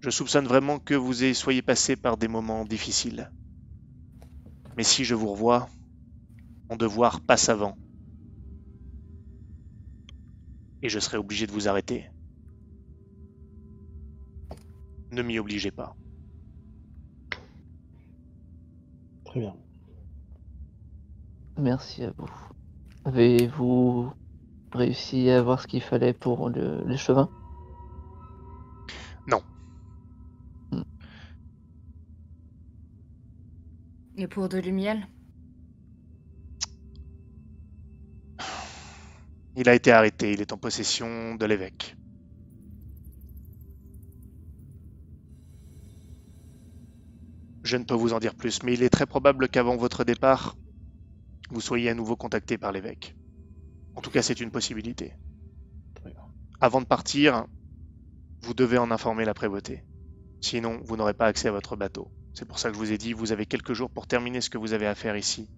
[0.00, 3.30] Je soupçonne vraiment que vous soyez passé par des moments difficiles.
[4.76, 5.68] Mais si je vous revois,
[6.70, 7.76] mon devoir passe avant.
[10.84, 12.08] Et je serai obligé de vous arrêter.
[15.10, 15.96] Ne m'y obligez pas.
[19.24, 19.56] Très bien.
[21.58, 22.30] Merci à vous.
[23.04, 24.12] Avez-vous
[24.72, 27.28] réussi à avoir ce qu'il fallait pour le, l'échevin
[34.16, 35.08] Et pour de lumiel
[39.56, 41.96] Il a été arrêté, il est en possession de l'évêque.
[47.62, 50.56] Je ne peux vous en dire plus, mais il est très probable qu'avant votre départ,
[51.50, 53.16] vous soyez à nouveau contacté par l'évêque.
[53.94, 55.14] En tout cas, c'est une possibilité.
[56.60, 57.46] Avant de partir,
[58.42, 59.84] vous devez en informer la prévôté.
[60.40, 62.10] Sinon, vous n'aurez pas accès à votre bateau.
[62.34, 64.50] C'est pour ça que je vous ai dit, vous avez quelques jours pour terminer ce
[64.50, 65.48] que vous avez à faire ici.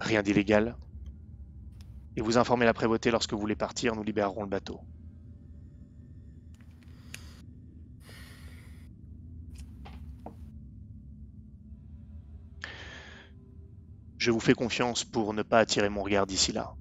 [0.00, 0.76] Rien d'illégal.
[2.16, 4.80] Et vous informez la prévôté lorsque vous voulez partir, nous libérerons le bateau.
[14.16, 16.74] Je vous fais confiance pour ne pas attirer mon regard d'ici là.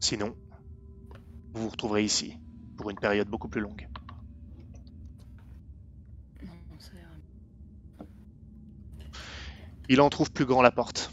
[0.00, 0.34] Sinon,
[1.52, 2.34] vous vous retrouverez ici
[2.76, 3.88] pour une période beaucoup plus longue.
[9.90, 11.12] Il en trouve plus grand la porte.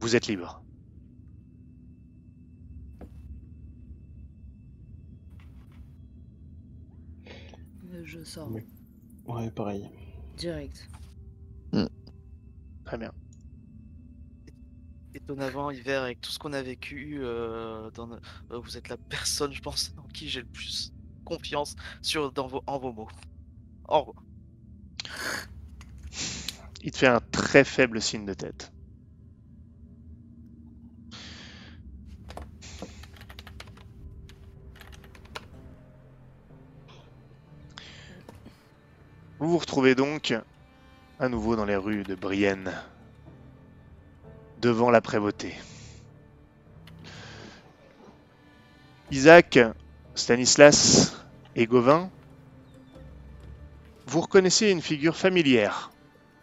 [0.00, 0.59] Vous êtes libre.
[8.48, 8.62] Oui.
[9.26, 9.88] Ouais, pareil.
[10.36, 10.88] Direct.
[12.84, 13.12] Très bien.
[15.14, 18.18] Étonnamment, Hiver, avec tout ce qu'on a vécu, euh, dans, euh,
[18.58, 20.92] vous êtes la personne, je pense, en qui j'ai le plus
[21.24, 23.08] confiance sur, dans vos, en vos mots.
[23.88, 24.24] Au revoir.
[26.82, 28.72] Il te fait un très faible signe de tête.
[39.40, 40.34] Vous vous retrouvez donc
[41.18, 42.74] à nouveau dans les rues de Brienne,
[44.60, 45.54] devant la prévôté.
[49.10, 49.58] Isaac,
[50.14, 51.16] Stanislas
[51.56, 52.10] et Gauvin,
[54.06, 55.90] vous reconnaissez une figure familière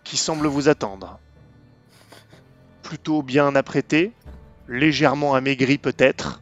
[0.03, 1.19] qui semble vous attendre.
[2.81, 4.11] Plutôt bien apprêté,
[4.67, 6.41] légèrement amaigri peut-être,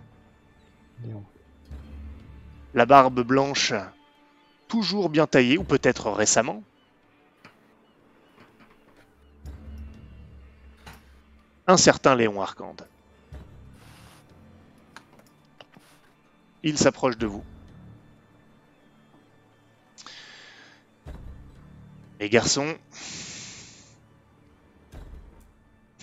[2.73, 3.73] la barbe blanche
[4.75, 6.65] toujours bien taillée, ou peut-être récemment.
[11.67, 12.89] Un certain Léon Arcande.
[16.63, 17.45] Il s'approche de vous.
[22.19, 22.77] Les garçons,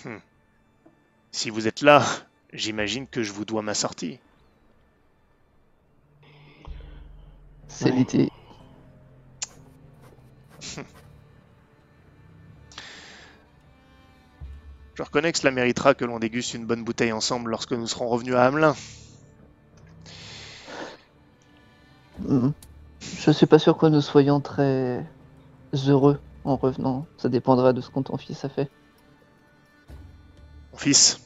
[0.03, 0.19] Hmm.
[1.33, 2.01] si vous êtes là,
[2.53, 4.21] j'imagine que je vous dois ma sortie.
[7.67, 8.29] C'est Ouais.
[14.95, 18.07] Je reconnais que cela méritera que l'on déguste une bonne bouteille ensemble lorsque nous serons
[18.07, 18.75] revenus à Hamelin.
[22.19, 22.53] Mhm.
[23.01, 25.03] Je suis pas sûr que nous soyons très
[25.87, 27.07] heureux en revenant.
[27.17, 28.69] Ça dépendra de ce qu'on ton fils a fait.
[30.71, 31.23] Mon fils,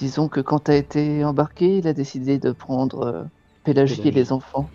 [0.00, 3.24] Disons que quand tu as été embarqué, il a décidé de prendre euh,
[3.64, 4.70] Pélagie et les enfants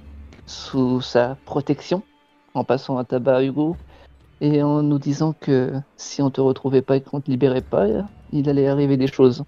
[0.46, 2.04] sous sa protection,
[2.56, 3.78] en passant un tabac à Hugo,
[4.42, 7.86] et en nous disant que si on te retrouvait pas et qu'on te libérait pas,
[8.32, 9.44] il allait arriver des choses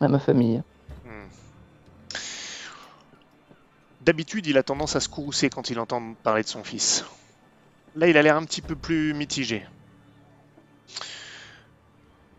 [0.00, 0.62] à ma famille.
[1.04, 1.28] hmm.
[4.00, 7.04] d'habitude, il a tendance à se courroucer quand il entend parler de son fils.
[7.94, 9.66] Là, il a l'air un petit peu plus mitigé.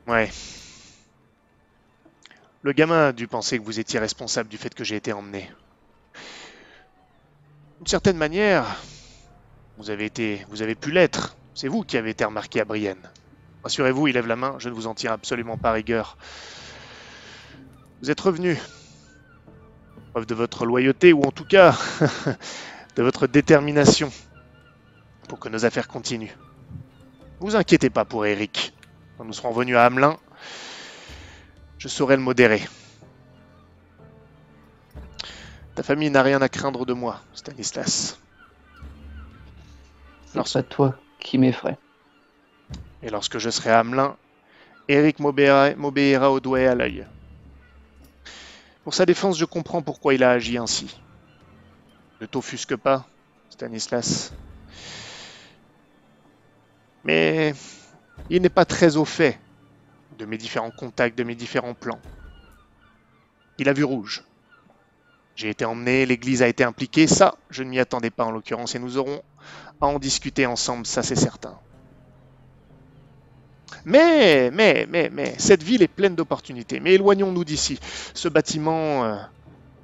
[0.07, 0.29] Ouais.
[2.61, 5.49] Le gamin a dû penser que vous étiez responsable du fait que j'ai été emmené.
[7.77, 8.65] D'une certaine manière,
[9.79, 11.37] vous avez été, vous avez pu l'être.
[11.55, 13.09] C'est vous qui avez été remarqué à Brienne.
[13.63, 16.17] Rassurez-vous, il lève la main, je ne vous en tire absolument pas rigueur.
[18.01, 18.57] Vous êtes revenu.
[20.11, 21.77] Preuve de votre loyauté, ou en tout cas
[22.97, 24.11] de votre détermination
[25.29, 26.35] pour que nos affaires continuent.
[27.39, 28.73] Vous inquiétez pas pour Eric.
[29.17, 30.17] Quand nous serons venus à Hamelin,
[31.77, 32.61] je saurai le modérer.
[35.75, 38.19] Ta famille n'a rien à craindre de moi, Stanislas.
[40.33, 41.77] Pas toi qui m'effraie.
[43.01, 44.15] Et lorsque je serai à Hamelin,
[44.87, 47.05] Eric m'obéira au doigt à l'œil.
[48.83, 50.99] Pour sa défense, je comprends pourquoi il a agi ainsi.
[52.21, 53.07] Ne t'offusque pas,
[53.49, 54.33] Stanislas.
[57.03, 57.53] Mais
[58.29, 59.39] il n'est pas très au fait
[60.17, 61.99] de mes différents contacts, de mes différents plans.
[63.57, 64.23] Il a vu rouge.
[65.35, 68.75] J'ai été emmené, l'église a été impliquée, ça, je ne m'y attendais pas en l'occurrence,
[68.75, 69.21] et nous aurons
[69.81, 71.57] à en discuter ensemble, ça c'est certain.
[73.85, 76.79] Mais, mais, mais, mais, cette ville est pleine d'opportunités.
[76.79, 77.79] Mais éloignons-nous d'ici.
[78.13, 79.15] Ce bâtiment euh,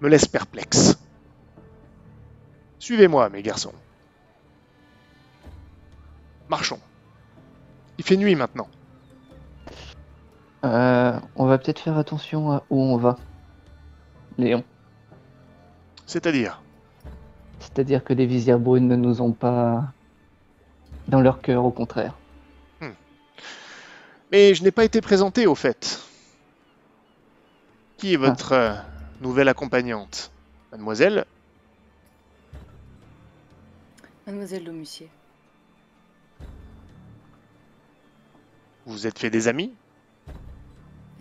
[0.01, 0.97] me laisse perplexe.
[2.79, 3.73] Suivez-moi, mes garçons.
[6.49, 6.79] Marchons.
[7.97, 8.67] Il fait nuit maintenant.
[10.65, 13.17] Euh, on va peut-être faire attention à où on va.
[14.37, 14.63] Léon.
[16.05, 16.61] C'est-à-dire?
[17.65, 19.91] C'est-à-dire que les visières brunes ne nous ont pas
[21.07, 22.15] dans leur cœur, au contraire.
[24.31, 26.01] Mais je n'ai pas été présenté au fait.
[27.97, 28.73] Qui est votre euh,
[29.21, 30.31] nouvelle accompagnante?
[30.71, 31.25] Mademoiselle?
[34.25, 35.09] Mademoiselle Lomussier.
[38.85, 39.73] Vous vous êtes fait des amis?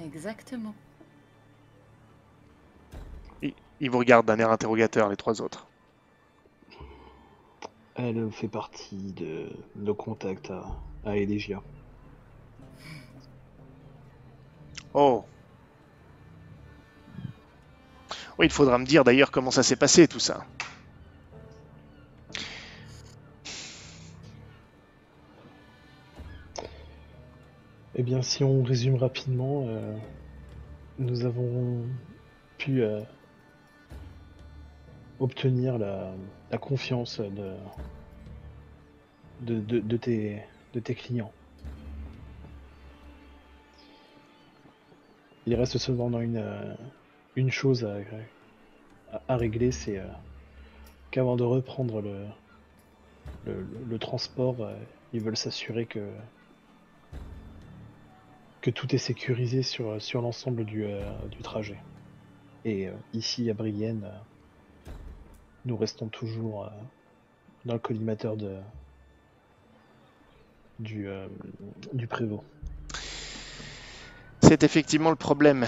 [0.03, 0.75] Exactement.
[3.81, 5.67] Ils vous regardent d'un air interrogateur, les trois autres.
[7.97, 10.65] Elle fait partie de nos contacts à,
[11.05, 11.63] à Elegia.
[14.95, 15.25] Oh.
[18.39, 20.45] Oui, il faudra me dire d'ailleurs comment ça s'est passé tout ça.
[27.97, 29.97] Eh bien, si on résume rapidement, euh,
[30.99, 31.87] nous avons
[32.59, 33.01] pu euh,
[35.21, 36.13] obtenir la,
[36.59, 37.21] confiance
[39.41, 41.33] de, tes, clients.
[45.47, 47.87] Il reste cependant une, chose
[49.29, 50.07] à, régler, c'est euh,
[51.11, 52.27] qu'avant de reprendre le,
[53.89, 54.75] le, transport, euh,
[55.13, 56.09] ils veulent s'assurer que
[58.71, 61.79] tout est sécurisé sur, l'ensemble du, euh, du trajet.
[62.65, 64.11] Et ici à Brienne,
[65.65, 66.71] nous restons toujours euh,
[67.65, 68.61] dans le collimateur de,
[70.79, 71.29] du, euh,
[71.93, 72.45] du prévôt.
[74.43, 75.67] C'est effectivement le problème.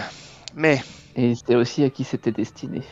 [0.54, 0.80] Mais
[1.16, 2.82] Et c'est aussi à qui c'était destiné.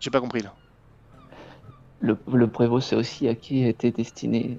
[0.00, 0.54] j'ai pas compris là.
[2.00, 4.58] Le, le prévôt, c'est aussi à qui était destiné.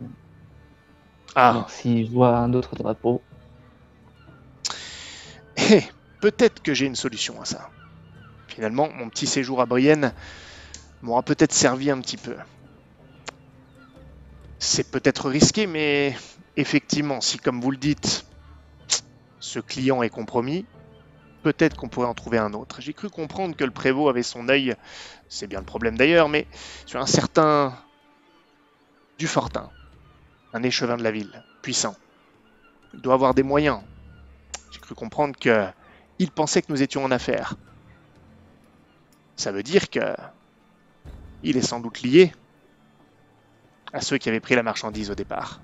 [1.35, 3.23] Ah, Donc, s'il voit un autre drapeau,
[5.57, 5.81] Eh,
[6.21, 7.69] peut-être que j'ai une solution à ça.
[8.53, 10.13] Finalement, mon petit séjour à Brienne
[11.01, 12.35] m'aura peut-être servi un petit peu.
[14.59, 16.15] C'est peut-être risqué, mais
[16.55, 18.27] effectivement, si comme vous le dites,
[19.39, 20.67] ce client est compromis,
[21.41, 22.79] peut-être qu'on pourrait en trouver un autre.
[22.79, 24.75] J'ai cru comprendre que le prévôt avait son œil,
[25.29, 26.45] c'est bien le problème d'ailleurs, mais
[26.85, 27.75] sur un certain
[29.17, 29.71] Dufortin,
[30.53, 31.95] un échevin de la ville, puissant.
[32.93, 33.81] Il doit avoir des moyens,
[34.69, 35.65] j'ai cru comprendre que
[36.19, 37.55] il pensait que nous étions en affaires.
[39.35, 40.15] Ça veut dire que
[41.41, 42.31] il est sans doute lié
[43.91, 45.61] à ceux qui avaient pris la marchandise au départ.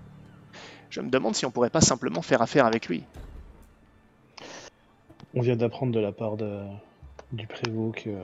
[0.90, 3.04] Je me demande si on pourrait pas simplement faire affaire avec lui.
[5.34, 6.64] On vient d'apprendre de la part de,
[7.32, 8.20] du prévôt que,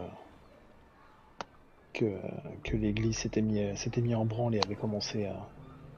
[1.93, 2.19] que,
[2.63, 5.47] que l'église s'était mis, s'était mis en branle et avait commencé à,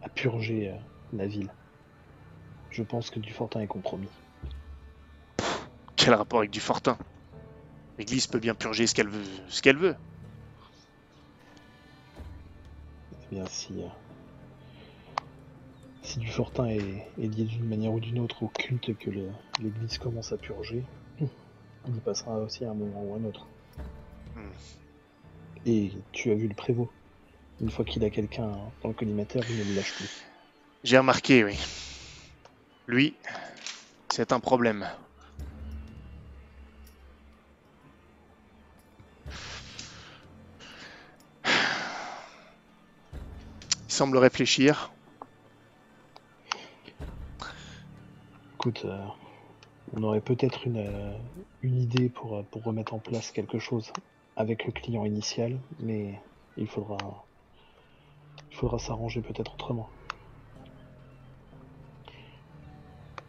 [0.04, 0.76] à purger euh,
[1.14, 1.50] la ville.
[2.70, 4.10] Je pense que Dufortin est compromis.
[5.96, 6.98] Quel rapport avec du fortin
[7.98, 9.24] L'Église peut bien purger ce qu'elle veut.
[9.50, 9.96] Ce qu'elle veut.
[13.32, 13.88] Eh bien, si, euh,
[16.04, 19.10] si Dufortin est, est lié d'une manière ou d'une autre au culte que
[19.60, 20.84] l'église commence à purger,
[21.20, 23.48] il y passera aussi à un moment ou un autre.
[24.36, 24.52] Hmm.
[25.66, 26.92] Et tu as vu le prévôt.
[27.60, 28.52] Une fois qu'il a quelqu'un
[28.84, 30.24] dans le collimateur, il ne le lâche plus.
[30.84, 31.58] J'ai remarqué, oui.
[32.86, 33.16] Lui,
[34.10, 34.88] c'est un problème.
[43.98, 44.92] semble réfléchir.
[48.54, 49.04] Écoute, euh,
[49.96, 51.18] on aurait peut-être une, euh,
[51.64, 53.92] idée euh, pour, remettre en place quelque chose
[54.36, 56.22] avec le client initial, mais
[56.58, 56.98] il faudra,
[58.78, 59.90] s'arranger peut-être autrement.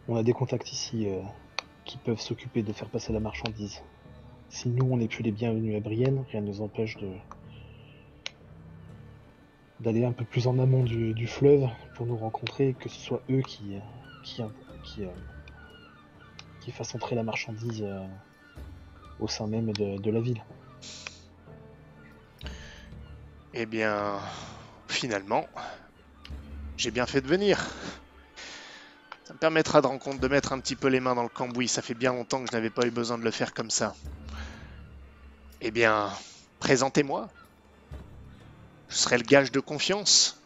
[0.07, 1.07] On a des contacts ici
[1.85, 3.81] qui peuvent s'occuper de faire passer la marchandise.
[4.49, 7.09] Si nous on n'est plus les bienvenus à Brienne, rien ne nous empêche de,
[9.79, 13.41] d'aller un peu plus en amont du, fleuve pour nous rencontrer, que ce soit eux
[13.41, 13.79] qui, euh,
[14.23, 14.41] qui,
[14.83, 15.09] qui, euh,
[16.59, 18.05] qui fassent entrer la marchandise euh,
[19.19, 20.43] au sein même de, de la ville.
[23.53, 24.19] Eh bien,
[24.87, 25.47] finalement,
[26.77, 27.65] j'ai bien fait de venir.
[29.23, 31.67] Ça me permettra de, rencontre, de mettre un petit peu les mains dans le cambouis.
[31.67, 33.95] Ça fait bien longtemps que je n'avais pas eu besoin de le faire comme ça.
[35.61, 36.09] Eh bien,
[36.59, 37.29] présentez-moi.
[38.89, 40.41] Je serai le gage de confiance.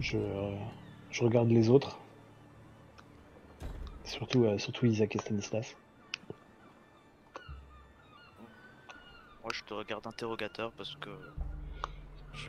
[0.00, 0.18] Je,
[1.10, 1.98] je regarde les autres.
[4.04, 5.76] Surtout, euh, surtout Isaac et Stanislas.
[9.42, 11.10] Moi, je te regarde interrogateur parce que.
[12.32, 12.48] Je...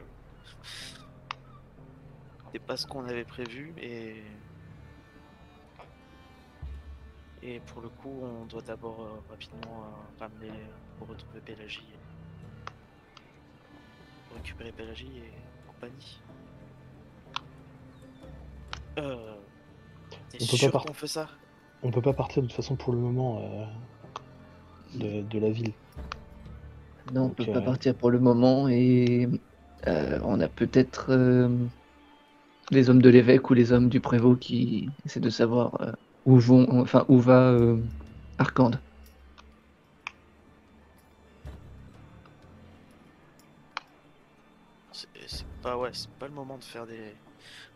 [2.52, 4.24] C'est pas ce qu'on avait prévu et.
[7.42, 10.52] Et pour le coup, on doit d'abord euh, rapidement euh, ramener
[10.98, 11.86] pour retrouver Pélagie.
[14.28, 15.32] Pour récupérer Pélagie et
[15.68, 16.20] compagnie.
[18.98, 19.36] Euh.
[20.30, 21.30] T'es On peut pas sûr qu'on fait ça?
[21.82, 23.66] On peut pas partir de toute façon pour le moment euh,
[24.96, 25.72] de, de la ville.
[27.14, 29.30] Non, on Donc, peut pas euh, partir pour le moment et
[29.88, 31.48] euh, on a peut-être euh,
[32.70, 35.92] les hommes de l'évêque ou les hommes du prévôt qui essaient de savoir euh,
[36.26, 37.78] où vont, enfin où va euh,
[38.38, 38.72] Arkand.
[44.92, 47.16] C'est c'est pas ouais, c'est pas le moment de faire des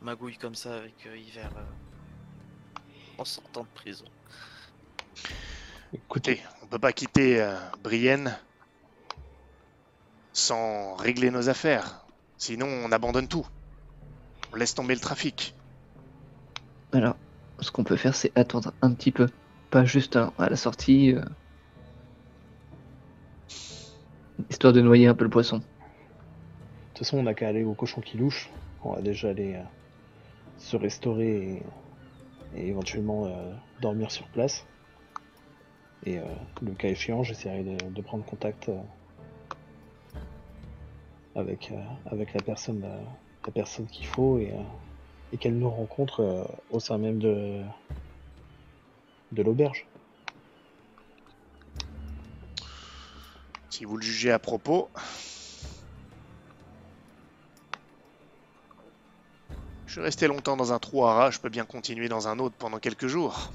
[0.02, 2.82] magouilles comme ça avec euh, Hiver euh,
[3.18, 4.06] en sortant de prison.
[5.94, 8.36] Écoutez, on peut pas quitter euh, Brienne
[10.34, 12.06] sans régler nos affaires.
[12.38, 13.46] Sinon, on abandonne tout.
[14.52, 15.56] On laisse tomber le trafic.
[16.92, 17.16] Alors,
[17.64, 19.28] ce qu'on peut faire, c'est attendre un petit peu,
[19.72, 21.24] pas juste à, à la sortie, euh,
[24.50, 25.58] histoire de noyer un peu le poisson.
[25.58, 25.64] De
[26.90, 28.50] toute façon, on n'a qu'à aller au cochon qui louche.
[28.84, 29.64] On va déjà aller euh,
[30.58, 31.64] se restaurer
[32.56, 34.66] et, éventuellement euh, dormir sur place.
[36.06, 36.20] Et
[36.62, 38.70] le cas échéant, j'essaierai de, prendre contact
[41.34, 41.72] avec,
[42.06, 42.86] avec la personne,
[43.46, 44.52] la personne qu'il faut et,
[45.34, 47.64] et qu'elle nous rencontre euh, au sein même de,
[49.32, 49.88] de l'auberge.
[53.72, 54.90] Si vous le jugez à propos.
[59.88, 62.38] Je suis resté longtemps dans un trou à rats, je peux bien continuer dans un
[62.40, 63.52] autre pendant quelques jours.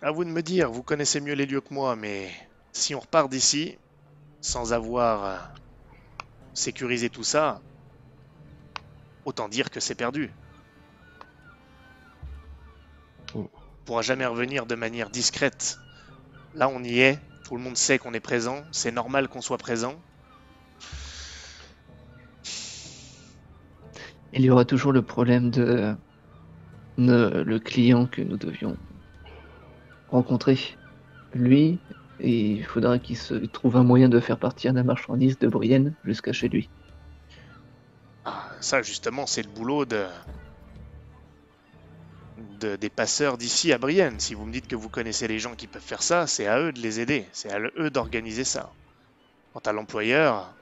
[0.00, 2.28] À vous de me dire, vous connaissez mieux les lieux que moi, mais
[2.72, 3.78] si on repart d'ici,
[4.42, 5.36] sans avoir euh,
[6.52, 7.62] sécurisé tout ça,
[9.24, 10.30] autant dire que c'est perdu.
[13.34, 13.48] On
[13.86, 15.78] pourra jamais revenir de manière discrète.
[16.54, 19.58] Là, on y est, tout le monde sait qu'on est présent, c'est normal qu'on soit
[19.58, 19.94] présent.
[24.34, 25.94] Il y aura toujours le problème de,
[26.98, 28.76] de le client que nous devions
[30.08, 30.58] rencontrer.
[31.34, 31.78] Lui,
[32.22, 35.94] et il faudra qu'il se trouve un moyen de faire partir la marchandise de Brienne
[36.04, 36.70] jusqu'à chez lui.
[38.24, 40.06] Ah, ça, justement, c'est le boulot de...
[42.36, 44.20] de- des passeurs d'ici à Brienne.
[44.20, 46.60] Si vous me dites que vous connaissez les gens qui peuvent faire ça, c'est à
[46.60, 48.76] eux de les aider, c'est à eux d'organiser ça.
[49.52, 50.56] Quant à l'employeur,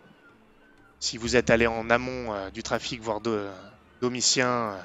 [1.01, 3.51] si vous êtes allé en amont euh, du trafic, voire de
[4.01, 4.83] Domitien euh,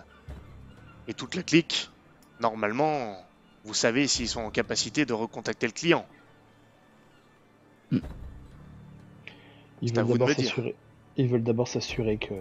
[1.07, 1.89] et toute la clique,
[2.39, 3.18] normalement,
[3.64, 6.07] vous savez s'ils sont en capacité de recontacter le client.
[9.82, 10.74] Ils veulent.
[11.18, 12.34] Ils veulent d'abord s'assurer que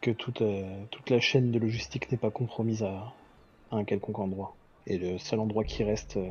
[0.00, 3.14] que toute euh, toute la chaîne de logistique n'est pas compromise à,
[3.70, 4.54] à un quelconque endroit.
[4.86, 6.30] Et le seul endroit qui reste euh,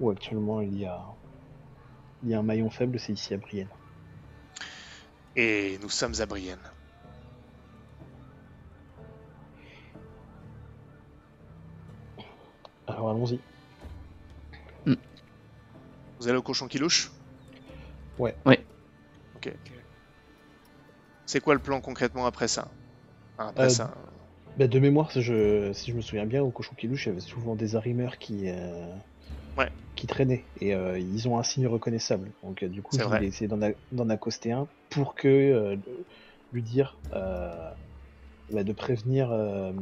[0.00, 1.04] où actuellement il y a
[2.22, 3.68] il y a un maillon faible, c'est ici à Brienne.
[5.36, 6.58] Et nous sommes à Brienne.
[12.86, 13.40] Alors allons-y.
[16.24, 17.12] Vous allez au cochon qui louche
[18.18, 18.34] Ouais.
[18.46, 18.64] Ouais.
[19.34, 19.52] Ok.
[21.26, 22.72] C'est quoi le plan concrètement après ça
[23.36, 23.94] Enfin, Après Euh, ça.
[24.56, 27.08] Bah, de mémoire, si je, si je me souviens bien, au cochon qui louche, il
[27.10, 28.86] y avait souvent des arrimeurs qui, euh,
[29.58, 29.70] Ouais.
[29.96, 32.32] qui traînaient et euh, ils ont un signe reconnaissable.
[32.42, 35.76] Donc euh, du coup, vais essayer d'en accoster un pour que euh,
[36.52, 37.70] lui dire euh,
[38.48, 39.30] bah, de prévenir.
[39.30, 39.74] Euh,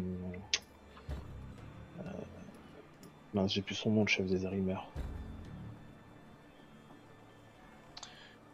[2.00, 2.02] euh,
[3.32, 4.92] mince, j'ai plus son nom, le chef des arrimeurs.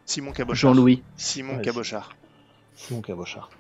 [0.09, 0.73] Simon Cabochard.
[0.73, 1.03] Jean-Louis.
[1.17, 2.17] Simon Ouais, Cabochard.
[2.75, 3.51] Simon Cabochard.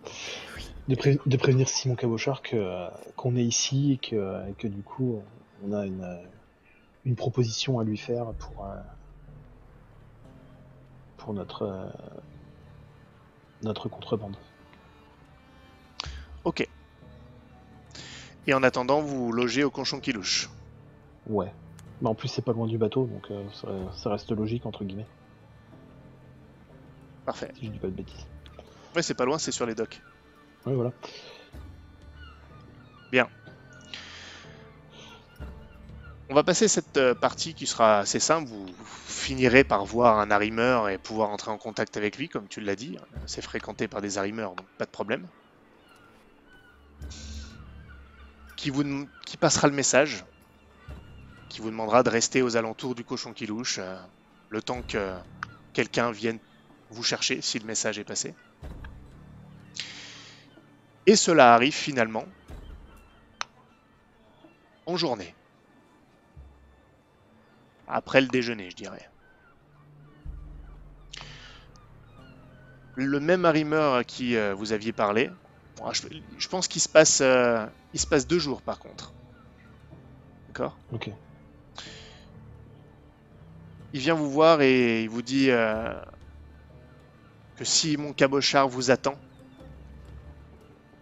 [0.89, 4.67] De, pré- de prévenir Simon Cabochard que euh, qu'on est ici et que, et que
[4.67, 5.21] du coup
[5.63, 6.17] on a une, euh,
[7.05, 8.75] une proposition à lui faire pour euh,
[11.19, 11.87] pour notre euh,
[13.63, 14.37] notre contrebande.
[16.45, 16.67] Ok.
[18.47, 20.49] Et en attendant, vous logez au Conchon qui louche.
[21.27, 21.53] Ouais.
[22.01, 24.85] Mais en plus c'est pas loin du bateau donc euh, ça, ça reste logique entre
[24.85, 25.07] guillemets
[27.29, 27.51] Parfait.
[27.59, 28.25] si je dis pas de bêtises.
[28.97, 30.01] Ouais, c'est pas loin, c'est sur les docks.
[30.65, 30.93] Ouais voilà.
[36.31, 38.49] On va passer cette euh, partie qui sera assez simple.
[38.51, 38.67] Vous
[39.07, 42.77] finirez par voir un arrimeur et pouvoir entrer en contact avec lui, comme tu l'as
[42.77, 42.99] dit.
[43.27, 45.27] C'est fréquenté par des arrimeurs, donc pas de problème.
[48.57, 50.25] Qui, vous, dem- qui passera le message,
[51.49, 53.97] qui vous demandera de rester aux alentours du cochon qui louche, euh,
[54.51, 55.15] le temps que
[55.73, 56.39] quelqu'un vienne
[56.91, 58.35] vous chercher si le message est passé.
[61.07, 62.25] Et cela arrive finalement
[64.87, 65.35] en journée.
[67.87, 69.09] Après le déjeuner, je dirais.
[72.95, 75.31] Le même arrimeur à qui euh, vous aviez parlé,
[75.77, 76.03] bon, je,
[76.37, 79.13] je pense qu'il se passe, euh, il se passe deux jours par contre.
[80.49, 80.77] D'accord?
[80.93, 81.11] Ok.
[83.95, 85.95] Il vient vous voir et il vous dit euh,
[87.59, 89.19] que Simon Cabochard vous attend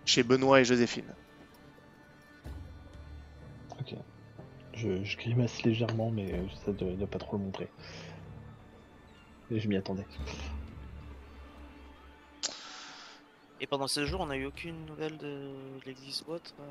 [0.05, 1.12] chez Benoît et Joséphine.
[3.78, 3.95] Ok.
[4.74, 7.69] Je, je grimace légèrement mais euh, j'essaie de ne pas trop le montrer.
[9.51, 10.07] Et je m'y attendais.
[13.61, 15.51] Et pendant ces jours, on n'a eu aucune nouvelle de
[15.87, 16.65] l'église ou autre euh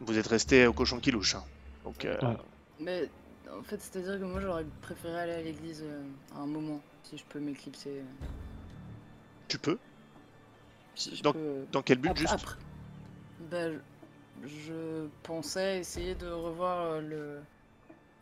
[0.00, 1.34] Vous êtes resté au cochon qui louche.
[1.34, 1.44] hein.
[1.84, 2.36] Donc, euh, Ouais.
[2.80, 3.08] Mais
[3.52, 6.02] en fait, c'est-à-dire que moi j'aurais préféré aller à l'église euh,
[6.34, 7.90] à un moment, si je peux m'éclipser.
[8.00, 8.26] euh,
[9.50, 9.78] tu peux.
[10.94, 11.20] Si.
[11.72, 12.56] Dans quel but Après- juste après-
[13.50, 13.68] Bah,
[14.44, 17.40] je- pensais essayer de revoir euh, le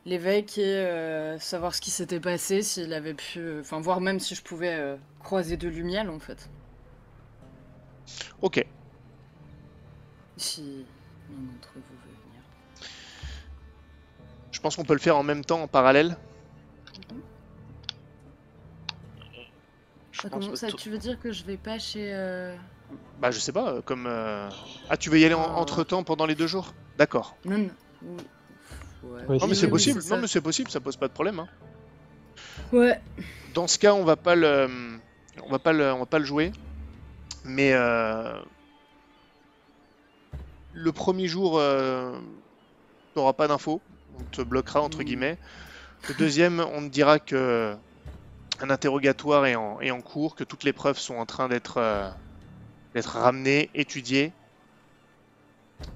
[0.07, 4.21] l'évêque et euh, savoir ce qui s'était passé, s'il avait pu, euh, enfin voir même
[4.21, 6.49] si je pouvais euh, croiser de lumière en fait,
[8.41, 8.65] Ok.
[10.39, 10.87] si
[11.29, 12.43] l'un d'entre vous veut venir.
[14.51, 16.17] Je pense qu'on peut le faire en même temps, en parallèle.
[20.23, 22.55] Je pense comment que ça, tu veux dire que je vais pas chez euh,
[23.21, 24.07] Bah, je sais pas, euh, comme.
[24.07, 24.49] euh,
[24.91, 25.59] Ah, tu veux y aller en- Ah.
[25.59, 26.75] entre temps pendant les deux jours?
[26.97, 27.37] D'accord.
[27.45, 27.69] non, non.
[28.03, 28.17] ou-
[29.05, 29.25] Ouais.
[29.29, 30.03] Ouais, Non, mais c'est possible.
[30.03, 30.17] ça.
[30.17, 31.39] Non, mais c'est possible, ça pose pas de problème.
[31.39, 31.49] hein.
[32.73, 33.01] Ouais.
[33.55, 34.69] Dans ce cas, on va pas le,
[35.45, 36.51] on va pas le, on va pas le jouer.
[37.45, 38.35] Mais euh,
[40.73, 42.19] le premier jour, euh,
[43.15, 43.81] t'auras pas d'infos.
[44.19, 45.05] On te bloquera entre Mm.
[45.05, 45.39] guillemets.
[46.09, 47.77] Le deuxième, on te dira que
[48.61, 52.11] un interrogatoire est en, cours, que toutes les preuves sont en train d'être euh,
[53.05, 54.33] ramenées, étudiées.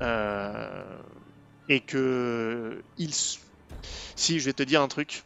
[0.01, 1.03] Euh,
[1.69, 2.83] et que
[4.17, 5.23] si je vais te dire un truc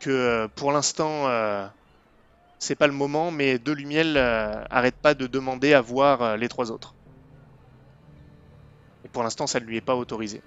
[0.00, 1.26] que euh, pour l'instant
[2.58, 6.70] c'est pas le moment mais De Lumiel arrête pas de demander à voir les trois
[6.70, 6.94] autres
[9.04, 10.42] et pour l'instant ça ne lui est pas autorisé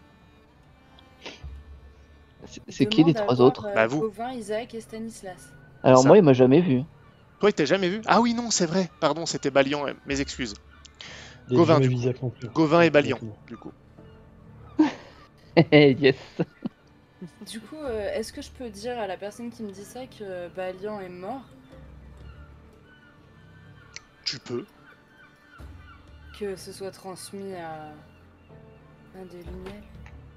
[2.70, 4.02] C'est- qui les trois autres euh, Bah, vous.
[4.02, 5.52] Gauvin, Isaac et Stanislas.
[5.84, 6.07] Alors ça.
[6.07, 6.84] moi, il m'a jamais vu.
[7.40, 8.02] toi il t'a jamais vu?
[8.06, 10.53] Ah oui non c'est vrai pardon c'était Balian euh, mes excuses
[11.49, 12.48] Gauvin, du plus.
[12.53, 13.72] Gauvin et Balian du coup
[15.72, 16.16] yes.
[17.49, 20.06] Du coup, euh, est-ce que je peux dire à la personne qui me dit ça
[20.06, 21.41] que Balian est mort?
[24.26, 24.66] Tu peux
[26.38, 27.86] Que ce soit transmis à,
[29.20, 29.84] à des lumières?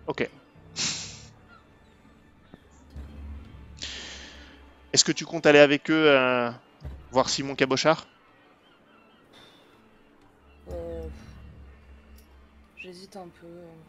[0.07, 0.29] Ok
[4.93, 6.51] est-ce que tu comptes aller avec eux euh,
[7.11, 8.07] voir Simon Cabochard?
[10.71, 11.07] Euh,
[12.77, 13.47] J'hésite un peu.
[13.47, 13.83] on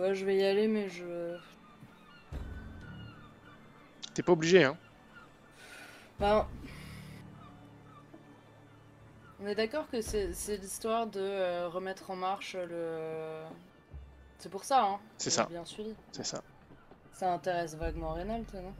[0.00, 1.36] va- Ouais, je vais y aller, mais je.
[4.14, 4.76] t'es pas obligé hein
[6.20, 6.46] Ben.
[9.42, 13.42] On est d'accord que c'est l'histoire de euh, remettre en marche le.
[14.38, 15.46] C'est pour ça, hein C'est ça.
[15.46, 15.94] bien suivi.
[16.12, 16.42] c'est ça
[17.18, 18.72] Ça intéresse vaguement Reynald, non?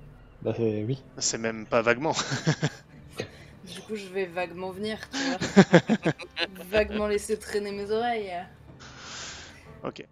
[0.42, 1.02] Bah c'est- oui.
[1.18, 2.12] c'est même pas vaguement
[3.64, 5.38] Du coup, je vais vaguement venir, tu vois.
[6.70, 8.32] vaguement laisser traîner mes oreilles.
[9.82, 10.06] ok